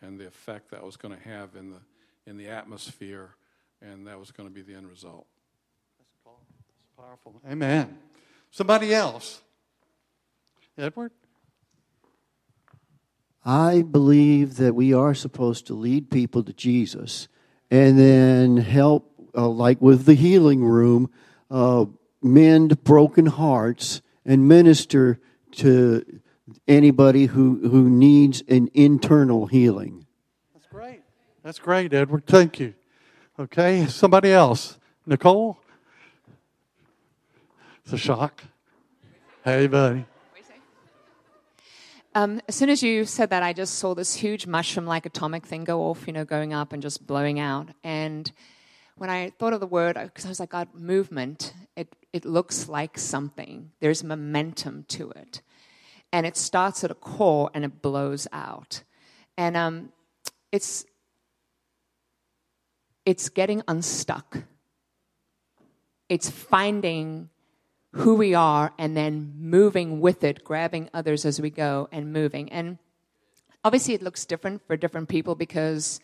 and 0.00 0.18
the 0.18 0.26
effect 0.26 0.70
that 0.70 0.84
was 0.84 0.96
going 0.96 1.14
to 1.16 1.28
have 1.28 1.54
in 1.56 1.70
the 1.70 1.80
in 2.26 2.36
the 2.36 2.48
atmosphere, 2.48 3.34
and 3.80 4.06
that 4.06 4.18
was 4.18 4.30
going 4.30 4.48
to 4.48 4.54
be 4.54 4.62
the 4.62 4.74
end 4.74 4.88
result. 4.88 5.26
That's 6.24 6.90
powerful. 6.96 7.40
Amen. 7.50 7.98
Somebody 8.52 8.94
else. 8.94 9.40
Edward? 10.76 11.10
I 13.46 13.80
believe 13.80 14.56
that 14.56 14.74
we 14.74 14.92
are 14.92 15.14
supposed 15.14 15.66
to 15.68 15.74
lead 15.74 16.10
people 16.10 16.44
to 16.44 16.52
Jesus 16.52 17.28
and 17.70 17.98
then 17.98 18.58
help, 18.58 19.10
uh, 19.34 19.48
like 19.48 19.80
with 19.80 20.04
the 20.04 20.12
healing 20.12 20.62
room, 20.62 21.10
uh, 21.50 21.86
mend 22.22 22.84
broken 22.84 23.24
hearts 23.24 24.02
and 24.26 24.46
minister 24.46 25.18
to 25.52 26.04
anybody 26.68 27.24
who, 27.24 27.68
who 27.70 27.88
needs 27.88 28.42
an 28.48 28.68
internal 28.74 29.46
healing. 29.46 30.06
That's 30.52 30.66
great. 30.66 31.00
That's 31.42 31.58
great, 31.58 31.94
Edward. 31.94 32.26
Thank 32.26 32.60
you. 32.60 32.74
Okay, 33.40 33.86
somebody 33.86 34.30
else. 34.30 34.78
Nicole? 35.06 35.61
It's 37.84 37.92
a 37.92 37.98
shock. 37.98 38.42
Hey, 39.44 39.66
buddy. 39.66 40.06
Um, 42.14 42.40
as 42.46 42.54
soon 42.54 42.68
as 42.68 42.82
you 42.82 43.04
said 43.04 43.30
that, 43.30 43.42
I 43.42 43.52
just 43.52 43.74
saw 43.74 43.94
this 43.94 44.14
huge 44.14 44.46
mushroom 44.46 44.86
like 44.86 45.06
atomic 45.06 45.46
thing 45.46 45.64
go 45.64 45.82
off, 45.82 46.06
you 46.06 46.12
know, 46.12 46.24
going 46.24 46.52
up 46.52 46.72
and 46.72 46.82
just 46.82 47.06
blowing 47.06 47.40
out. 47.40 47.70
And 47.82 48.30
when 48.96 49.08
I 49.08 49.30
thought 49.38 49.54
of 49.54 49.60
the 49.60 49.66
word, 49.66 49.98
because 49.98 50.26
I 50.26 50.28
was 50.28 50.38
like, 50.38 50.50
God, 50.50 50.68
movement, 50.74 51.54
it, 51.74 51.96
it 52.12 52.24
looks 52.24 52.68
like 52.68 52.98
something. 52.98 53.70
There's 53.80 54.04
momentum 54.04 54.84
to 54.88 55.10
it. 55.12 55.40
And 56.12 56.26
it 56.26 56.36
starts 56.36 56.84
at 56.84 56.90
a 56.90 56.94
core 56.94 57.50
and 57.54 57.64
it 57.64 57.80
blows 57.80 58.28
out. 58.30 58.82
And 59.38 59.56
um, 59.56 59.92
it's, 60.52 60.84
it's 63.06 63.30
getting 63.30 63.62
unstuck. 63.66 64.36
It's 66.10 66.28
finding 66.28 67.30
who 67.92 68.14
we 68.14 68.34
are 68.34 68.72
and 68.78 68.96
then 68.96 69.34
moving 69.38 70.00
with 70.00 70.24
it, 70.24 70.44
grabbing 70.44 70.88
others 70.94 71.24
as 71.24 71.40
we 71.40 71.50
go 71.50 71.88
and 71.92 72.12
moving. 72.12 72.50
And 72.50 72.78
obviously, 73.64 73.94
it 73.94 74.02
looks 74.02 74.24
different 74.24 74.66
for 74.66 74.76
different 74.76 75.08
people 75.08 75.34
because 75.34 76.00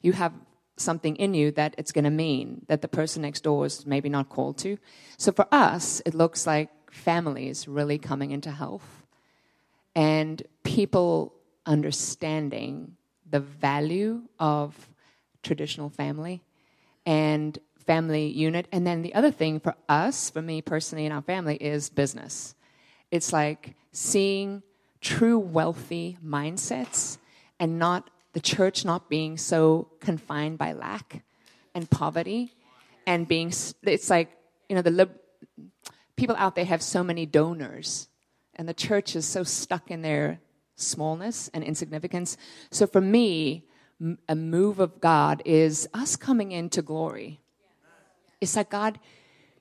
you 0.00 0.12
have 0.12 0.32
something 0.76 1.16
in 1.16 1.34
you 1.34 1.50
that 1.52 1.74
it's 1.78 1.92
going 1.92 2.04
to 2.04 2.10
mean 2.10 2.64
that 2.68 2.80
the 2.80 2.88
person 2.88 3.22
next 3.22 3.42
door 3.42 3.66
is 3.66 3.86
maybe 3.86 4.08
not 4.08 4.28
called 4.28 4.58
to. 4.58 4.78
So 5.16 5.32
for 5.32 5.46
us, 5.52 6.00
it 6.06 6.14
looks 6.14 6.46
like 6.46 6.70
families 6.90 7.66
really 7.68 7.98
coming 7.98 8.30
into 8.30 8.50
health 8.50 9.04
and 9.94 10.42
people 10.62 11.34
understanding 11.66 12.96
the 13.30 13.40
value 13.40 14.22
of 14.38 14.88
traditional 15.42 15.90
family 15.90 16.42
and 17.06 17.58
family 17.82 18.26
unit. 18.28 18.66
And 18.72 18.86
then 18.86 19.02
the 19.02 19.14
other 19.14 19.30
thing 19.30 19.60
for 19.60 19.74
us, 19.88 20.30
for 20.30 20.42
me 20.42 20.62
personally 20.62 21.04
and 21.04 21.14
our 21.14 21.22
family, 21.22 21.56
is 21.56 21.90
business. 21.90 22.54
It's 23.10 23.32
like 23.32 23.74
seeing 23.92 24.62
true 25.00 25.38
wealthy 25.38 26.18
mindsets 26.24 27.18
and 27.58 27.78
not 27.78 28.10
the 28.32 28.40
church 28.40 28.84
not 28.84 29.10
being 29.10 29.36
so 29.36 29.88
confined 30.00 30.58
by 30.58 30.72
lack 30.72 31.22
and 31.74 31.90
poverty 31.90 32.54
and 33.06 33.28
being, 33.28 33.52
it's 33.82 34.08
like 34.08 34.30
you 34.72 34.76
know, 34.76 34.80
the 34.80 34.90
lib- 34.90 35.20
people 36.16 36.34
out 36.38 36.54
there 36.54 36.64
have 36.64 36.80
so 36.80 37.04
many 37.04 37.26
donors, 37.26 38.08
and 38.54 38.66
the 38.66 38.72
church 38.72 39.14
is 39.14 39.26
so 39.26 39.42
stuck 39.42 39.90
in 39.90 40.00
their 40.00 40.40
smallness 40.76 41.50
and 41.52 41.62
insignificance. 41.62 42.38
So 42.70 42.86
for 42.86 43.02
me, 43.02 43.66
a 44.30 44.34
move 44.34 44.80
of 44.80 44.98
God 44.98 45.42
is 45.44 45.86
us 45.92 46.16
coming 46.16 46.52
into 46.52 46.80
glory. 46.80 47.40
It's 48.42 48.56
like, 48.56 48.70
God, 48.70 48.98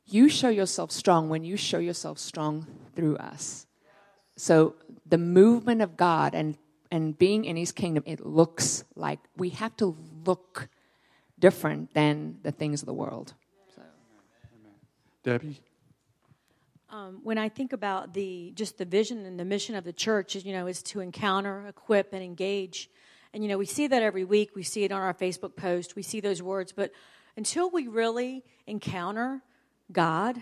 you 0.08 0.28
show 0.28 0.50
yourself 0.50 0.92
strong 0.92 1.30
when 1.30 1.44
you 1.44 1.56
show 1.56 1.78
yourself 1.78 2.18
strong 2.18 2.66
through 2.96 3.16
us. 3.18 3.68
So 4.36 4.74
the 5.06 5.20
movement 5.20 5.84
of 5.84 5.96
God 5.96 6.34
and, 6.34 6.58
and 6.90 7.16
being 7.16 7.46
in 7.46 7.58
his 7.58 7.72
kingdom, 7.72 8.04
it 8.08 8.26
looks 8.26 8.84
like 8.96 9.20
we 9.38 9.50
have 9.50 9.78
to 9.78 9.96
look 10.26 10.68
different 11.38 11.94
than 11.94 12.40
the 12.42 12.52
things 12.52 12.82
of 12.82 12.88
the 12.88 12.94
world. 12.94 13.36
So. 13.76 13.84
Debbie? 15.22 15.60
Um, 16.90 17.20
when 17.22 17.38
I 17.38 17.50
think 17.50 17.72
about 17.72 18.16
the 18.16 18.52
just 18.56 18.80
the 18.80 18.86
vision 18.86 19.28
and 19.28 19.40
the 19.40 19.46
mission 19.46 19.76
of 19.76 19.84
the 19.84 19.94
church, 19.94 20.34
you 20.36 20.54
know, 20.54 20.66
is 20.66 20.82
to 20.84 21.02
encounter, 21.02 21.68
equip, 21.68 22.14
and 22.14 22.24
engage. 22.24 22.90
And 23.32 23.44
you 23.44 23.50
know, 23.50 23.60
we 23.60 23.68
see 23.68 23.86
that 23.86 24.02
every 24.02 24.26
week. 24.26 24.56
We 24.56 24.64
see 24.64 24.84
it 24.84 24.92
on 24.92 25.02
our 25.02 25.14
Facebook 25.14 25.56
post. 25.56 25.96
We 25.96 26.02
see 26.02 26.20
those 26.20 26.42
words, 26.42 26.74
but 26.74 26.92
until 27.36 27.70
we 27.70 27.88
really 27.88 28.44
encounter 28.68 29.42
God, 29.92 30.42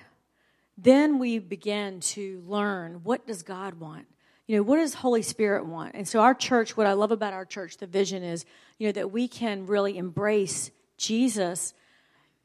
then 0.77 1.19
we 1.19 1.39
begin 1.39 1.99
to 1.99 2.43
learn 2.47 3.01
what 3.03 3.27
does 3.27 3.43
God 3.43 3.75
want. 3.75 4.07
You 4.47 4.57
know, 4.57 4.63
what 4.63 4.77
does 4.77 4.95
Holy 4.95 5.21
Spirit 5.21 5.65
want? 5.65 5.93
And 5.93 6.07
so, 6.07 6.21
our 6.21 6.33
church, 6.33 6.75
what 6.75 6.87
I 6.87 6.93
love 6.93 7.11
about 7.11 7.33
our 7.33 7.45
church, 7.45 7.77
the 7.77 7.85
vision 7.85 8.23
is, 8.23 8.45
you 8.77 8.87
know, 8.87 8.91
that 8.93 9.11
we 9.11 9.27
can 9.27 9.67
really 9.67 9.97
embrace 9.97 10.71
Jesus 10.97 11.73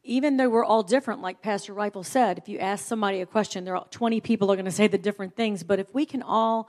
even 0.04 0.37
though 0.37 0.50
we're 0.50 0.64
all 0.64 0.83
different, 0.83 1.22
like 1.22 1.40
Pastor 1.40 1.72
Rifle 1.72 2.04
said, 2.04 2.37
if 2.37 2.48
you 2.48 2.59
ask 2.59 2.85
somebody 2.85 3.22
a 3.22 3.26
question, 3.26 3.64
there 3.64 3.74
are 3.74 3.87
20 3.90 4.20
people 4.20 4.52
are 4.52 4.57
going 4.57 4.66
to 4.66 4.70
say 4.70 4.87
the 4.87 4.98
different 4.98 5.35
things. 5.35 5.64
But 5.64 5.78
if 5.78 5.92
we 5.94 6.04
can 6.04 6.22
all 6.22 6.68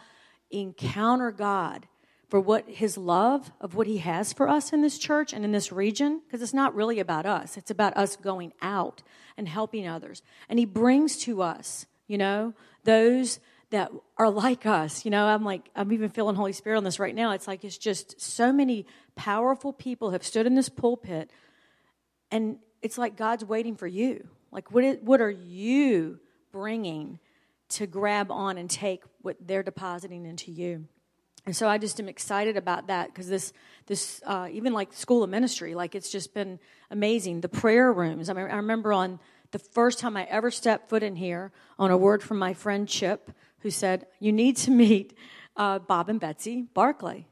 encounter 0.50 1.32
God 1.32 1.86
for 2.30 2.40
what 2.40 2.68
His 2.68 2.98
love 2.98 3.52
of 3.62 3.76
what 3.76 3.88
He 3.88 3.98
has 3.98 4.34
for 4.34 4.50
us 4.50 4.74
in 4.74 4.82
this 4.82 4.98
church 4.98 5.34
and 5.34 5.46
in 5.46 5.52
this 5.52 5.72
region, 5.72 6.22
because 6.26 6.42
it's 6.42 6.54
not 6.54 6.76
really 6.76 7.00
about 7.00 7.26
us, 7.26 7.58
it's 7.58 7.72
about 7.72 7.96
us 7.98 8.16
going 8.16 8.54
out 8.62 9.04
and 9.38 9.48
helping 9.48 9.88
others. 9.88 10.22
And 10.50 10.60
He 10.60 10.66
brings 10.66 11.18
to 11.20 11.42
us, 11.42 11.86
you 12.08 12.18
know, 12.18 12.54
those 12.84 13.40
that 13.72 13.92
are 14.18 14.30
like 14.30 14.66
us. 14.66 15.06
You 15.06 15.12
know, 15.12 15.26
I'm 15.26 15.44
like, 15.44 15.70
I'm 15.76 15.92
even 15.92 16.10
feeling 16.10 16.36
Holy 16.36 16.54
Spirit 16.54 16.78
on 16.78 16.84
this 16.84 17.00
right 17.00 17.16
now. 17.16 17.32
It's 17.32 17.48
like 17.48 17.64
it's 17.64 17.78
just 17.78 18.22
so 18.22 18.54
many 18.54 18.86
powerful 19.16 19.74
people 19.74 20.12
have 20.12 20.24
stood 20.24 20.46
in 20.46 20.56
this 20.56 20.70
pulpit 20.70 21.32
and 22.32 22.58
it's 22.82 22.98
like 22.98 23.16
God's 23.16 23.44
waiting 23.44 23.76
for 23.76 23.88
you. 23.88 24.28
Like, 24.52 24.72
what, 24.72 24.84
is, 24.84 24.98
what 25.02 25.22
are 25.22 25.32
you 25.32 26.20
bringing 26.52 27.20
to 27.70 27.88
grab 27.88 28.32
on 28.32 28.58
and 28.58 28.70
take 28.70 29.04
what 29.22 29.38
they're 29.40 29.64
depositing 29.64 30.26
into 30.26 30.52
you? 30.52 30.88
And 31.46 31.56
so 31.56 31.68
I 31.68 31.78
just 31.78 32.00
am 32.00 32.10
excited 32.10 32.58
about 32.58 32.88
that 32.88 33.08
because 33.08 33.28
this, 33.28 33.54
this 33.86 34.22
uh, 34.26 34.48
even 34.52 34.74
like 34.74 34.94
school 34.94 35.24
of 35.24 35.30
ministry, 35.30 35.76
like 35.76 35.94
it's 35.94 36.10
just 36.10 36.34
been 36.34 36.60
amazing. 36.90 37.42
The 37.42 37.50
prayer 37.50 37.94
rooms. 37.94 38.30
I 38.30 38.34
mean, 38.34 38.46
I 38.46 38.56
remember 38.56 38.92
on 38.92 39.20
the 39.52 39.60
first 39.60 40.00
time 40.00 40.18
I 40.18 40.24
ever 40.24 40.50
stepped 40.50 40.90
foot 40.90 41.04
in 41.04 41.16
here 41.16 41.52
on 41.78 41.92
a 41.92 41.98
word 41.98 42.24
from 42.24 42.40
my 42.40 42.54
friend 42.54 42.88
Chip, 42.88 43.32
who 43.60 43.70
said, 43.70 44.08
"You 44.20 44.32
need 44.32 44.58
to 44.58 44.72
meet 44.72 45.16
uh, 45.56 45.80
Bob 45.80 46.10
and 46.10 46.20
Betsy 46.20 46.64
Barclay." 46.74 47.28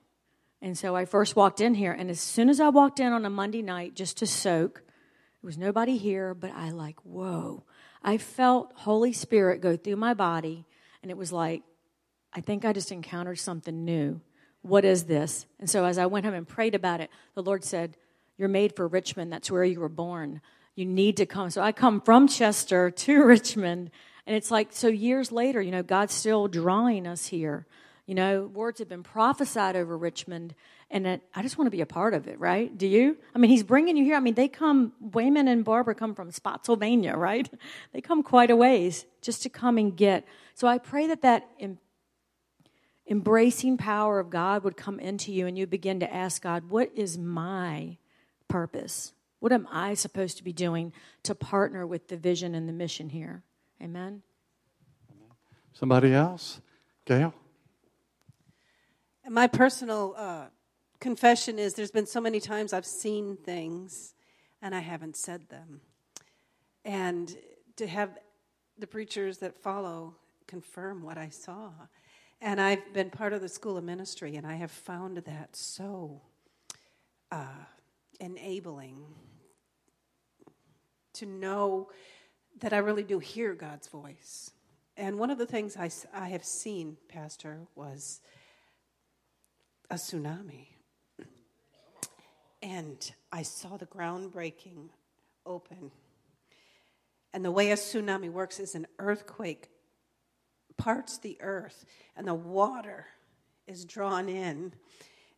And 0.61 0.77
so 0.77 0.95
I 0.95 1.03
first 1.03 1.35
walked 1.35 1.59
in 1.59 1.73
here, 1.73 1.91
and 1.91 2.09
as 2.09 2.21
soon 2.21 2.49
as 2.49 2.61
I 2.61 2.69
walked 2.69 3.01
in 3.01 3.11
on 3.11 3.25
a 3.25 3.29
Monday 3.29 3.61
night 3.61 3.95
just 3.95 4.17
to 4.19 4.25
soak, 4.25 4.75
there 4.75 5.47
was 5.47 5.57
nobody 5.57 5.97
here, 5.97 6.33
but 6.33 6.51
I 6.51 6.69
like, 6.69 6.95
whoa. 7.03 7.65
I 8.01 8.17
felt 8.17 8.71
Holy 8.75 9.11
Spirit 9.11 9.59
go 9.59 9.75
through 9.75 9.97
my 9.97 10.13
body, 10.13 10.65
and 11.01 11.11
it 11.11 11.17
was 11.17 11.33
like, 11.33 11.63
I 12.33 12.41
think 12.41 12.65
I 12.65 12.73
just 12.73 12.91
encountered 12.91 13.39
something 13.39 13.85
new. 13.85 14.21
What 14.61 14.85
is 14.85 15.03
this? 15.03 15.45
And 15.59 15.69
so 15.69 15.85
as 15.85 15.97
I 15.97 16.05
went 16.05 16.25
home 16.25 16.33
and 16.33 16.47
prayed 16.47 16.75
about 16.75 17.01
it, 17.01 17.09
the 17.35 17.43
Lord 17.43 17.63
said, 17.63 17.97
You're 18.37 18.49
made 18.49 18.75
for 18.75 18.87
Richmond. 18.87 19.31
That's 19.31 19.51
where 19.51 19.63
you 19.63 19.79
were 19.79 19.89
born. 19.89 20.41
You 20.75 20.85
need 20.85 21.17
to 21.17 21.25
come. 21.25 21.49
So 21.49 21.61
I 21.61 21.71
come 21.71 22.01
from 22.01 22.27
Chester 22.27 22.89
to 22.89 23.23
Richmond. 23.25 23.91
And 24.25 24.35
it's 24.35 24.49
like, 24.49 24.69
so 24.71 24.87
years 24.87 25.31
later, 25.31 25.61
you 25.61 25.71
know, 25.71 25.83
God's 25.83 26.13
still 26.13 26.47
drawing 26.47 27.05
us 27.05 27.27
here. 27.27 27.67
You 28.05 28.15
know, 28.15 28.45
words 28.45 28.79
have 28.79 28.89
been 28.89 29.03
prophesied 29.03 29.77
over 29.77 29.97
Richmond, 29.97 30.55
and 30.91 31.07
it, 31.07 31.21
I 31.33 31.41
just 31.41 31.57
want 31.57 31.67
to 31.67 31.71
be 31.71 31.79
a 31.79 31.85
part 31.85 32.13
of 32.13 32.27
it, 32.27 32.37
right? 32.37 32.75
Do 32.77 32.85
you? 32.85 33.17
I 33.33 33.37
mean, 33.39 33.49
he's 33.49 33.63
bringing 33.63 33.95
you 33.95 34.03
here. 34.03 34.17
I 34.17 34.19
mean, 34.19 34.33
they 34.33 34.49
come, 34.49 34.91
Wayman 34.99 35.47
and 35.47 35.63
Barbara 35.63 35.95
come 35.95 36.13
from 36.13 36.29
Spotsylvania, 36.31 37.13
right? 37.17 37.49
They 37.93 38.01
come 38.01 38.21
quite 38.21 38.51
a 38.51 38.55
ways 38.55 39.05
just 39.21 39.43
to 39.43 39.49
come 39.49 39.77
and 39.77 39.95
get. 39.95 40.25
So 40.53 40.67
I 40.67 40.79
pray 40.79 41.07
that 41.07 41.21
that 41.21 41.49
embracing 43.07 43.77
power 43.77 44.19
of 44.19 44.29
God 44.29 44.63
would 44.63 44.77
come 44.77 44.99
into 44.99 45.31
you 45.31 45.47
and 45.47 45.57
you 45.57 45.67
begin 45.67 45.99
to 45.99 46.13
ask 46.13 46.41
God, 46.41 46.69
what 46.69 46.91
is 46.95 47.17
my 47.17 47.97
purpose? 48.47 49.13
What 49.39 49.51
am 49.51 49.67
I 49.71 49.93
supposed 49.93 50.37
to 50.37 50.43
be 50.43 50.53
doing 50.53 50.93
to 51.23 51.35
partner 51.35 51.85
with 51.85 52.07
the 52.07 52.17
vision 52.17 52.55
and 52.55 52.67
the 52.67 52.73
mission 52.73 53.09
here? 53.09 53.43
Amen. 53.81 54.21
Somebody 55.73 56.13
else? 56.13 56.61
Gail? 57.05 57.33
My 59.27 59.47
personal 59.47 60.13
uh, 60.17 60.45
confession 60.99 61.59
is 61.59 61.73
there's 61.73 61.91
been 61.91 62.05
so 62.05 62.21
many 62.21 62.39
times 62.39 62.71
I've 62.71 62.85
seen 62.85 63.35
things 63.35 64.13
and 64.61 64.73
I 64.73 64.79
haven't 64.79 65.17
said 65.17 65.49
them. 65.49 65.81
And 66.85 67.35
to 67.75 67.87
have 67.87 68.17
the 68.77 68.87
preachers 68.87 69.39
that 69.39 69.61
follow 69.61 70.15
confirm 70.47 71.03
what 71.03 71.17
I 71.17 71.29
saw. 71.29 71.71
And 72.45 72.59
I've 72.59 72.91
been 72.91 73.09
part 73.09 73.31
of 73.31 73.39
the 73.39 73.47
School 73.47 73.77
of 73.77 73.85
Ministry, 73.85 74.35
and 74.35 74.45
I 74.45 74.55
have 74.55 74.69
found 74.69 75.15
that 75.15 75.55
so 75.55 76.19
uh, 77.31 77.45
enabling 78.19 79.05
to 81.13 81.25
know 81.25 81.89
that 82.59 82.73
I 82.73 82.79
really 82.79 83.03
do 83.03 83.19
hear 83.19 83.53
God's 83.53 83.87
voice. 83.87 84.51
And 84.97 85.17
one 85.17 85.29
of 85.29 85.37
the 85.37 85.45
things 85.45 85.77
I, 85.77 85.89
I 86.13 86.27
have 86.27 86.43
seen, 86.43 86.97
Pastor, 87.07 87.61
was 87.75 88.19
a 89.89 89.95
tsunami. 89.95 90.67
And 92.61 93.09
I 93.31 93.43
saw 93.43 93.77
the 93.77 93.85
ground 93.85 94.33
breaking 94.33 94.89
open. 95.45 95.91
And 97.33 97.45
the 97.45 97.51
way 97.51 97.71
a 97.71 97.75
tsunami 97.75 98.29
works 98.29 98.59
is 98.59 98.75
an 98.75 98.85
earthquake 98.99 99.69
parts 100.77 101.17
the 101.17 101.37
earth, 101.41 101.85
and 102.15 102.27
the 102.27 102.33
water 102.33 103.05
is 103.67 103.85
drawn 103.85 104.29
in. 104.29 104.73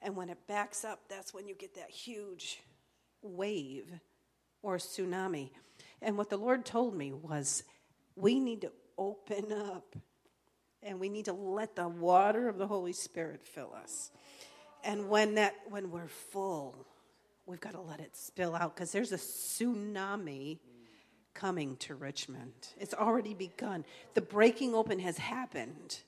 And 0.02 0.16
when 0.16 0.30
it 0.30 0.38
backs 0.48 0.84
up, 0.84 1.00
that's 1.10 1.34
when 1.34 1.48
you 1.48 1.56
get 1.56 1.76
that 1.76 1.90
huge 1.90 2.62
wave 3.22 3.92
or 4.62 4.78
tsunami. 4.78 5.50
And 6.02 6.18
what 6.18 6.30
the 6.30 6.38
Lord 6.38 6.66
told 6.66 6.96
me 6.96 7.12
was 7.12 7.64
we 8.16 8.40
need 8.40 8.62
to 8.62 8.72
open 8.98 9.52
up 9.52 9.96
and 10.84 11.00
we 11.00 11.10
need 11.10 11.26
to 11.26 11.34
let 11.34 11.76
the 11.76 11.88
water 11.88 12.48
of 12.48 12.58
the 12.58 12.68
Holy 12.68 12.94
Spirit 12.94 13.44
fill 13.44 13.74
us. 13.74 14.12
And 14.84 15.10
when 15.10 15.36
that 15.36 15.56
when 15.70 15.90
we're 15.90 16.08
full, 16.08 16.86
we've 17.48 17.60
got 17.60 17.74
to 17.74 17.82
let 17.82 18.00
it 18.00 18.16
spill 18.16 18.56
out 18.56 18.76
because 18.76 18.92
there's 18.92 19.12
a 19.12 19.18
tsunami 19.18 20.60
coming 21.36 21.76
to 21.78 21.94
Richmond. 21.94 22.54
It's 22.80 22.94
already 22.94 23.36
begun. 23.36 23.86
The 24.16 24.22
breaking 24.22 24.74
open 24.74 25.00
has 25.00 25.18
happened, 25.18 26.00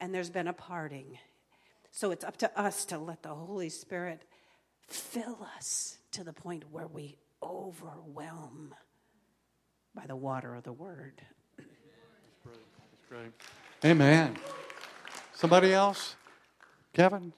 and 0.00 0.12
there's 0.12 0.30
been 0.30 0.48
a 0.48 0.52
parting. 0.52 1.18
So 1.92 2.10
it's 2.10 2.24
up 2.24 2.38
to 2.38 2.60
us 2.60 2.84
to 2.86 2.98
let 2.98 3.22
the 3.22 3.28
Holy 3.28 3.68
Spirit 3.68 4.22
fill 4.88 5.46
us 5.56 5.98
to 6.12 6.24
the 6.24 6.32
point 6.32 6.64
where 6.72 6.88
we 6.88 7.16
overwhelm 7.42 8.74
by 9.94 10.06
the 10.06 10.16
water 10.16 10.54
of 10.54 10.64
the 10.64 10.72
Word. 10.72 11.22
Amen. 13.84 14.36
Somebody 15.34 15.72
else? 15.72 16.16
Kevin? 16.92 17.32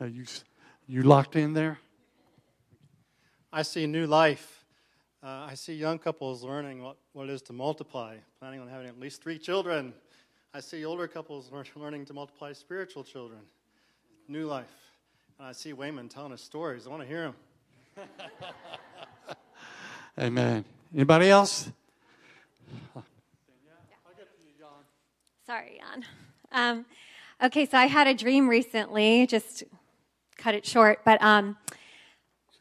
Are 0.00 0.06
you, 0.06 0.24
you 0.86 1.02
locked 1.02 1.34
in 1.34 1.54
there? 1.54 1.78
I 3.52 3.62
see 3.62 3.86
new 3.86 4.06
life. 4.06 4.64
Uh, 5.22 5.46
I 5.48 5.54
see 5.54 5.72
young 5.72 5.98
couples 5.98 6.42
learning 6.42 6.82
what, 6.82 6.96
what 7.12 7.28
it 7.28 7.32
is 7.32 7.42
to 7.42 7.52
multiply, 7.52 8.16
planning 8.38 8.60
on 8.60 8.68
having 8.68 8.86
at 8.86 9.00
least 9.00 9.22
three 9.22 9.38
children. 9.38 9.94
I 10.52 10.60
see 10.60 10.84
older 10.84 11.08
couples 11.08 11.50
learning 11.74 12.04
to 12.06 12.14
multiply 12.14 12.52
spiritual 12.52 13.04
children. 13.04 13.40
New 14.28 14.46
life. 14.46 14.66
And 15.38 15.48
I 15.48 15.52
see 15.52 15.72
Wayman 15.72 16.10
telling 16.10 16.32
us 16.32 16.42
stories. 16.42 16.86
I 16.86 16.90
want 16.90 17.02
to 17.02 17.08
hear 17.08 17.24
him. 17.24 17.34
Amen. 20.20 20.64
Anybody 20.94 21.30
else? 21.30 21.70
Sorry, 25.46 25.80
Jan. 25.80 26.04
Um, 26.52 26.84
okay, 27.42 27.64
so 27.64 27.78
I 27.78 27.86
had 27.86 28.06
a 28.06 28.14
dream 28.14 28.46
recently, 28.46 29.26
just 29.26 29.64
cut 30.36 30.54
it 30.54 30.66
short, 30.66 31.00
but 31.04 31.22
um, 31.22 31.56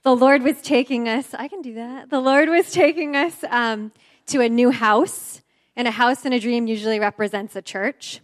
the 0.07 0.15
Lord 0.15 0.41
was 0.41 0.61
taking 0.61 1.09
us, 1.09 1.33
I 1.33 1.49
can 1.49 1.61
do 1.61 1.73
that. 1.73 2.09
The 2.09 2.21
Lord 2.21 2.47
was 2.47 2.71
taking 2.71 3.17
us 3.17 3.43
um, 3.49 3.91
to 4.27 4.39
a 4.39 4.47
new 4.47 4.71
house. 4.71 5.41
And 5.75 5.85
a 5.85 5.91
house 5.91 6.23
in 6.23 6.31
a 6.31 6.39
dream 6.39 6.65
usually 6.65 6.97
represents 6.97 7.57
a 7.57 7.61
church. 7.61 8.21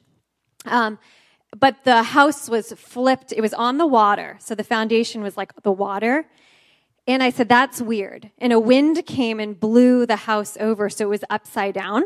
Um, 0.64 0.98
but 1.54 1.84
the 1.84 2.02
house 2.02 2.48
was 2.48 2.72
flipped, 2.72 3.34
it 3.34 3.42
was 3.42 3.54
on 3.54 3.80
the 3.80 3.86
water. 3.86 4.38
So 4.40 4.56
the 4.56 4.64
foundation 4.64 5.22
was 5.22 5.36
like 5.36 5.52
the 5.64 5.74
water. 5.74 6.26
And 7.06 7.22
I 7.22 7.32
said, 7.32 7.50
That's 7.50 7.82
weird. 7.82 8.32
And 8.38 8.54
a 8.54 8.62
wind 8.62 9.06
came 9.06 9.42
and 9.42 9.60
blew 9.60 10.06
the 10.06 10.16
house 10.16 10.56
over, 10.62 10.90
so 10.90 11.04
it 11.04 11.10
was 11.10 11.26
upside 11.30 11.74
down. 11.74 12.04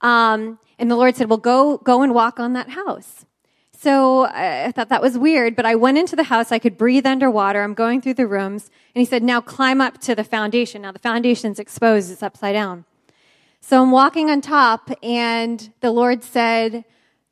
Um, 0.00 0.60
and 0.78 0.88
the 0.88 0.94
Lord 0.94 1.16
said, 1.16 1.28
Well, 1.28 1.38
go, 1.38 1.78
go 1.78 2.02
and 2.02 2.14
walk 2.14 2.38
on 2.38 2.52
that 2.52 2.70
house. 2.70 3.26
So 3.78 4.22
uh, 4.24 4.64
I 4.66 4.72
thought 4.72 4.88
that 4.88 5.02
was 5.02 5.18
weird, 5.18 5.54
but 5.54 5.66
I 5.66 5.74
went 5.74 5.98
into 5.98 6.16
the 6.16 6.24
house. 6.24 6.50
I 6.50 6.58
could 6.58 6.78
breathe 6.78 7.04
underwater. 7.04 7.62
I'm 7.62 7.74
going 7.74 8.00
through 8.00 8.14
the 8.14 8.26
rooms. 8.26 8.70
And 8.94 9.00
he 9.00 9.04
said, 9.04 9.22
Now 9.22 9.42
climb 9.42 9.82
up 9.82 9.98
to 10.02 10.14
the 10.14 10.24
foundation. 10.24 10.82
Now 10.82 10.92
the 10.92 10.98
foundation's 10.98 11.58
exposed, 11.58 12.10
it's 12.10 12.22
upside 12.22 12.54
down. 12.54 12.86
So 13.60 13.82
I'm 13.82 13.90
walking 13.90 14.30
on 14.30 14.40
top, 14.40 14.90
and 15.02 15.70
the 15.80 15.90
Lord 15.90 16.24
said, 16.24 16.84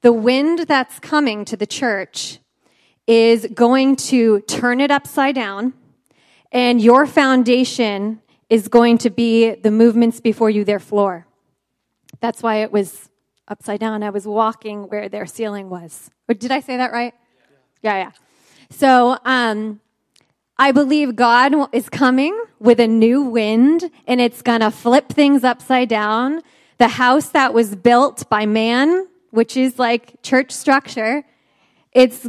The 0.02 0.12
wind 0.12 0.61
that's 0.68 0.98
coming 0.98 1.44
to 1.46 1.57
the 1.57 1.66
church 1.66 2.40
is 3.07 3.46
going 3.54 3.96
to 3.96 4.40
turn 4.42 4.80
it 4.80 4.90
upside 4.90 5.35
down, 5.35 5.72
and 6.52 6.80
your 6.80 7.07
foundation 7.07 8.20
is 8.50 8.68
going 8.68 8.98
to 8.98 9.11
be 9.11 9.54
the 9.54 9.70
movements 9.70 10.20
before 10.20 10.50
you, 10.50 10.64
their 10.64 10.78
floor. 10.78 11.26
That's 12.20 12.42
why 12.42 12.57
it 12.57 12.70
was 12.70 13.09
upside 13.48 13.80
down. 13.80 14.02
I 14.02 14.11
was 14.11 14.26
walking 14.26 14.88
where 14.88 15.09
their 15.09 15.26
ceiling 15.26 15.70
was. 15.70 16.11
Or 16.28 16.35
did 16.35 16.50
I 16.50 16.61
say 16.61 16.76
that 16.76 16.92
right? 16.92 17.14
Yeah, 17.83 17.96
yeah. 17.96 18.11
So, 18.70 19.18
um, 19.24 19.80
I 20.57 20.70
believe 20.70 21.16
God 21.16 21.52
is 21.74 21.88
coming 21.88 22.40
with 22.61 22.78
a 22.78 22.87
new 22.87 23.22
wind 23.22 23.90
and 24.07 24.20
it's 24.20 24.40
going 24.40 24.61
to 24.61 24.70
flip 24.70 25.09
things 25.09 25.42
upside 25.42 25.88
down. 25.88 26.42
The 26.78 26.88
house 26.88 27.28
that 27.30 27.52
was 27.52 27.74
built 27.74 28.28
by 28.30 28.46
man, 28.46 29.09
which 29.30 29.57
is 29.57 29.78
like 29.78 30.22
church 30.22 30.52
structure, 30.52 31.24
it's 31.92 32.24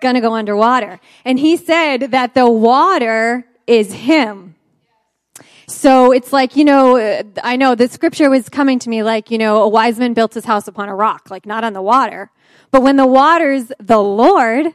going 0.00 0.14
to 0.14 0.20
go 0.20 0.34
underwater. 0.34 1.00
And 1.24 1.38
he 1.38 1.56
said 1.56 2.10
that 2.10 2.34
the 2.34 2.48
water 2.48 3.46
is 3.66 3.92
him. 3.92 4.49
So 5.70 6.10
it's 6.10 6.32
like, 6.32 6.56
you 6.56 6.64
know, 6.64 7.22
I 7.42 7.56
know 7.56 7.74
the 7.74 7.88
scripture 7.88 8.28
was 8.28 8.48
coming 8.48 8.80
to 8.80 8.90
me 8.90 9.02
like, 9.02 9.30
you 9.30 9.38
know, 9.38 9.62
a 9.62 9.68
wise 9.68 9.98
man 9.98 10.14
built 10.14 10.34
his 10.34 10.44
house 10.44 10.66
upon 10.66 10.88
a 10.88 10.94
rock, 10.94 11.30
like 11.30 11.46
not 11.46 11.62
on 11.62 11.74
the 11.74 11.82
water. 11.82 12.30
But 12.72 12.82
when 12.82 12.96
the 12.96 13.06
water's 13.06 13.70
the 13.78 13.98
Lord, 13.98 14.74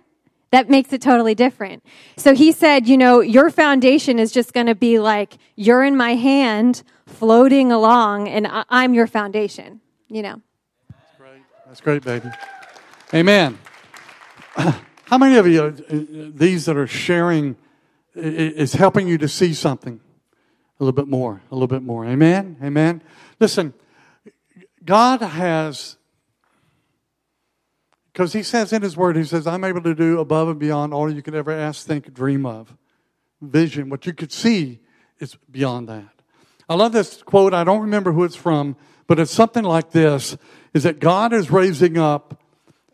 that 0.51 0.69
makes 0.69 0.93
it 0.93 1.01
totally 1.01 1.36
different. 1.36 1.84
So 2.15 2.34
he 2.34 2.53
said, 2.53 2.88
you 2.88 2.97
know, 2.97 3.19
your 3.19 3.49
foundation 3.49 4.19
is 4.19 4.31
just 4.31 4.53
going 4.53 4.67
to 4.67 4.75
be 4.75 4.97
like, 4.97 5.38
you're 5.58 5.84
in 5.84 5.97
my 5.97 6.15
hand 6.15 6.81
floating 7.05 7.73
along 7.73 8.29
and 8.29 8.47
I'm 8.69 8.93
your 8.93 9.08
foundation, 9.08 9.81
you 10.08 10.21
know. 10.21 10.41
That's 10.89 11.17
great. 11.17 11.41
That's 11.67 11.81
great, 11.81 12.03
baby. 12.03 12.31
Amen. 13.13 13.60
How 14.55 15.17
many 15.17 15.36
of 15.36 15.45
you, 15.45 15.62
uh, 15.62 16.31
these 16.34 16.65
that 16.65 16.77
are 16.77 16.88
sharing, 16.88 17.58
is 18.15 18.73
helping 18.73 19.10
you 19.10 19.17
to 19.17 19.27
see 19.27 19.53
something 19.53 19.99
a 20.79 20.83
little 20.83 20.93
bit 20.93 21.07
more, 21.07 21.41
a 21.51 21.55
little 21.55 21.67
bit 21.67 21.83
more? 21.83 22.05
Amen. 22.05 22.57
Amen. 22.61 23.01
Listen, 23.39 23.73
God 24.83 25.21
has 25.21 25.97
because 28.15 28.31
he 28.31 28.43
says 28.43 28.71
in 28.71 28.81
his 28.81 28.95
word, 28.95 29.17
he 29.17 29.25
says, 29.25 29.45
I'm 29.45 29.65
able 29.65 29.81
to 29.81 29.93
do 29.93 30.21
above 30.21 30.47
and 30.47 30.57
beyond 30.57 30.93
all 30.93 31.11
you 31.11 31.21
could 31.21 31.35
ever 31.35 31.51
ask, 31.51 31.85
think, 31.85 32.13
dream 32.13 32.45
of. 32.45 32.73
Vision, 33.41 33.89
what 33.89 34.05
you 34.05 34.13
could 34.13 34.31
see 34.31 34.79
is 35.19 35.35
beyond 35.51 35.89
that. 35.89 36.07
I 36.69 36.75
love 36.75 36.93
this 36.93 37.21
quote. 37.21 37.53
I 37.53 37.65
don't 37.65 37.81
remember 37.81 38.13
who 38.13 38.23
it's 38.23 38.35
from, 38.35 38.77
but 39.07 39.19
it's 39.19 39.33
something 39.33 39.65
like 39.65 39.91
this 39.91 40.38
is 40.73 40.83
that 40.83 40.99
God 40.99 41.33
is 41.33 41.51
raising 41.51 41.97
up 41.97 42.41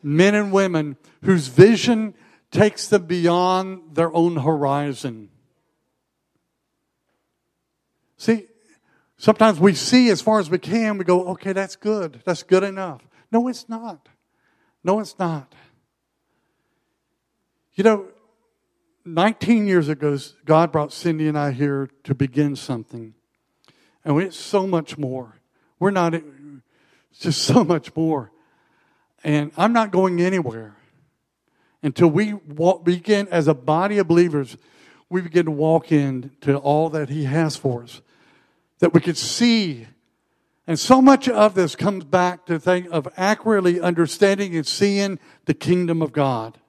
men 0.02 0.34
and 0.34 0.52
women 0.52 0.98
whose 1.24 1.50
vision 1.50 2.16
takes 2.50 2.88
them 2.88 3.06
beyond 3.06 3.94
their 3.94 4.12
own 4.16 4.38
horizon. 4.38 5.30
See, 8.22 8.46
sometimes 9.18 9.60
we 9.60 9.74
see 9.74 10.10
as 10.12 10.22
far 10.22 10.40
as 10.40 10.48
we 10.48 10.60
can, 10.60 11.00
we 11.00 11.04
go, 11.04 11.30
okay, 11.30 11.54
that's 11.54 11.76
good. 11.76 12.22
That's 12.24 12.44
good 12.44 12.62
enough. 12.62 13.02
No, 13.32 13.48
it's 13.48 13.68
not. 13.68 14.10
No, 14.84 15.00
it's 15.00 15.18
not. 15.18 15.56
You 17.74 17.84
know, 17.84 18.06
19 19.06 19.66
years 19.66 19.90
ago, 19.90 20.20
God 20.46 20.72
brought 20.72 20.94
Cindy 20.94 21.30
and 21.30 21.36
I 21.36 21.50
here 21.50 21.90
to 22.04 22.14
begin 22.14 22.56
something. 22.56 23.16
And 24.06 24.22
it's 24.22 24.38
so 24.38 24.68
much 24.68 25.00
more. 25.00 25.40
We're 25.80 25.90
not, 25.90 26.14
it's 26.14 26.24
just 27.22 27.42
so 27.42 27.64
much 27.64 27.96
more. 27.96 28.32
And 29.24 29.52
I'm 29.58 29.74
not 29.74 29.90
going 29.90 30.22
anywhere 30.22 30.76
until 31.82 32.10
we 32.10 32.34
walk, 32.34 32.86
begin, 32.86 33.28
as 33.30 33.48
a 33.48 33.56
body 33.56 33.98
of 33.98 34.08
believers, 34.08 34.58
we 35.10 35.22
begin 35.22 35.46
to 35.46 35.52
walk 35.52 35.92
into 35.92 36.56
all 36.58 36.90
that 36.92 37.10
He 37.10 37.24
has 37.24 37.56
for 37.56 37.82
us. 37.82 38.02
That 38.82 38.94
we 38.94 39.00
could 39.00 39.18
see 39.18 39.88
and 40.68 40.80
so 40.80 41.02
much 41.02 41.28
of 41.28 41.56
this 41.56 41.76
comes 41.76 42.04
back 42.06 42.46
to 42.46 42.54
the 42.54 42.60
thing 42.60 42.92
of 42.92 43.08
accurately 43.18 43.82
understanding 43.82 44.56
and 44.56 44.66
seeing 44.66 45.20
the 45.46 45.54
kingdom 45.54 46.02
of 46.02 46.12
God. 46.12 46.60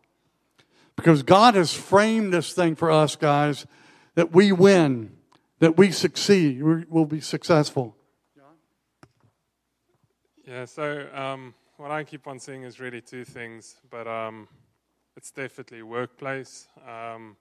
Because 0.97 1.23
God 1.23 1.55
has 1.55 1.73
framed 1.73 2.33
this 2.33 2.53
thing 2.53 2.75
for 2.75 2.91
us, 2.91 3.17
guys, 3.17 3.67
that 4.15 4.33
we 4.33 4.51
win, 4.51 5.13
that 5.59 5.77
we 5.77 5.91
succeed, 5.93 6.63
we 6.63 6.85
will 6.89 7.05
be 7.05 7.21
successful. 7.21 7.97
Yeah, 10.45 10.65
so 10.65 11.09
um, 11.15 11.55
what 11.77 11.91
I 11.91 12.03
keep 12.03 12.27
on 12.27 12.39
seeing 12.39 12.65
is 12.65 12.81
really 12.81 13.01
two 13.01 13.25
things, 13.25 13.77
but 13.89 14.09
um, 14.09 14.49
it's 15.17 15.31
definitely 15.31 15.83
workplace. 15.83 16.67
Um, 16.87 17.37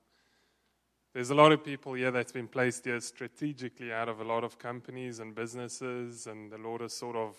there's 1.14 1.30
a 1.30 1.36
lot 1.36 1.52
of 1.52 1.64
people 1.64 1.94
here 1.94 2.12
that's 2.12 2.32
been 2.32 2.48
placed 2.48 2.86
here 2.86 3.00
strategically 3.02 3.92
out 3.92 4.08
of 4.08 4.22
a 4.22 4.24
lot 4.24 4.44
of 4.44 4.58
companies 4.58 5.20
and 5.20 5.36
businesses, 5.36 6.28
and 6.28 6.52
the 6.52 6.58
Lord 6.58 6.82
has 6.82 6.94
sort 6.94 7.16
of 7.16 7.36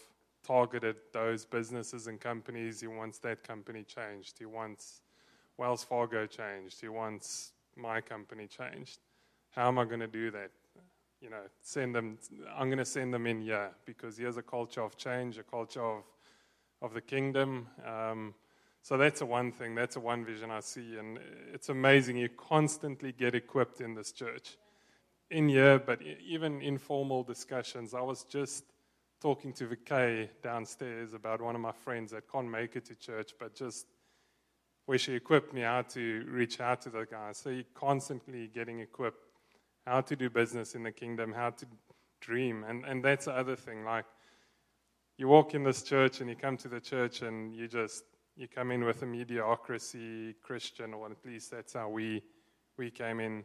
targeted 0.47 0.97
those 1.13 1.45
businesses 1.45 2.07
and 2.07 2.21
companies. 2.21 2.81
He 2.81 2.87
wants 2.87 3.19
that 3.21 3.43
company 3.43 3.85
changed. 3.85 4.39
He 4.39 4.45
wants 4.45 5.01
Wells 5.57 5.85
Fargo 5.85 6.27
changed. 6.27 6.81
He 6.81 6.89
wants 6.89 7.53
my 7.77 8.01
company 8.01 8.47
changed. 8.47 8.99
How 9.51 9.69
am 9.69 9.79
I 9.79 9.85
going 9.85 10.01
to 10.01 10.07
do 10.07 10.31
that? 10.33 10.51
You 11.21 11.31
know, 11.31 11.43
send 11.61 11.95
them. 11.95 12.19
I'm 12.55 12.69
going 12.69 12.79
to 12.79 12.85
send 12.85 13.15
them 13.15 13.27
in 13.27 13.41
here 13.41 13.71
because 13.87 14.19
here's 14.19 14.37
a 14.37 14.43
culture 14.43 14.83
of 14.83 14.97
change, 14.97 15.39
a 15.39 15.45
culture 15.45 15.83
of 15.83 16.03
of 16.83 16.93
the 16.93 17.01
kingdom. 17.01 17.69
Um, 17.87 18.35
so 18.83 18.97
that's 18.97 19.21
a 19.21 19.27
one 19.27 19.53
thing, 19.53 19.77
that's 19.77 19.95
a 19.95 20.01
one 20.01 20.25
vision 20.25 20.51
I 20.51 20.61
see. 20.61 20.97
And 20.99 21.19
it's 21.55 21.69
amazing. 21.69 22.17
You 22.17 22.29
constantly 22.29 23.13
get 23.13 23.35
equipped 23.35 23.81
in 23.81 23.95
this 23.95 24.11
church. 24.11 24.57
In 25.31 25.49
here, 25.49 25.79
but 25.79 26.01
even 26.27 26.61
informal 26.61 27.23
discussions. 27.23 27.95
I 27.95 28.03
was 28.03 28.25
just 28.25 28.65
talking 29.23 29.53
to 29.55 29.69
Vikay 29.69 30.29
downstairs 30.43 31.15
about 31.15 31.41
one 31.41 31.55
of 31.55 31.61
my 31.61 31.73
friends 31.73 32.11
that 32.11 32.31
can't 32.31 32.51
make 32.51 32.75
it 32.75 32.85
to 32.87 32.97
church, 32.97 33.33
but 33.39 33.55
just 33.55 33.87
where 34.87 34.99
she 34.99 35.15
equipped 35.15 35.55
me 35.55 35.61
how 35.61 35.83
to 35.83 36.27
reach 36.29 36.61
out 36.61 36.83
to 36.83 36.91
the 36.91 37.07
guys. 37.09 37.39
So 37.39 37.51
you're 37.51 37.65
constantly 37.73 38.49
getting 38.49 38.81
equipped 38.81 39.29
how 39.87 40.01
to 40.01 40.17
do 40.17 40.29
business 40.29 40.75
in 40.75 40.83
the 40.83 40.93
kingdom, 40.93 41.33
how 41.33 41.51
to 41.51 41.67
dream. 42.21 42.65
And, 42.69 42.85
and 42.85 43.03
that's 43.03 43.27
the 43.27 43.33
other 43.33 43.57
thing. 43.57 43.85
Like, 43.85 44.07
you 45.19 45.29
walk 45.29 45.55
in 45.55 45.63
this 45.63 45.83
church 45.83 46.21
and 46.21 46.29
you 46.29 46.37
come 46.37 46.57
to 46.59 46.69
the 46.69 46.81
church 46.81 47.23
and 47.23 47.55
you 47.55 47.69
just 47.69 48.03
you 48.37 48.49
come 48.49 48.71
in 48.71 48.85
with 48.85 49.03
a 49.03 49.07
mediocrity 49.07 50.35
Christian, 50.43 50.95
or 50.95 51.11
at 51.11 51.25
least 51.25 51.51
that's 51.51 51.73
how 51.75 51.89
we 51.89 52.23
we 52.77 52.91
came 52.91 53.21
in. 53.21 53.45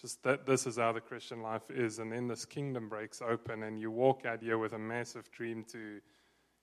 Just 0.00 0.22
that 0.22 0.46
this 0.46 0.66
is 0.66 0.76
how 0.78 0.92
the 0.92 1.00
Christian 1.00 1.42
life 1.42 1.70
is, 1.70 1.98
and 1.98 2.10
then 2.10 2.26
this 2.26 2.44
kingdom 2.44 2.88
breaks 2.88 3.20
open, 3.20 3.64
and 3.64 3.78
you 3.78 3.90
walk 3.90 4.24
out 4.24 4.42
here 4.42 4.56
with 4.56 4.72
a 4.72 4.78
massive 4.78 5.30
dream 5.30 5.64
to, 5.72 6.00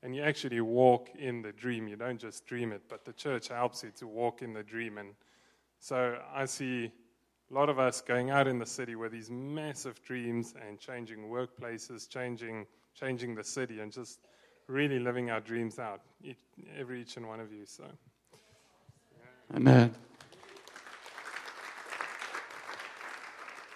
and 0.01 0.15
you 0.15 0.23
actually 0.23 0.59
walk 0.61 1.09
in 1.19 1.41
the 1.41 1.51
dream. 1.51 1.87
You 1.87 1.97
don't 1.97 2.19
just 2.19 2.47
dream 2.47 2.71
it, 2.71 2.83
but 2.89 3.05
the 3.05 3.13
church 3.13 3.49
helps 3.49 3.83
you 3.83 3.91
to 3.97 4.07
walk 4.07 4.41
in 4.41 4.53
the 4.53 4.63
dream. 4.63 4.97
And 4.97 5.09
so 5.79 6.17
I 6.33 6.45
see 6.45 6.91
a 7.51 7.53
lot 7.53 7.69
of 7.69 7.77
us 7.77 8.01
going 8.01 8.31
out 8.31 8.47
in 8.47 8.57
the 8.57 8.65
city 8.65 8.95
with 8.95 9.11
these 9.11 9.29
massive 9.29 10.01
dreams 10.03 10.55
and 10.67 10.79
changing 10.79 11.29
workplaces, 11.29 12.09
changing 12.09 12.65
changing 12.99 13.35
the 13.35 13.43
city, 13.43 13.79
and 13.79 13.91
just 13.91 14.19
really 14.67 14.99
living 14.99 15.31
our 15.31 15.39
dreams 15.39 15.79
out, 15.79 16.01
each, 16.23 16.37
every 16.77 17.01
each 17.01 17.17
and 17.17 17.27
one 17.27 17.39
of 17.39 17.51
you. 17.51 17.65
So, 17.65 17.85
Amen. 19.55 19.93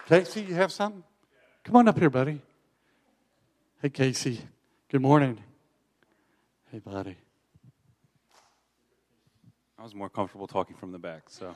Casey, 0.08 0.42
you 0.42 0.56
have 0.56 0.72
something? 0.72 1.04
Come 1.64 1.78
on 1.78 1.88
up 1.88 1.98
here, 1.98 2.10
buddy. 2.10 2.42
Hey, 3.82 3.89
Casey. 3.89 4.42
Good 4.89 5.02
morning. 5.02 5.39
Hey, 6.72 6.80
buddy. 6.80 7.16
I 9.80 9.84
was 9.84 9.96
more 9.96 10.10
comfortable 10.10 10.48
talking 10.48 10.76
from 10.76 10.92
the 10.92 11.00
back, 11.00 11.24
so. 11.30 11.56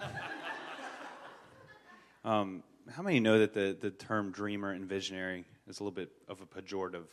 um, 2.24 2.64
how 2.90 3.04
many 3.04 3.20
know 3.20 3.40
that 3.40 3.54
the, 3.54 3.78
the 3.80 3.92
term 3.92 4.32
dreamer 4.32 4.72
and 4.72 4.86
visionary 4.86 5.46
is 5.68 5.80
a 5.80 5.84
little 5.84 5.96
bit 5.96 6.12
of 6.28 6.42
a 6.42 6.46
pejorative? 6.46 7.06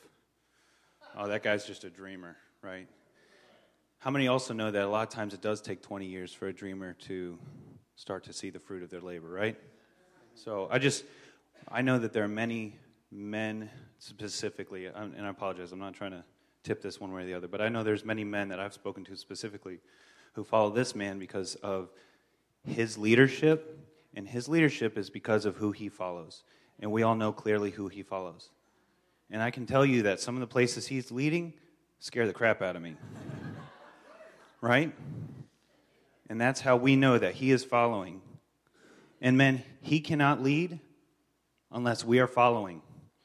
Oh, 1.14 1.28
that 1.28 1.42
guy's 1.42 1.66
just 1.66 1.84
a 1.84 1.90
dreamer, 1.90 2.36
right? 2.62 2.88
How 3.98 4.10
many 4.10 4.28
also 4.28 4.54
know 4.54 4.70
that 4.70 4.82
a 4.82 4.88
lot 4.88 5.06
of 5.06 5.10
times 5.10 5.34
it 5.34 5.42
does 5.42 5.60
take 5.60 5.82
20 5.82 6.06
years 6.06 6.32
for 6.32 6.48
a 6.48 6.52
dreamer 6.54 6.94
to 7.00 7.38
start 7.96 8.24
to 8.24 8.32
see 8.32 8.48
the 8.48 8.58
fruit 8.58 8.82
of 8.82 8.88
their 8.88 9.02
labor, 9.02 9.28
right? 9.28 9.56
So 10.34 10.68
I 10.70 10.78
just, 10.78 11.04
I 11.68 11.82
know 11.82 11.98
that 11.98 12.14
there 12.14 12.24
are 12.24 12.28
many 12.28 12.76
men 13.10 13.68
specifically, 13.98 14.86
and 14.86 15.14
I 15.20 15.28
apologize, 15.28 15.70
I'm 15.70 15.78
not 15.78 15.92
trying 15.92 16.12
to 16.12 16.24
tip 16.64 16.80
this 16.80 16.98
one 16.98 17.12
way 17.12 17.22
or 17.22 17.26
the 17.26 17.34
other, 17.34 17.46
but 17.46 17.60
I 17.60 17.68
know 17.68 17.82
there's 17.82 18.06
many 18.06 18.24
men 18.24 18.48
that 18.48 18.58
I've 18.58 18.72
spoken 18.72 19.04
to 19.04 19.16
specifically 19.16 19.80
who 20.32 20.44
follow 20.44 20.70
this 20.70 20.94
man 20.94 21.18
because 21.18 21.56
of 21.56 21.90
his 22.66 22.96
leadership, 22.96 23.78
and 24.14 24.26
his 24.26 24.48
leadership 24.48 24.96
is 24.96 25.10
because 25.10 25.44
of 25.44 25.56
who 25.56 25.72
he 25.72 25.90
follows. 25.90 26.42
And 26.80 26.90
we 26.90 27.02
all 27.02 27.14
know 27.14 27.32
clearly 27.32 27.70
who 27.70 27.88
he 27.88 28.02
follows. 28.02 28.50
And 29.32 29.42
I 29.42 29.50
can 29.50 29.64
tell 29.64 29.84
you 29.84 30.02
that 30.02 30.20
some 30.20 30.36
of 30.36 30.40
the 30.40 30.46
places 30.46 30.86
he's 30.86 31.10
leading 31.10 31.54
scare 32.00 32.26
the 32.26 32.34
crap 32.34 32.60
out 32.60 32.76
of 32.76 32.82
me. 32.82 32.96
right? 34.60 34.92
And 36.28 36.38
that's 36.38 36.60
how 36.60 36.76
we 36.76 36.96
know 36.96 37.16
that 37.16 37.34
he 37.34 37.50
is 37.50 37.64
following. 37.64 38.20
And 39.22 39.38
men, 39.38 39.64
he 39.80 40.00
cannot 40.00 40.42
lead 40.42 40.80
unless 41.70 42.04
we 42.04 42.20
are 42.20 42.26
following. 42.26 42.82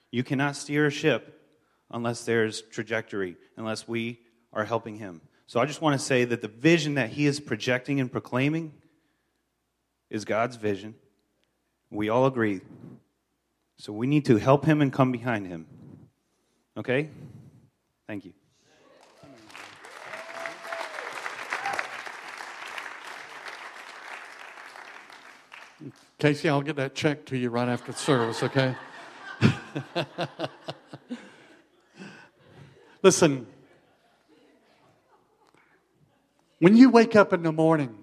You 0.10 0.24
cannot 0.24 0.56
steer 0.56 0.86
a 0.88 0.92
ship 0.92 1.42
unless 1.92 2.24
there's 2.24 2.62
trajectory, 2.62 3.36
unless 3.58 3.86
we 3.86 4.22
are 4.54 4.64
helping 4.64 4.96
him. 4.96 5.20
So 5.46 5.60
I 5.60 5.66
just 5.66 5.82
want 5.82 6.00
to 6.00 6.06
say 6.06 6.24
that 6.24 6.42
the 6.42 6.48
vision 6.48 6.94
that 6.94 7.10
he 7.10 7.26
is 7.26 7.42
projecting 7.42 8.00
and 8.00 8.10
proclaiming 8.10 8.72
is 10.10 10.24
God's 10.24 10.56
vision. 10.56 10.96
We 11.90 12.08
all 12.08 12.26
agree. 12.26 12.62
So 13.78 13.92
we 13.92 14.08
need 14.08 14.26
to 14.26 14.38
help 14.38 14.64
him 14.64 14.82
and 14.82 14.92
come 14.92 15.12
behind 15.12 15.48
him. 15.48 15.68
Okay? 16.78 17.10
Thank 18.08 18.26
you. 18.26 18.34
Casey, 26.20 26.50
I'll 26.50 26.62
get 26.62 26.76
that 26.78 26.96
check 26.96 27.26
to 27.28 27.38
you 27.38 27.50
right 27.50 27.68
after 27.68 27.92
the 27.92 27.98
service, 27.98 28.42
okay? 28.44 28.76
Listen, 33.04 33.46
when 36.60 36.76
you 36.76 36.90
wake 36.90 37.16
up 37.16 37.34
in 37.34 37.44
the 37.44 37.52
morning, 37.52 37.98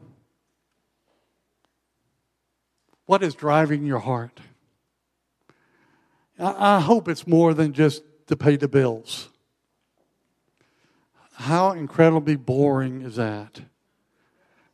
what 3.07 3.22
is 3.22 3.35
driving 3.35 3.85
your 3.85 3.99
heart? 3.99 4.41
I, 6.39 6.81
hope 6.81 7.09
it's 7.09 7.27
more 7.27 7.55
than 7.55 7.72
just 7.72 8.03
to 8.27 8.37
pay 8.37 8.57
the 8.57 8.68
bills. 8.68 9.29
How 11.35 11.72
incredibly 11.72 12.37
boring 12.37 13.03
is 13.03 13.16
that? 13.16 13.61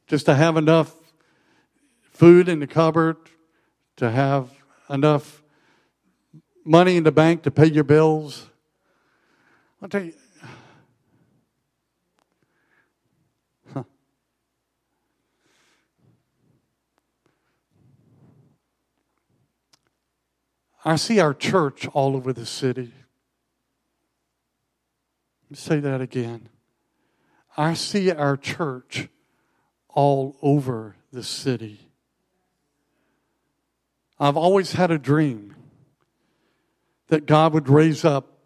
Just 0.07 0.27
to 0.27 0.35
have 0.35 0.57
enough 0.57 0.95
food 2.13 2.49
in 2.49 2.61
the 2.61 2.67
cupboard, 2.67 3.17
to 3.97 4.11
have 4.11 4.51
enough 4.89 5.43
money 6.65 6.97
in 6.97 7.05
the 7.05 7.13
bank 7.13 7.43
to 7.43 7.51
pay 7.51 7.67
your 7.67 7.85
bills. 7.85 8.49
I'll 9.81 9.89
tell 9.89 10.05
you, 10.05 10.13
I 20.83 20.97
see 20.97 21.21
our 21.21 21.35
church 21.35 21.87
all 21.89 22.17
over 22.17 22.33
the 22.33 22.47
city. 22.47 22.93
Say 25.53 25.81
that 25.81 26.01
again. 26.01 26.49
I 27.57 27.75
see 27.75 28.11
our 28.11 28.37
church 28.37 29.09
all 29.89 30.37
over 30.43 30.97
the 31.13 31.25
city. 31.25 31.91
I've 34.19 34.37
always 34.37 34.73
had 34.73 34.91
a 34.91 34.99
dream 34.99 35.57
that 37.09 37.27
God 37.27 37.53
would 37.53 37.69
raise 37.69 38.05
up 38.05 38.39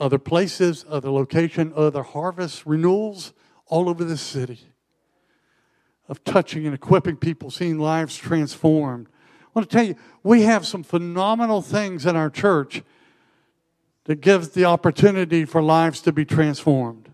other 0.00 0.18
places, 0.18 0.84
other 0.88 1.10
location, 1.10 1.72
other 1.76 2.02
harvest 2.02 2.66
renewals 2.66 3.32
all 3.66 3.88
over 3.88 4.04
the 4.04 4.16
city 4.16 4.72
of 6.08 6.24
touching 6.24 6.64
and 6.64 6.74
equipping 6.74 7.16
people, 7.16 7.50
seeing 7.50 7.78
lives 7.78 8.16
transformed, 8.16 9.08
I 9.48 9.50
want 9.54 9.70
to 9.70 9.76
tell 9.76 9.86
you, 9.86 9.96
we 10.22 10.42
have 10.42 10.66
some 10.66 10.82
phenomenal 10.82 11.62
things 11.62 12.04
in 12.04 12.16
our 12.16 12.28
church 12.28 12.82
that 14.08 14.22
gives 14.22 14.48
the 14.48 14.64
opportunity 14.64 15.44
for 15.44 15.62
lives 15.62 16.00
to 16.00 16.12
be 16.12 16.24
transformed. 16.24 17.10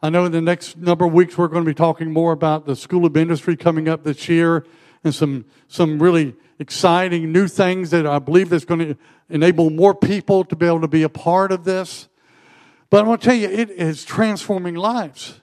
I 0.00 0.08
know 0.08 0.24
in 0.24 0.30
the 0.30 0.40
next 0.40 0.76
number 0.76 1.04
of 1.04 1.12
weeks 1.12 1.36
we're 1.36 1.48
going 1.48 1.64
to 1.64 1.68
be 1.68 1.74
talking 1.74 2.12
more 2.12 2.30
about 2.30 2.64
the 2.64 2.76
School 2.76 3.04
of 3.04 3.16
Industry 3.16 3.56
coming 3.56 3.88
up 3.88 4.04
this 4.04 4.28
year 4.28 4.64
and 5.02 5.12
some, 5.12 5.46
some 5.66 6.00
really 6.00 6.36
exciting 6.60 7.32
new 7.32 7.48
things 7.48 7.90
that 7.90 8.06
I 8.06 8.20
believe 8.20 8.52
is 8.52 8.64
going 8.64 8.80
to 8.80 8.96
enable 9.28 9.70
more 9.70 9.96
people 9.96 10.44
to 10.44 10.54
be 10.54 10.64
able 10.64 10.80
to 10.82 10.88
be 10.88 11.02
a 11.02 11.08
part 11.08 11.50
of 11.50 11.64
this. 11.64 12.08
But 12.88 13.04
I 13.04 13.08
want 13.08 13.20
to 13.22 13.26
tell 13.26 13.36
you, 13.36 13.48
it 13.48 13.68
is 13.68 14.04
transforming 14.04 14.76
lives. 14.76 15.40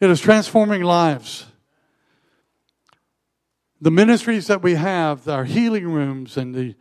It 0.00 0.10
is 0.10 0.20
transforming 0.20 0.82
lives 0.82 1.46
the 3.80 3.90
ministries 3.90 4.48
that 4.48 4.62
we 4.62 4.74
have, 4.74 5.28
our 5.28 5.44
healing 5.44 5.88
rooms 5.88 6.36
and 6.36 6.54
the 6.54 6.74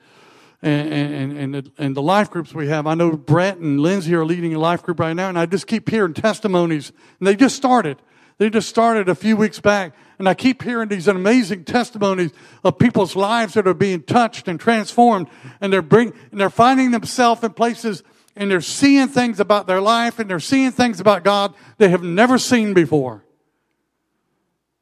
and, 0.62 0.92
and, 0.92 1.38
and, 1.38 1.54
the, 1.54 1.72
and 1.78 1.96
the 1.96 2.02
life 2.02 2.32
groups 2.32 2.54
we 2.54 2.68
have. 2.68 2.88
I 2.88 2.96
know 2.96 3.12
Brett 3.12 3.58
and 3.58 3.80
Lindsay 3.80 4.16
are 4.16 4.26
leading 4.26 4.54
a 4.56 4.60
life 4.60 4.84
group 4.84 5.00
right 5.00 5.14
now, 5.14 5.30
and 5.30 5.38
I 5.38 5.46
just 5.46 5.68
keep 5.68 5.90
hearing 5.90 6.14
testimonies. 6.14 6.92
And 7.20 7.28
they 7.28 7.36
just 7.36 7.56
started. 7.56 7.98
They 8.40 8.50
just 8.50 8.70
started 8.70 9.10
a 9.10 9.16
few 9.16 9.38
weeks 9.38 9.60
back. 9.60 9.94
And 10.20 10.28
I 10.28 10.34
keep 10.34 10.64
hearing 10.64 10.90
these 10.90 11.08
amazing 11.08 11.64
testimonies 11.64 12.32
of 12.64 12.80
people's 12.80 13.16
lives 13.16 13.54
that 13.54 13.68
are 13.68 13.74
being 13.76 14.02
touched 14.02 14.48
and 14.48 14.60
transformed. 14.60 15.28
And 15.62 15.72
they're 15.72 15.84
bring, 15.84 16.14
and 16.32 16.40
they're 16.40 16.50
finding 16.50 16.92
themselves 16.92 17.44
in 17.44 17.54
places 17.54 18.04
and 18.36 18.50
they're 18.52 18.62
seeing 18.62 19.08
things 19.08 19.40
about 19.40 19.68
their 19.68 19.82
life 19.82 20.20
and 20.20 20.30
they're 20.30 20.40
seeing 20.40 20.72
things 20.72 21.00
about 21.00 21.24
God 21.24 21.56
they 21.78 21.90
have 21.90 22.04
never 22.04 22.38
seen 22.38 22.74
before. 22.74 23.24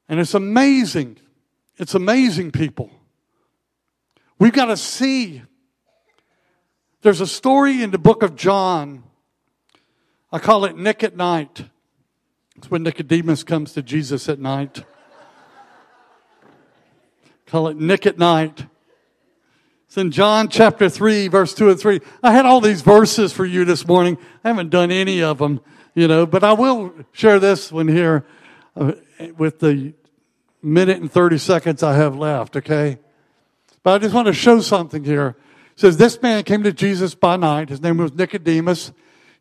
And 0.07 0.19
it's 0.19 0.33
amazing. 0.33 1.17
It's 1.77 1.95
amazing, 1.95 2.51
people. 2.51 2.91
We've 4.37 4.53
got 4.53 4.65
to 4.65 4.77
see. 4.77 5.41
There's 7.05 7.21
a 7.21 7.27
story 7.27 7.83
in 7.83 7.91
the 7.91 7.99
book 7.99 8.23
of 8.23 8.35
John. 8.35 9.03
I 10.31 10.39
call 10.39 10.65
it 10.65 10.75
Nick 10.75 11.03
at 11.03 11.15
Night. 11.15 11.65
It's 12.55 12.71
when 12.71 12.81
Nicodemus 12.81 13.43
comes 13.43 13.73
to 13.73 13.83
Jesus 13.83 14.27
at 14.27 14.39
night. 14.39 14.83
call 17.45 17.67
it 17.67 17.77
Nick 17.77 18.07
at 18.07 18.17
Night. 18.17 18.65
It's 19.85 19.97
in 19.97 20.09
John 20.09 20.49
chapter 20.49 20.89
3, 20.89 21.27
verse 21.27 21.53
2 21.53 21.69
and 21.69 21.79
3. 21.79 22.01
I 22.23 22.31
had 22.31 22.47
all 22.47 22.59
these 22.59 22.81
verses 22.81 23.31
for 23.31 23.45
you 23.45 23.65
this 23.65 23.85
morning. 23.85 24.17
I 24.43 24.47
haven't 24.47 24.71
done 24.71 24.89
any 24.89 25.21
of 25.21 25.37
them, 25.37 25.61
you 25.93 26.07
know, 26.07 26.25
but 26.25 26.43
I 26.43 26.53
will 26.53 26.91
share 27.11 27.37
this 27.39 27.71
one 27.71 27.87
here 27.87 28.25
uh, 28.75 28.93
with 29.37 29.59
the 29.59 29.93
minute 30.63 31.01
and 31.01 31.11
30 31.11 31.37
seconds 31.37 31.83
I 31.83 31.97
have 31.97 32.15
left, 32.15 32.55
okay? 32.55 32.97
But 33.83 33.93
I 33.93 33.97
just 33.99 34.15
want 34.15 34.25
to 34.25 34.33
show 34.33 34.59
something 34.59 35.03
here. 35.03 35.35
Says, 35.75 35.97
This 35.97 36.21
man 36.21 36.43
came 36.43 36.63
to 36.63 36.73
Jesus 36.73 37.15
by 37.15 37.35
night. 37.35 37.69
His 37.69 37.81
name 37.81 37.97
was 37.97 38.13
Nicodemus. 38.13 38.91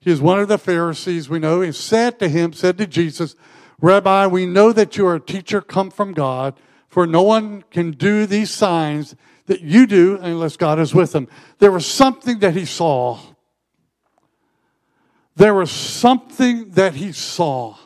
He 0.01 0.11
is 0.11 0.21
one 0.21 0.39
of 0.39 0.49
the 0.49 0.59
Pharisees 0.59 1.29
we 1.29 1.39
know. 1.39 1.61
He 1.63 1.73
said 1.73 2.19
to 2.19 2.29
him, 2.29 2.53
said 2.53 2.77
to 2.79 2.87
Jesus, 2.87 3.37
Rabbi, 3.81 4.27
we 4.27 4.45
know 4.45 4.73
that 4.73 4.97
you 4.97 5.07
are 5.07 5.15
a 5.15 5.21
teacher 5.21 5.61
come 5.61 5.91
from 5.91 6.13
God, 6.13 6.55
for 6.89 7.07
no 7.07 7.23
one 7.23 7.65
can 7.71 7.93
do 7.93 8.27
these 8.27 8.51
signs 8.51 9.17
that 9.47 9.63
you 9.63 9.87
do 9.87 10.19
unless 10.21 10.57
God 10.57 10.79
is 10.79 10.95
with 10.95 11.15
him. 11.15 11.29
There 11.59 11.73
was 11.73 11.87
something 11.87 12.39
that 12.41 12.55
he 12.55 12.65
saw. 12.65 13.19
There 15.37 15.55
was 15.55 15.71
something 15.71 16.71
that 16.71 16.95
he 16.95 17.13
saw. 17.13 17.77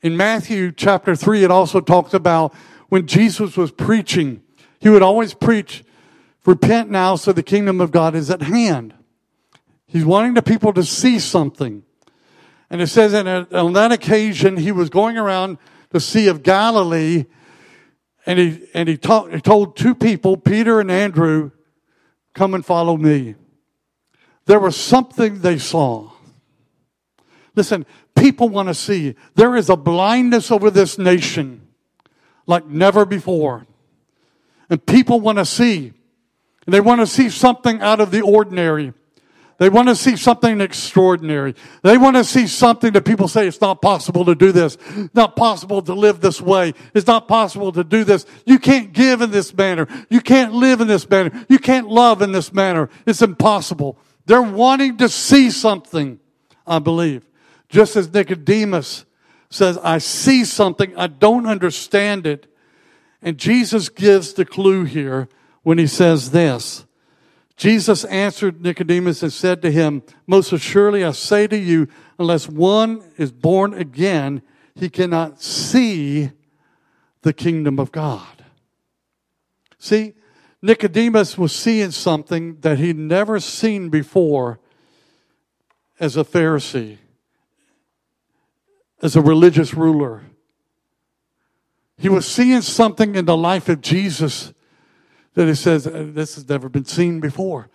In 0.00 0.16
Matthew 0.16 0.72
chapter 0.72 1.16
3, 1.16 1.44
it 1.44 1.50
also 1.50 1.80
talks 1.80 2.14
about 2.14 2.54
when 2.88 3.06
Jesus 3.06 3.56
was 3.56 3.70
preaching, 3.70 4.42
he 4.80 4.88
would 4.88 5.02
always 5.02 5.34
preach, 5.34 5.84
Repent 6.46 6.90
now, 6.90 7.16
so 7.16 7.32
the 7.32 7.42
kingdom 7.42 7.80
of 7.80 7.90
God 7.90 8.14
is 8.14 8.30
at 8.30 8.42
hand. 8.42 8.94
He's 9.86 10.04
wanting 10.04 10.34
the 10.34 10.42
people 10.42 10.72
to 10.74 10.82
see 10.82 11.18
something. 11.18 11.82
And 12.70 12.80
it 12.80 12.88
says 12.88 13.12
that 13.12 13.52
on 13.52 13.72
that 13.72 13.92
occasion, 13.92 14.56
he 14.56 14.72
was 14.72 14.90
going 14.90 15.16
around 15.16 15.58
the 15.90 16.00
Sea 16.00 16.28
of 16.28 16.42
Galilee, 16.42 17.24
and 18.26 18.38
he, 18.38 18.68
and 18.74 18.88
he, 18.88 18.94
he 18.94 19.40
told 19.40 19.76
two 19.76 19.94
people, 19.94 20.36
Peter 20.36 20.80
and 20.80 20.90
Andrew, 20.90 21.50
come 22.34 22.54
and 22.54 22.64
follow 22.64 22.96
me. 22.96 23.34
There 24.44 24.60
was 24.60 24.76
something 24.76 25.40
they 25.40 25.58
saw. 25.58 26.10
Listen, 27.54 27.86
people 28.14 28.48
want 28.48 28.68
to 28.68 28.74
see. 28.74 29.14
There 29.34 29.56
is 29.56 29.68
a 29.68 29.76
blindness 29.76 30.50
over 30.50 30.70
this 30.70 30.98
nation 30.98 31.66
like 32.46 32.66
never 32.66 33.04
before. 33.04 33.66
And 34.70 34.84
people 34.84 35.20
want 35.20 35.38
to 35.38 35.44
see. 35.44 35.92
And 36.68 36.74
they 36.74 36.82
want 36.82 37.00
to 37.00 37.06
see 37.06 37.30
something 37.30 37.80
out 37.80 37.98
of 37.98 38.10
the 38.10 38.20
ordinary. 38.20 38.92
They 39.56 39.70
want 39.70 39.88
to 39.88 39.96
see 39.96 40.18
something 40.18 40.60
extraordinary. 40.60 41.54
They 41.82 41.96
want 41.96 42.16
to 42.16 42.24
see 42.24 42.46
something 42.46 42.92
that 42.92 43.06
people 43.06 43.26
say 43.26 43.48
it's 43.48 43.62
not 43.62 43.80
possible 43.80 44.26
to 44.26 44.34
do 44.34 44.52
this. 44.52 44.76
Not 45.14 45.34
possible 45.34 45.80
to 45.80 45.94
live 45.94 46.20
this 46.20 46.42
way. 46.42 46.74
It's 46.92 47.06
not 47.06 47.26
possible 47.26 47.72
to 47.72 47.82
do 47.82 48.04
this. 48.04 48.26
You 48.44 48.58
can't 48.58 48.92
give 48.92 49.22
in 49.22 49.30
this 49.30 49.56
manner. 49.56 49.88
You 50.10 50.20
can't 50.20 50.52
live 50.52 50.82
in 50.82 50.88
this 50.88 51.08
manner. 51.08 51.42
You 51.48 51.58
can't 51.58 51.88
love 51.88 52.20
in 52.20 52.32
this 52.32 52.52
manner. 52.52 52.90
It's 53.06 53.22
impossible. 53.22 53.98
They're 54.26 54.42
wanting 54.42 54.98
to 54.98 55.08
see 55.08 55.50
something, 55.50 56.20
I 56.66 56.80
believe. 56.80 57.24
Just 57.70 57.96
as 57.96 58.12
Nicodemus 58.12 59.06
says, 59.48 59.78
I 59.78 59.96
see 59.96 60.44
something, 60.44 60.94
I 60.98 61.06
don't 61.06 61.46
understand 61.46 62.26
it. 62.26 62.46
And 63.22 63.38
Jesus 63.38 63.88
gives 63.88 64.34
the 64.34 64.44
clue 64.44 64.84
here 64.84 65.30
when 65.62 65.78
he 65.78 65.86
says 65.86 66.30
this. 66.30 66.84
Jesus 67.56 68.04
answered 68.04 68.62
Nicodemus 68.62 69.22
and 69.22 69.32
said 69.32 69.62
to 69.62 69.70
him, 69.70 70.02
Most 70.26 70.52
assuredly 70.52 71.04
I 71.04 71.10
say 71.10 71.48
to 71.48 71.58
you, 71.58 71.88
unless 72.18 72.48
one 72.48 73.02
is 73.16 73.32
born 73.32 73.74
again, 73.74 74.42
he 74.76 74.88
cannot 74.88 75.42
see 75.42 76.30
the 77.22 77.32
kingdom 77.32 77.80
of 77.80 77.90
God. 77.90 78.44
See, 79.78 80.14
Nicodemus 80.62 81.36
was 81.36 81.52
seeing 81.52 81.90
something 81.90 82.60
that 82.60 82.78
he'd 82.78 82.96
never 82.96 83.40
seen 83.40 83.88
before 83.88 84.60
as 85.98 86.16
a 86.16 86.24
Pharisee, 86.24 86.98
as 89.02 89.16
a 89.16 89.20
religious 89.20 89.74
ruler. 89.74 90.22
He 91.96 92.08
was 92.08 92.26
seeing 92.26 92.62
something 92.62 93.16
in 93.16 93.24
the 93.24 93.36
life 93.36 93.68
of 93.68 93.80
Jesus 93.80 94.52
that 95.38 95.46
he 95.46 95.54
says, 95.54 95.86
uh, 95.86 96.04
this 96.08 96.34
has 96.34 96.48
never 96.48 96.68
been 96.68 96.84
seen 96.84 97.20
before. 97.20 97.70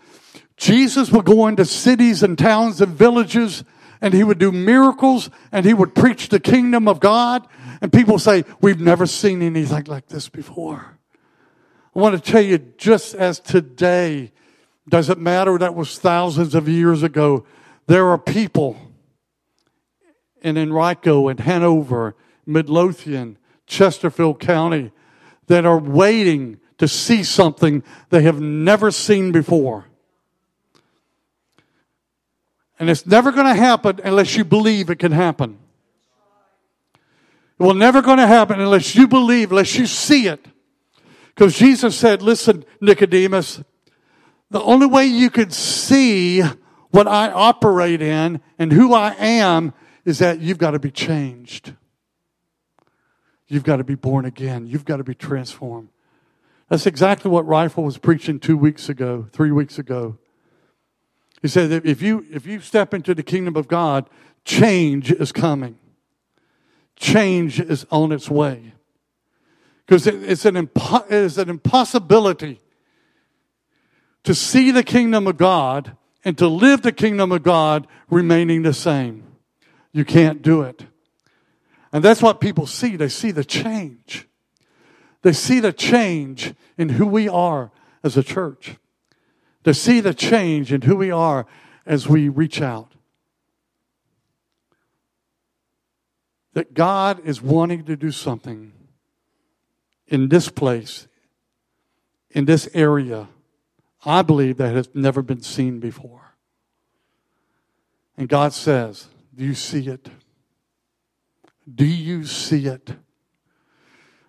Jesus 0.57 1.09
would 1.13 1.23
go 1.23 1.47
into 1.47 1.63
cities 1.63 2.21
and 2.21 2.37
towns 2.37 2.81
and 2.81 2.91
villages 2.91 3.63
and 4.01 4.13
he 4.13 4.21
would 4.21 4.37
do 4.37 4.51
miracles 4.51 5.29
and 5.49 5.65
he 5.65 5.73
would 5.73 5.95
preach 5.95 6.27
the 6.27 6.41
kingdom 6.41 6.89
of 6.89 6.99
God. 6.99 7.47
And 7.81 7.89
people 7.89 8.19
say, 8.19 8.43
we've 8.59 8.81
never 8.81 9.05
seen 9.05 9.41
anything 9.41 9.85
like 9.85 10.07
this 10.07 10.27
before. 10.27 10.99
I 11.95 11.99
want 11.99 12.21
to 12.21 12.31
tell 12.31 12.41
you, 12.41 12.57
just 12.57 13.15
as 13.15 13.39
today, 13.39 14.33
doesn't 14.89 15.21
matter 15.21 15.57
that 15.57 15.73
was 15.73 15.97
thousands 15.97 16.55
of 16.55 16.67
years 16.67 17.01
ago, 17.01 17.45
there 17.87 18.09
are 18.09 18.17
people 18.17 18.75
in 20.41 20.57
Henrico 20.57 21.29
and 21.29 21.39
Hanover, 21.39 22.17
Midlothian, 22.45 23.37
Chesterfield 23.67 24.41
County 24.41 24.91
that 25.47 25.65
are 25.65 25.79
waiting 25.79 26.59
to 26.83 26.87
see 26.89 27.23
something 27.23 27.81
they 28.09 28.23
have 28.23 28.41
never 28.41 28.91
seen 28.91 29.31
before. 29.31 29.85
And 32.77 32.89
it's 32.89 33.05
never 33.05 33.31
going 33.31 33.45
to 33.45 33.55
happen 33.55 34.01
unless 34.03 34.35
you 34.35 34.43
believe 34.43 34.89
it 34.89 34.99
can 34.99 35.13
happen. 35.13 35.57
It 37.57 37.63
will 37.63 37.73
never 37.73 38.01
going 38.01 38.17
to 38.17 38.27
happen 38.27 38.59
unless 38.59 38.95
you 38.95 39.07
believe, 39.07 39.51
unless 39.51 39.75
you 39.75 39.85
see 39.85 40.27
it. 40.27 40.45
Because 41.33 41.57
Jesus 41.57 41.97
said, 41.97 42.21
listen, 42.21 42.65
Nicodemus, 42.81 43.63
the 44.51 44.61
only 44.61 44.85
way 44.85 45.05
you 45.05 45.29
can 45.29 45.51
see 45.51 46.41
what 46.91 47.07
I 47.07 47.31
operate 47.31 48.01
in 48.01 48.41
and 48.59 48.73
who 48.73 48.93
I 48.93 49.15
am 49.17 49.73
is 50.03 50.19
that 50.19 50.41
you've 50.41 50.57
got 50.57 50.71
to 50.71 50.79
be 50.79 50.91
changed. 50.91 51.73
You've 53.47 53.63
got 53.63 53.77
to 53.77 53.85
be 53.85 53.95
born 53.95 54.25
again. 54.25 54.67
You've 54.67 54.83
got 54.83 54.97
to 54.97 55.05
be 55.05 55.15
transformed. 55.15 55.87
That's 56.69 56.85
exactly 56.85 57.29
what 57.29 57.45
Rifle 57.45 57.83
was 57.83 57.97
preaching 57.97 58.39
two 58.39 58.57
weeks 58.57 58.89
ago, 58.89 59.27
three 59.31 59.51
weeks 59.51 59.77
ago. 59.77 60.17
He 61.41 61.47
said 61.47 61.69
that 61.71 61.85
if 61.85 62.01
you, 62.01 62.25
if 62.31 62.45
you 62.47 62.61
step 62.61 62.93
into 62.93 63.13
the 63.13 63.23
kingdom 63.23 63.55
of 63.55 63.67
God, 63.67 64.09
change 64.45 65.11
is 65.11 65.31
coming. 65.31 65.77
Change 66.95 67.59
is 67.59 67.85
on 67.91 68.11
its 68.11 68.29
way. 68.29 68.73
Because 69.85 70.07
it, 70.07 70.23
it's, 70.23 70.45
an 70.45 70.55
impo- 70.55 71.05
it 71.05 71.11
is 71.11 71.37
an 71.37 71.49
impossibility 71.49 72.59
to 74.23 74.33
see 74.33 74.71
the 74.71 74.83
kingdom 74.83 75.27
of 75.27 75.37
God 75.37 75.97
and 76.23 76.37
to 76.37 76.47
live 76.47 76.81
the 76.81 76.93
kingdom 76.93 77.31
of 77.33 77.43
God 77.43 77.87
remaining 78.09 78.61
the 78.61 78.73
same. 78.73 79.25
You 79.91 80.05
can't 80.05 80.41
do 80.41 80.61
it. 80.61 80.85
And 81.91 82.03
that's 82.03 82.21
what 82.21 82.39
people 82.39 82.65
see. 82.65 82.95
They 82.95 83.09
see 83.09 83.31
the 83.31 83.43
change. 83.43 84.27
They 85.23 85.33
see 85.33 85.59
the 85.59 85.73
change 85.73 86.53
in 86.77 86.89
who 86.89 87.07
we 87.07 87.27
are 87.27 87.71
as 88.03 88.15
a 88.15 88.23
church. 88.23 88.75
They 89.63 89.73
see 89.73 90.01
the 90.01 90.13
change 90.13 90.71
in 90.71 90.81
who 90.81 90.97
we 90.97 91.09
are 91.09 91.47
as 91.85 92.07
we 92.07 92.29
reach 92.29 92.61
out. 92.61 92.91
That 96.53 96.73
God 96.73 97.25
is 97.25 97.41
wanting 97.41 97.85
to 97.85 97.95
do 97.95 98.11
something 98.11 98.73
in 100.07 100.27
this 100.27 100.49
place, 100.49 101.07
in 102.29 102.45
this 102.45 102.69
area, 102.73 103.29
I 104.05 104.21
believe 104.21 104.57
that 104.57 104.75
has 104.75 104.89
never 104.93 105.21
been 105.21 105.41
seen 105.41 105.79
before. 105.79 106.35
And 108.17 108.27
God 108.27 108.53
says, 108.53 109.07
Do 109.33 109.45
you 109.45 109.55
see 109.55 109.87
it? 109.87 110.09
Do 111.73 111.85
you 111.85 112.25
see 112.25 112.67
it? 112.67 112.91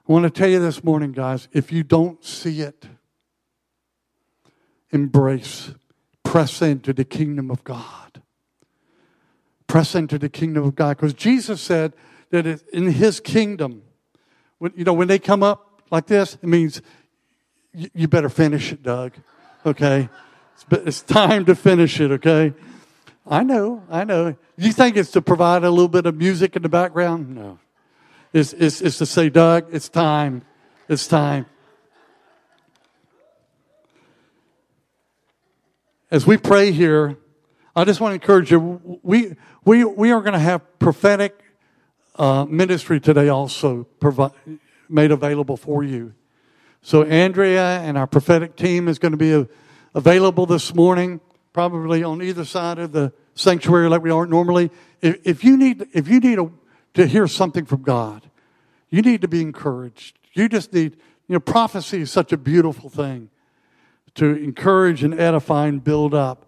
I 0.07 0.13
want 0.13 0.25
to 0.25 0.31
tell 0.31 0.49
you 0.49 0.61
this 0.61 0.85
morning, 0.85 1.13
guys, 1.13 1.49
if 1.53 1.73
you 1.73 1.83
don't 1.83 2.23
see 2.23 2.61
it, 2.61 2.87
embrace, 4.91 5.71
press 6.23 6.61
into 6.61 6.93
the 6.93 7.07
kingdom 7.07 7.51
of 7.51 7.65
God. 7.65 8.21
Press 9.67 9.95
into 9.95 10.19
the 10.19 10.29
kingdom 10.29 10.65
of 10.65 10.75
God. 10.75 10.99
Because 10.99 11.15
Jesus 11.15 11.63
said 11.63 11.95
that 12.31 12.47
in 12.71 12.93
his 12.93 13.19
kingdom, 13.19 13.83
when, 14.59 14.75
you 14.77 14.85
know, 14.85 14.93
when 14.93 15.09
they 15.09 15.19
come 15.19 15.43
up 15.43 15.81
like 15.91 16.07
this, 16.07 16.35
it 16.35 16.45
means 16.45 16.83
you, 17.73 17.89
you 17.95 18.07
better 18.07 18.29
finish 18.29 18.73
it, 18.73 18.83
Doug. 18.83 19.15
Okay? 19.65 20.11
It's, 20.55 20.67
it's 20.87 21.01
time 21.01 21.47
to 21.47 21.55
finish 21.55 21.99
it, 21.99 22.11
okay? 22.13 22.53
I 23.27 23.43
know, 23.43 23.83
I 23.89 24.05
know. 24.05 24.37
You 24.59 24.71
think 24.73 24.99
it's 24.99 25.13
to 25.13 25.23
provide 25.23 25.65
a 25.65 25.71
little 25.71 25.89
bit 25.89 26.05
of 26.05 26.15
music 26.15 26.57
in 26.57 26.63
the 26.63 26.69
background? 26.69 27.35
No 27.35 27.59
is, 28.35 28.53
is, 28.53 28.82
is 28.82 28.99
to 28.99 29.07
say, 29.07 29.30
Doug, 29.30 29.72
it's 29.72 29.89
time. 29.89 30.43
It's 30.89 31.07
time. 31.07 31.47
As 36.11 36.26
we 36.26 36.37
pray 36.37 36.72
here, 36.72 37.16
I 37.76 37.85
just 37.85 38.01
want 38.01 38.11
to 38.11 38.14
encourage 38.14 38.51
you. 38.51 39.01
We, 39.03 39.37
we, 39.64 39.85
we 39.85 40.11
are 40.11 40.20
going 40.20 40.35
to 40.35 40.39
have 40.41 40.78
prophetic 40.78 41.41
uh, 42.16 42.45
ministry 42.45 43.01
today 43.01 43.28
also 43.28 43.85
provi- 44.01 44.35
made 44.89 45.12
available 45.12 45.57
for 45.57 45.82
you. 45.82 46.12
So 46.82 47.05
Andrea 47.05 47.80
and 47.80 47.97
our 47.97 48.07
prophetic 48.07 48.57
team 48.57 48.89
is 48.89 48.99
going 48.99 49.12
to 49.12 49.18
be 49.18 49.32
a, 49.32 49.49
available 49.95 50.47
this 50.47 50.74
morning, 50.74 51.20
probably 51.53 52.03
on 52.03 52.20
either 52.20 52.45
side 52.45 52.80
of 52.80 52.91
the 52.91 53.12
sanctuary 53.35 53.89
like 53.89 54.03
we 54.03 54.11
are 54.11 54.26
normally. 54.26 54.70
If, 55.01 55.20
if 55.24 55.45
you 55.45 55.57
need, 55.57 55.87
if 55.93 56.09
you 56.09 56.18
need 56.20 56.39
a, 56.39 56.51
to 56.95 57.07
hear 57.07 57.26
something 57.26 57.64
from 57.64 57.82
God, 57.82 58.30
you 58.90 59.03
need 59.03 59.20
to 59.20 59.28
be 59.28 59.40
encouraged. 59.40 60.18
You 60.32 60.49
just 60.49 60.72
need, 60.72 60.97
you 61.28 61.34
know, 61.34 61.40
prophecy 61.40 62.01
is 62.01 62.11
such 62.11 62.32
a 62.32 62.36
beautiful 62.36 62.88
thing 62.88 63.30
to 64.14 64.26
encourage 64.36 65.03
and 65.03 65.18
edify 65.18 65.66
and 65.66 65.82
build 65.82 66.14
up. 66.14 66.47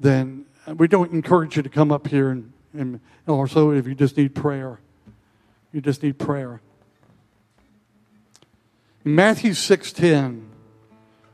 Then 0.00 0.46
we 0.76 0.88
don't 0.88 1.12
encourage 1.12 1.56
you 1.56 1.62
to 1.62 1.68
come 1.68 1.92
up 1.92 2.08
here 2.08 2.30
and, 2.30 2.52
and 2.72 3.00
also 3.26 3.70
if 3.70 3.86
you 3.86 3.94
just 3.94 4.16
need 4.16 4.34
prayer, 4.34 4.80
you 5.72 5.80
just 5.80 6.02
need 6.02 6.18
prayer. 6.18 6.60
In 9.04 9.14
Matthew 9.14 9.52
6:10, 9.52 10.44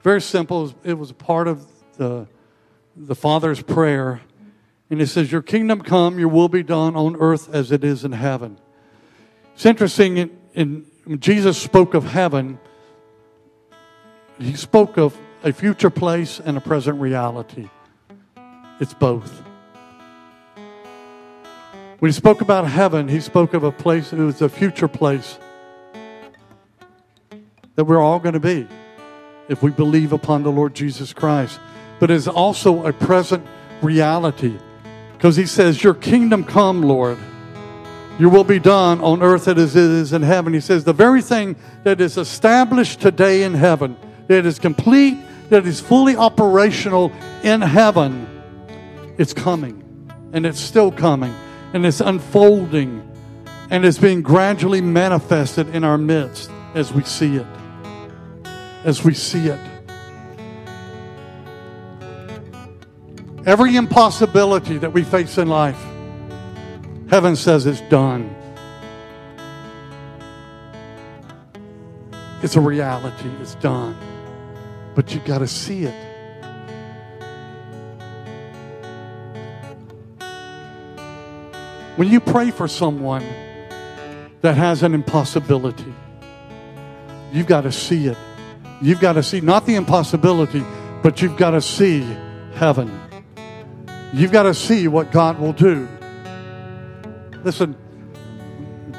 very 0.03 0.21
simple. 0.21 0.75
It 0.85 0.95
was 0.95 1.13
part 1.13 1.49
of 1.49 1.67
the, 1.97 2.27
the 2.97 3.15
Father's 3.15 3.63
prayer. 3.63 4.23
And 4.91 5.03
it 5.03 5.09
says, 5.09 5.31
Your 5.31 5.43
kingdom 5.43 5.83
come, 5.83 6.19
your 6.19 6.29
will 6.29 6.49
be 6.49 6.63
done 6.63 6.97
on 6.97 7.17
earth 7.17 7.53
as 7.53 7.73
it 7.73 7.85
is 7.85 8.05
in 8.05 8.13
heaven. 8.13 8.59
It's 9.55 9.67
interesting, 9.67 10.31
in, 10.55 10.87
when 11.05 11.21
Jesus 11.21 11.61
spoke 11.61 11.95
of 11.95 12.05
heaven, 12.05 12.59
he 14.39 14.55
spoke 14.55 14.97
of 14.97 15.17
a 15.43 15.53
future 15.53 15.91
place 15.91 16.41
and 16.41 16.57
a 16.57 16.61
present 16.61 17.01
reality. 17.01 17.69
It's 18.81 18.95
both. 18.95 19.43
When 21.99 22.09
he 22.09 22.13
spoke 22.13 22.41
about 22.41 22.67
heaven, 22.69 23.09
he 23.09 23.21
spoke 23.21 23.55
of 23.55 23.65
a 23.65 23.73
place, 23.73 24.13
it 24.13 24.19
was 24.19 24.41
a 24.41 24.49
future 24.49 24.89
place 24.89 25.39
that 27.75 27.85
we're 27.85 28.01
all 28.01 28.21
going 28.21 28.35
to 28.35 28.41
be 28.41 28.67
if 29.49 29.63
we 29.63 29.71
believe 29.71 30.13
upon 30.13 30.45
the 30.45 30.53
Lord 30.53 30.75
Jesus 30.75 31.13
Christ. 31.13 31.59
But 31.99 32.11
it's 32.11 32.29
also 32.29 32.87
a 32.87 32.93
present 32.93 33.45
reality 33.83 34.57
because 35.19 35.35
he 35.35 35.47
says, 35.47 35.83
Your 35.83 35.95
kingdom 35.95 36.45
come, 36.45 36.81
Lord. 36.81 37.19
Your 38.21 38.31
will 38.31 38.45
be 38.45 38.59
done 38.59 39.01
on 39.01 39.23
earth 39.23 39.47
as 39.47 39.77
it 39.77 39.83
is 39.83 40.13
in 40.13 40.23
heaven. 40.23 40.53
He 40.53 40.61
says, 40.61 40.83
the 40.83 40.93
very 40.93 41.23
thing 41.23 41.55
that 41.85 42.01
is 42.01 42.17
established 42.17 43.01
today 43.01 43.45
in 43.45 43.55
heaven, 43.55 43.97
that 44.27 44.45
is 44.45 44.59
complete, 44.59 45.19
that 45.51 45.65
is 45.67 45.81
fully 45.81 46.17
operational 46.17 47.13
in 47.45 47.61
heaven, 47.61 48.27
it's 49.19 49.33
coming. 49.33 49.85
And 50.33 50.45
it's 50.45 50.61
still 50.61 50.91
coming. 50.91 51.35
And 51.73 51.87
it's 51.87 52.01
unfolding. 52.01 53.05
And 53.71 53.85
it's 53.85 53.99
being 53.99 54.23
gradually 54.23 54.81
manifested 54.81 55.69
in 55.75 55.85
our 55.85 55.99
midst 55.99 56.51
as 56.75 56.93
we 56.93 57.05
see 57.05 57.37
it. 57.37 57.47
As 58.85 59.05
we 59.05 59.15
see 59.15 59.47
it. 59.47 59.78
Every 63.49 63.77
impossibility 63.77 64.77
that 64.77 64.93
we 64.93 65.03
face 65.03 65.39
in 65.39 65.49
life, 65.49 65.83
heaven 67.09 67.35
says 67.35 67.65
it's 67.65 67.81
done. 67.89 68.29
It's 72.43 72.57
a 72.57 72.61
reality, 72.61 73.31
it's 73.41 73.55
done. 73.55 73.97
But 74.95 75.15
you 75.15 75.21
got 75.21 75.39
to 75.39 75.47
see 75.47 75.85
it. 75.85 75.95
When 81.97 82.11
you 82.11 82.21
pray 82.21 82.51
for 82.51 82.69
someone 82.69 83.25
that 84.43 84.59
has 84.59 84.83
an 84.83 84.93
impossibility, 84.93 85.95
you've 87.33 87.47
got 87.47 87.63
to 87.63 87.73
see 87.73 88.09
it. 88.09 88.19
You've 88.83 89.01
got 89.01 89.15
to 89.15 89.23
see 89.23 89.41
not 89.41 89.65
the 89.65 89.77
impossibility, 89.77 90.63
but 91.03 91.23
you've 91.23 91.39
got 91.39 91.53
to 91.53 91.63
see 91.63 92.03
heaven. 92.53 93.08
You've 94.13 94.33
got 94.33 94.45
to 94.45 94.55
see 94.55 94.89
what 94.89 95.13
God 95.13 95.39
will 95.39 95.53
do. 95.53 95.87
Listen, 97.45 97.75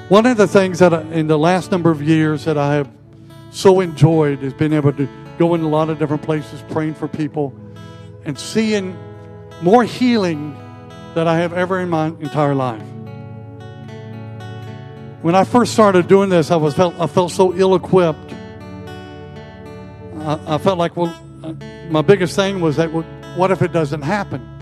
one 0.08 0.26
of 0.26 0.38
the 0.38 0.48
things 0.48 0.80
that 0.80 0.94
I, 0.94 1.02
in 1.02 1.28
the 1.28 1.38
last 1.38 1.72
number 1.72 1.92
of 1.92 2.02
years 2.02 2.46
that 2.46 2.58
I 2.58 2.76
have 2.76 2.90
so 3.52 3.80
enjoyed 3.80 4.44
is 4.44 4.54
being 4.54 4.74
able 4.74 4.94
to 4.94 5.08
go 5.38 5.56
in 5.56 5.62
a 5.62 5.68
lot 5.68 5.90
of 5.90 5.98
different 6.00 6.22
places 6.22 6.64
praying 6.70 6.94
for 6.94 7.08
people 7.08 7.54
and 8.26 8.38
seeing 8.38 8.96
more 9.62 9.84
healing 9.84 10.56
than 11.16 11.28
I 11.28 11.38
have 11.38 11.54
ever 11.54 11.80
in 11.80 11.90
my 11.90 12.08
entire 12.08 12.54
life. 12.54 12.84
When 15.22 15.36
I 15.36 15.44
first 15.44 15.74
started 15.74 16.08
doing 16.08 16.30
this, 16.30 16.52
I 16.52 16.56
was 16.56 16.76
felt 16.76 16.94
I 17.00 17.08
felt 17.08 17.32
so 17.32 17.54
ill-equipped. 17.54 18.34
I, 20.20 20.56
I 20.56 20.58
felt 20.60 20.78
like, 20.78 20.96
well, 20.96 21.14
uh, 21.44 21.54
my 21.90 22.02
biggest 22.02 22.36
thing 22.36 22.62
was 22.62 22.76
that, 22.78 22.94
well, 22.94 23.04
what 23.36 23.52
if 23.52 23.62
it 23.62 23.74
doesn't 23.74 24.04
happen? 24.04 24.59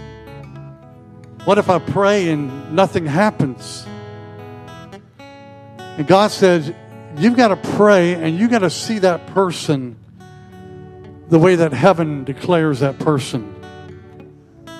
What 1.48 1.58
if 1.58 1.70
I 1.70 1.80
pray 1.80 2.28
and 2.28 2.74
nothing 2.74 3.06
happens? 3.06 3.88
And 5.80 6.06
God 6.06 6.32
says, 6.32 6.74
you've 7.16 7.38
got 7.38 7.48
to 7.48 7.56
pray 7.78 8.16
and 8.16 8.38
you've 8.38 8.52
got 8.52 8.60
to 8.60 8.70
see 8.70 9.00
that 9.00 9.28
person 9.28 9.96
the 11.30 11.40
way 11.40 11.56
that 11.56 11.72
heaven 11.72 12.26
declares 12.26 12.82
that 12.82 13.00
person 13.00 13.56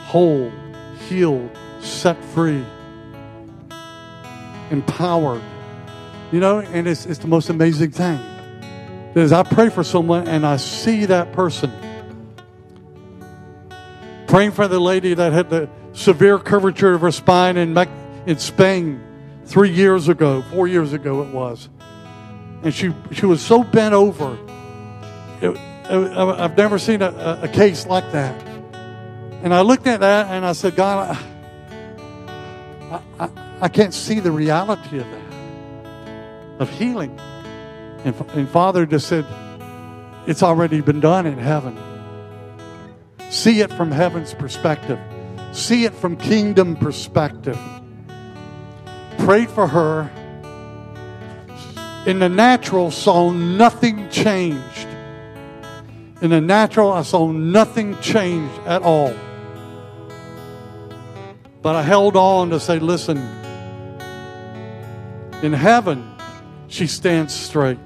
whole, 0.08 0.52
healed, 1.08 1.50
set 1.80 2.22
free, 2.34 2.66
empowered. 4.70 5.44
You 6.34 6.42
know, 6.42 6.60
and 6.60 6.86
it's, 6.86 7.06
it's 7.06 7.20
the 7.20 7.28
most 7.28 7.48
amazing 7.48 7.92
thing. 7.92 8.20
Is 9.16 9.32
I 9.32 9.44
pray 9.44 9.70
for 9.70 9.86
someone 9.86 10.28
and 10.28 10.46
I 10.46 10.58
see 10.58 11.06
that 11.06 11.32
person. 11.32 11.72
Praying 14.28 14.52
for 14.52 14.68
the 14.68 14.82
lady 14.82 15.14
that 15.14 15.32
had 15.32 15.50
the 15.50 15.70
severe 15.98 16.38
curvature 16.38 16.94
of 16.94 17.02
her 17.02 17.12
spine 17.12 17.58
in, 17.58 17.76
in 18.28 18.38
Spain 18.38 19.04
three 19.46 19.72
years 19.72 20.08
ago, 20.08 20.44
four 20.54 20.68
years 20.68 20.94
ago 20.94 21.24
it 21.24 21.34
was. 21.34 21.70
And 22.64 22.74
she, 22.74 22.94
she 23.12 23.26
was 23.26 23.42
so 23.42 23.64
bent 23.64 23.94
over. 23.94 24.38
It, 25.42 25.50
it, 25.50 25.58
I've 25.90 26.56
never 26.56 26.78
seen 26.78 27.02
a, 27.02 27.40
a 27.44 27.48
case 27.48 27.88
like 27.88 28.12
that. 28.12 28.48
And 29.44 29.54
I 29.54 29.62
looked 29.62 29.88
at 29.88 30.02
that 30.02 30.28
and 30.28 30.46
I 30.46 30.54
said, 30.54 30.76
God, 30.76 31.18
I, 32.92 33.02
I, 33.20 33.30
I 33.62 33.68
can't 33.70 33.94
see 33.94 34.20
the 34.20 34.32
reality 34.32 35.00
of 35.00 35.06
that, 35.06 36.60
of 36.60 36.70
healing. 36.70 37.20
And, 38.04 38.16
and 38.34 38.50
Father 38.50 38.86
just 38.86 39.08
said, 39.08 39.26
It's 40.28 40.44
already 40.44 40.82
been 40.82 41.00
done 41.00 41.26
in 41.26 41.38
heaven. 41.38 41.78
See 43.30 43.62
it 43.62 43.72
from 43.74 43.92
heaven's 43.92 44.34
perspective, 44.34 45.00
see 45.58 45.86
it 45.86 45.94
from 45.94 46.16
kingdom 46.16 46.76
perspective. 46.76 47.60
Prayed 49.20 49.50
for 49.50 49.68
her. 49.68 50.10
In 52.06 52.20
the 52.20 52.30
natural, 52.30 52.92
saw 52.92 53.32
nothing 53.32 54.10
changed. 54.10 54.88
In 56.22 56.30
the 56.30 56.40
natural, 56.40 56.92
I 56.92 57.02
saw 57.02 57.32
nothing 57.32 58.00
changed 58.00 58.60
at 58.66 58.82
all. 58.84 59.14
But 61.62 61.76
I 61.76 61.82
held 61.82 62.16
on 62.16 62.52
to 62.52 62.60
say, 62.60 62.80
listen, 62.80 63.18
in 65.44 65.54
heaven, 65.54 66.16
she 66.68 66.88
stands 66.88 67.34
straight. 67.34 67.80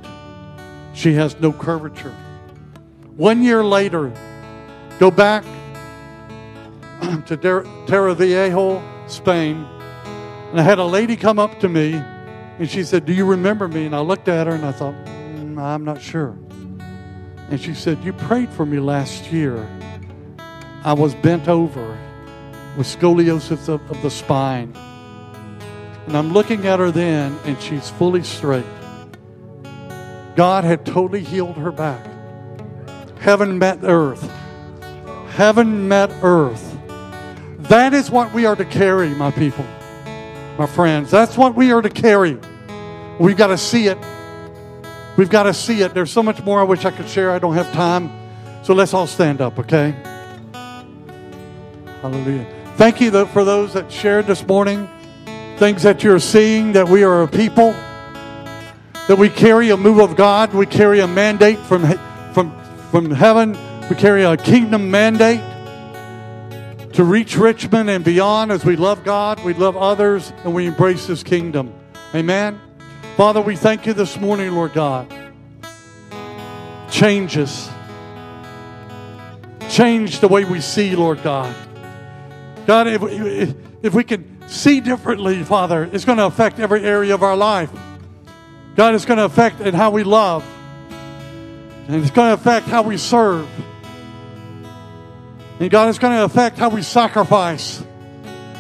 She 0.94 1.14
has 1.14 1.40
no 1.40 1.52
curvature. 1.52 2.16
One 3.16 3.44
year 3.44 3.64
later, 3.64 4.14
go 5.00 5.10
back 5.10 5.44
to 7.26 7.38
Torrevieja, 7.38 9.10
Spain, 9.10 9.66
and 10.52 10.60
I 10.60 10.64
had 10.64 10.80
a 10.80 10.86
lady 10.86 11.16
come 11.16 11.40
up 11.40 11.60
to 11.62 11.70
me 11.70 11.94
and 12.60 12.70
she 12.70 12.84
said, 12.84 13.06
Do 13.06 13.14
you 13.14 13.26
remember 13.26 13.68
me? 13.68 13.86
And 13.86 13.96
I 13.96 14.02
looked 14.02 14.28
at 14.28 14.48
her 14.48 14.54
and 14.54 14.66
I 14.66 14.72
thought, 14.72 14.94
mm, 15.06 15.58
I'm 15.58 15.84
not 15.84 16.02
sure. 16.02 16.38
And 17.50 17.60
she 17.60 17.74
said, 17.74 18.04
You 18.04 18.14
prayed 18.14 18.50
for 18.50 18.66
me 18.66 18.80
last 18.80 19.32
year. 19.32 19.68
I 20.84 20.94
was 20.94 21.16
bent 21.16 21.48
over 21.48 21.98
with 22.78 22.86
scoliosis 22.86 23.70
of, 23.70 23.90
of 23.90 24.02
the 24.02 24.10
spine. 24.10 24.76
And 26.08 26.18
I'm 26.18 26.34
looking 26.34 26.68
at 26.68 26.80
her 26.80 26.92
then, 26.92 27.38
and 27.46 27.62
she's 27.62 27.90
fully 27.90 28.24
straight. 28.24 28.66
God 30.36 30.64
had 30.64 30.86
totally 30.86 31.24
healed 31.24 31.58
her 31.58 31.72
back. 31.72 32.06
Heaven 33.20 33.58
met 33.58 33.80
earth. 33.84 34.30
Heaven 35.30 35.88
met 35.88 36.12
earth. 36.24 36.71
That 37.72 37.94
is 37.94 38.12
what 38.12 38.34
we 38.34 38.46
are 38.46 38.56
to 38.58 38.66
carry, 38.66 39.08
my 39.12 39.32
people, 39.32 39.66
my 40.58 40.66
friends. 40.66 41.10
That's 41.10 41.38
what 41.38 41.56
we 41.56 41.72
are 41.72 41.82
to 41.82 41.90
carry. 41.90 42.38
We've 43.18 43.38
got 43.38 43.48
to 43.48 43.58
see 43.58 43.88
it. 43.88 43.98
We've 45.16 45.30
got 45.30 45.44
to 45.44 45.54
see 45.54 45.82
it. 45.82 45.94
There's 45.94 46.12
so 46.12 46.22
much 46.22 46.44
more 46.44 46.60
I 46.60 46.64
wish 46.64 46.84
I 46.84 46.92
could 46.92 47.08
share. 47.08 47.32
I 47.32 47.40
don't 47.40 47.54
have 47.54 47.72
time. 47.72 48.12
So 48.64 48.74
let's 48.74 48.94
all 48.94 49.08
stand 49.08 49.40
up, 49.40 49.58
okay? 49.58 49.96
Hallelujah. 52.02 52.46
Thank 52.76 53.00
you 53.00 53.10
though 53.10 53.26
for 53.26 53.46
those 53.46 53.72
that 53.72 53.90
shared 53.90 54.28
this 54.28 54.46
morning. 54.46 54.90
Things 55.56 55.84
that 55.84 56.04
you're 56.04 56.20
seeing, 56.20 56.74
that 56.74 56.90
we 56.90 57.06
are 57.06 57.22
a 57.22 57.28
people, 57.30 57.72
that 59.08 59.18
we 59.18 59.30
carry 59.30 59.70
a 59.70 59.78
move 59.78 60.00
of 60.00 60.18
God, 60.18 60.54
we 60.54 60.66
carry 60.66 61.00
a 61.00 61.08
mandate 61.08 61.60
from, 61.60 61.84
from, 62.34 62.54
from 62.92 63.12
heaven, 63.12 63.58
we 63.90 63.96
carry 63.96 64.24
a 64.24 64.36
kingdom 64.36 64.92
mandate 64.92 65.40
to 66.94 67.04
reach 67.04 67.38
Richmond 67.38 67.90
and 67.90 68.04
beyond 68.04 68.52
as 68.52 68.66
we 68.66 68.76
love 68.76 69.04
God, 69.04 69.44
we 69.44 69.54
love 69.54 69.78
others, 69.78 70.32
and 70.44 70.54
we 70.54 70.66
embrace 70.66 71.06
His 71.08 71.24
kingdom. 71.24 71.74
Amen. 72.14 72.60
Father, 73.16 73.42
we 73.42 73.56
thank 73.56 73.86
you 73.86 73.94
this 73.94 74.20
morning, 74.20 74.54
Lord 74.54 74.74
God. 74.74 75.12
Change 76.90 77.38
us. 77.38 77.70
Change 79.70 80.20
the 80.20 80.28
way 80.28 80.44
we 80.44 80.60
see, 80.60 80.96
Lord 80.96 81.24
God. 81.24 81.56
God, 82.68 82.88
if, 82.88 83.02
if, 83.04 83.56
if 83.84 83.94
we 83.94 84.04
can 84.04 84.48
see 84.48 84.82
differently, 84.82 85.44
Father, 85.44 85.90
it's 85.94 86.04
going 86.04 86.18
to 86.18 86.26
affect 86.26 86.60
every 86.60 86.84
area 86.84 87.14
of 87.14 87.24
our 87.24 87.38
life. 87.38 87.72
God, 88.76 88.96
it's 88.96 89.06
going 89.06 89.18
to 89.18 89.26
affect 89.26 89.62
in 89.62 89.74
how 89.74 89.92
we 89.92 90.04
love. 90.04 90.46
And 91.88 91.96
it's 92.02 92.12
going 92.12 92.30
to 92.30 92.34
affect 92.34 92.68
how 92.68 92.82
we 92.82 92.98
serve. 92.98 93.48
And 95.62 95.70
God, 95.70 95.90
it's 95.90 96.00
going 96.00 96.18
to 96.18 96.24
affect 96.24 96.58
how 96.58 96.70
we 96.70 96.82
sacrifice. 96.82 97.84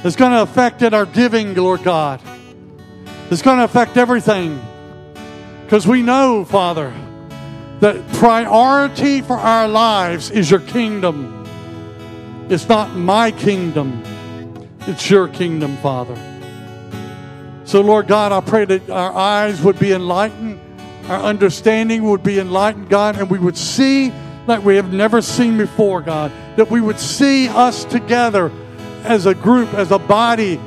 It's 0.03 0.15
going 0.15 0.33
to 0.33 0.43
affect 0.43 0.83
in 0.83 0.93
our 0.93 1.07
giving, 1.07 1.55
Lord 1.55 1.81
God. 1.83 2.21
It's 3.31 3.41
going 3.41 3.57
to 3.57 3.63
affect 3.63 3.97
everything. 3.97 4.61
Because 5.63 5.87
we 5.87 6.03
know, 6.03 6.45
Father, 6.45 6.93
that 7.79 8.07
priority 8.13 9.21
for 9.21 9.33
our 9.33 9.67
lives 9.67 10.29
is 10.29 10.51
your 10.51 10.59
kingdom. 10.59 11.43
It's 12.51 12.69
not 12.69 12.95
my 12.95 13.31
kingdom, 13.31 14.03
it's 14.81 15.09
your 15.09 15.27
kingdom, 15.27 15.77
Father. 15.77 16.15
So, 17.63 17.81
Lord 17.81 18.07
God, 18.07 18.31
I 18.31 18.41
pray 18.41 18.65
that 18.65 18.91
our 18.91 19.11
eyes 19.11 19.59
would 19.63 19.79
be 19.79 19.91
enlightened, 19.91 20.59
our 21.07 21.21
understanding 21.23 22.03
would 22.03 22.21
be 22.21 22.37
enlightened, 22.37 22.89
God, 22.89 23.17
and 23.17 23.27
we 23.27 23.39
would 23.39 23.57
see 23.57 24.13
like 24.45 24.63
we 24.63 24.75
have 24.75 24.93
never 24.93 25.23
seen 25.23 25.57
before, 25.57 26.01
God. 26.01 26.31
That 26.57 26.69
we 26.69 26.81
would 26.81 26.99
see 26.99 27.47
us 27.47 27.85
together 27.85 28.51
as 29.03 29.25
a 29.25 29.33
group, 29.33 29.73
as 29.73 29.91
a 29.91 29.99
body, 29.99 30.59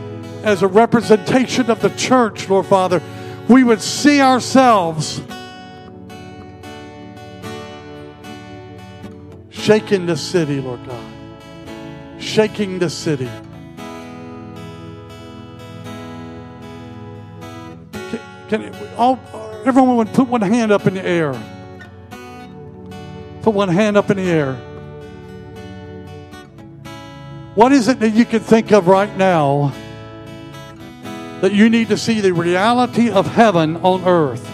as 0.43 0.63
a 0.63 0.67
representation 0.67 1.71
of 1.71 1.81
the 1.81 1.91
church, 1.91 2.49
Lord 2.49 2.67
Father. 2.67 3.03
We 3.49 3.65
would 3.65 3.81
see 3.81 4.21
ourselves 4.21 5.21
shaking 9.51 10.07
the 10.07 10.17
city, 10.17 10.61
Lord 10.61 10.81
God. 10.87 11.13
Shaking 12.19 12.79
the 12.79 12.91
city. 12.91 13.29
Can, 17.93 18.21
can 18.49 18.75
all, 18.97 19.19
everyone 19.65 19.97
would 19.97 20.13
put 20.13 20.29
one 20.29 20.43
hand 20.43 20.73
up 20.73 20.87
in 20.87 20.95
the 20.95 21.05
air. 21.05 21.33
Put 23.43 23.55
one 23.55 23.69
hand 23.69 23.97
up 23.97 24.11
in 24.11 24.19
the 24.19 24.23
air. 24.23 24.59
What 27.55 27.71
is 27.71 27.87
it 27.87 28.01
that 28.01 28.11
you 28.11 28.25
can 28.25 28.41
think 28.41 28.73
of 28.73 28.89
right 28.89 29.17
now 29.17 29.73
that 31.41 31.53
you 31.53 31.71
need 31.71 31.89
to 31.89 31.97
see 31.97 32.21
the 32.21 32.33
reality 32.33 33.11
of 33.11 33.29
heaven 33.29 33.77
on 33.77 34.05
earth 34.05 34.45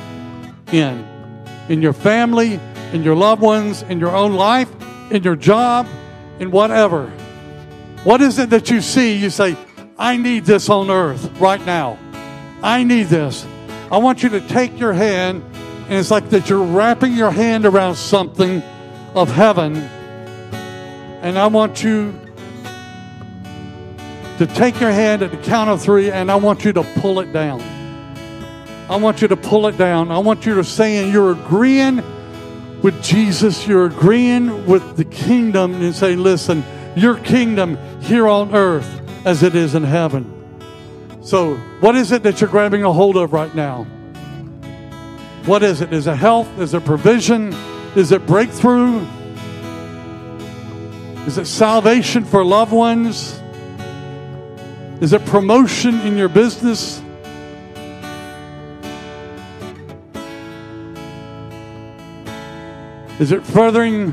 in? 0.70 1.06
In 1.70 1.80
your 1.80 1.94
family, 1.94 2.60
in 2.92 3.02
your 3.02 3.16
loved 3.16 3.40
ones, 3.40 3.82
in 3.84 4.00
your 4.00 4.14
own 4.14 4.34
life, 4.34 4.70
in 5.10 5.22
your 5.22 5.36
job, 5.36 5.86
in 6.40 6.50
whatever. 6.50 7.06
What 8.04 8.20
is 8.20 8.38
it 8.38 8.50
that 8.50 8.68
you 8.68 8.82
see? 8.82 9.14
You 9.16 9.30
say, 9.30 9.56
I 9.98 10.18
need 10.18 10.44
this 10.44 10.68
on 10.68 10.90
earth 10.90 11.30
right 11.40 11.64
now. 11.64 11.98
I 12.62 12.84
need 12.84 13.04
this. 13.04 13.46
I 13.90 13.96
want 13.96 14.22
you 14.22 14.28
to 14.28 14.40
take 14.46 14.78
your 14.78 14.92
hand, 14.92 15.42
and 15.88 15.94
it's 15.94 16.10
like 16.10 16.28
that 16.30 16.50
you're 16.50 16.62
wrapping 16.62 17.14
your 17.14 17.30
hand 17.30 17.64
around 17.64 17.94
something 17.94 18.62
of 19.14 19.30
heaven. 19.30 19.76
And 21.22 21.38
I 21.38 21.46
want 21.46 21.82
you 21.82 22.12
to 24.40 24.46
take 24.46 24.80
your 24.80 24.90
hand 24.90 25.22
at 25.22 25.30
the 25.30 25.36
count 25.36 25.68
of 25.68 25.82
three, 25.82 26.10
and 26.10 26.32
I 26.32 26.36
want 26.36 26.64
you 26.64 26.72
to 26.72 26.82
pull 26.82 27.20
it 27.20 27.30
down. 27.30 27.60
I 28.88 28.96
want 28.96 29.20
you 29.20 29.28
to 29.28 29.36
pull 29.36 29.66
it 29.66 29.76
down. 29.76 30.10
I 30.10 30.16
want 30.16 30.46
you 30.46 30.54
to 30.54 30.64
say, 30.64 30.96
and 30.96 31.12
you're 31.12 31.32
agreeing 31.32 31.96
with 32.80 33.02
Jesus, 33.02 33.68
you're 33.68 33.84
agreeing 33.84 34.64
with 34.64 34.96
the 34.96 35.04
kingdom, 35.04 35.74
and 35.74 35.94
say, 35.94 36.16
listen, 36.16 36.64
your 36.96 37.18
kingdom 37.18 37.76
here 38.00 38.26
on 38.26 38.54
earth 38.54 39.02
as 39.26 39.42
it 39.42 39.54
is 39.54 39.74
in 39.74 39.82
heaven. 39.82 40.24
So, 41.20 41.56
what 41.80 41.94
is 41.94 42.10
it 42.10 42.22
that 42.22 42.40
you're 42.40 42.48
grabbing 42.48 42.82
a 42.82 42.90
hold 42.94 43.18
of 43.18 43.34
right 43.34 43.54
now? 43.54 43.84
What 45.44 45.62
is 45.62 45.82
it? 45.82 45.92
Is 45.92 46.06
it 46.06 46.16
health? 46.16 46.48
Is 46.58 46.72
it 46.72 46.82
provision? 46.86 47.52
Is 47.94 48.10
it 48.10 48.26
breakthrough? 48.26 49.06
Is 51.26 51.36
it 51.36 51.44
salvation 51.44 52.24
for 52.24 52.42
loved 52.42 52.72
ones? 52.72 53.39
Is 55.00 55.14
it 55.14 55.24
promotion 55.24 55.98
in 56.00 56.18
your 56.18 56.28
business? 56.28 57.00
Is 63.18 63.32
it 63.32 63.42
furthering 63.44 64.12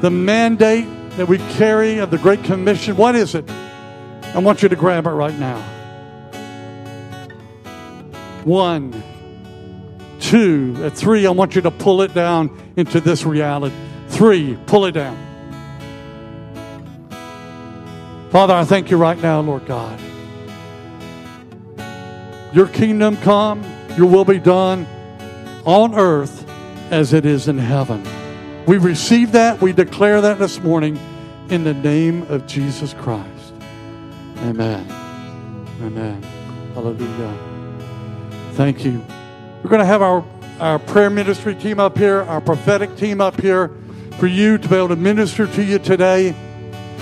the 0.00 0.10
mandate 0.10 0.86
that 1.16 1.26
we 1.26 1.38
carry 1.38 1.98
of 1.98 2.10
the 2.12 2.18
Great 2.18 2.44
Commission? 2.44 2.96
What 2.96 3.16
is 3.16 3.34
it? 3.34 3.50
I 3.50 4.38
want 4.38 4.62
you 4.62 4.68
to 4.68 4.76
grab 4.76 5.06
it 5.06 5.10
right 5.10 5.36
now. 5.38 5.60
One, 8.44 9.02
two, 10.20 10.76
at 10.84 10.96
three, 10.96 11.26
I 11.26 11.30
want 11.30 11.56
you 11.56 11.62
to 11.62 11.70
pull 11.72 12.02
it 12.02 12.14
down 12.14 12.56
into 12.76 13.00
this 13.00 13.24
reality. 13.24 13.74
Three, 14.08 14.56
pull 14.66 14.86
it 14.86 14.92
down. 14.92 15.29
Father, 18.30 18.54
I 18.54 18.64
thank 18.64 18.92
you 18.92 18.96
right 18.96 19.20
now, 19.20 19.40
Lord 19.40 19.66
God. 19.66 20.00
Your 22.52 22.68
kingdom 22.68 23.16
come, 23.16 23.64
your 23.96 24.06
will 24.06 24.24
be 24.24 24.38
done 24.38 24.86
on 25.64 25.96
earth 25.96 26.48
as 26.92 27.12
it 27.12 27.26
is 27.26 27.48
in 27.48 27.58
heaven. 27.58 28.06
We 28.66 28.78
receive 28.78 29.32
that, 29.32 29.60
we 29.60 29.72
declare 29.72 30.20
that 30.20 30.38
this 30.38 30.60
morning 30.60 30.96
in 31.48 31.64
the 31.64 31.74
name 31.74 32.22
of 32.24 32.46
Jesus 32.46 32.94
Christ. 32.94 33.52
Amen. 34.38 34.86
Amen. 35.82 36.22
Hallelujah. 36.74 37.36
Thank 38.52 38.84
you. 38.84 39.04
We're 39.64 39.70
going 39.70 39.80
to 39.80 39.86
have 39.86 40.02
our, 40.02 40.24
our 40.60 40.78
prayer 40.78 41.10
ministry 41.10 41.56
team 41.56 41.80
up 41.80 41.98
here, 41.98 42.22
our 42.22 42.40
prophetic 42.40 42.96
team 42.96 43.20
up 43.20 43.40
here 43.40 43.72
for 44.18 44.28
you 44.28 44.56
to 44.56 44.68
be 44.68 44.76
able 44.76 44.88
to 44.88 44.96
minister 44.96 45.48
to 45.48 45.64
you 45.64 45.80
today. 45.80 46.32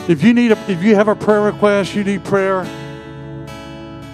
If 0.09 0.25
you 0.25 0.33
need 0.33 0.53
a, 0.53 0.71
if 0.71 0.83
you 0.83 0.95
have 0.95 1.09
a 1.09 1.15
prayer 1.15 1.43
request, 1.43 1.95
you 1.95 2.03
need 2.03 2.25
prayer. 2.25 2.65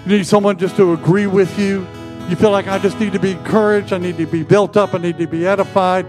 You 0.05 0.19
need 0.19 0.27
someone 0.27 0.59
just 0.59 0.77
to 0.77 0.93
agree 0.93 1.29
with 1.29 1.57
you. 1.59 1.87
You 2.29 2.37
feel 2.37 2.51
like 2.51 2.67
I 2.67 2.79
just 2.79 2.99
need 2.99 3.13
to 3.13 3.19
be 3.21 3.31
encouraged, 3.31 3.93
I 3.93 3.99
need 3.99 4.17
to 4.17 4.27
be 4.27 4.43
built 4.43 4.77
up, 4.77 4.95
I 4.95 4.99
need 4.99 5.19
to 5.19 5.27
be 5.27 5.47
edified. 5.47 6.07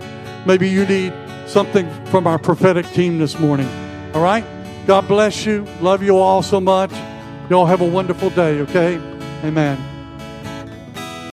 Maybe 0.47 0.67
you 0.67 0.85
need 0.85 1.13
something 1.45 1.87
from 2.05 2.25
our 2.25 2.39
prophetic 2.39 2.87
team 2.91 3.19
this 3.19 3.37
morning. 3.37 3.67
All 4.13 4.23
right? 4.23 4.45
God 4.87 5.07
bless 5.07 5.45
you. 5.45 5.65
Love 5.81 6.01
you 6.01 6.17
all 6.17 6.41
so 6.41 6.59
much. 6.59 6.91
Y'all 7.49 7.65
have 7.65 7.81
a 7.81 7.87
wonderful 7.87 8.29
day, 8.31 8.61
okay? 8.61 8.95
Amen. 9.43 9.94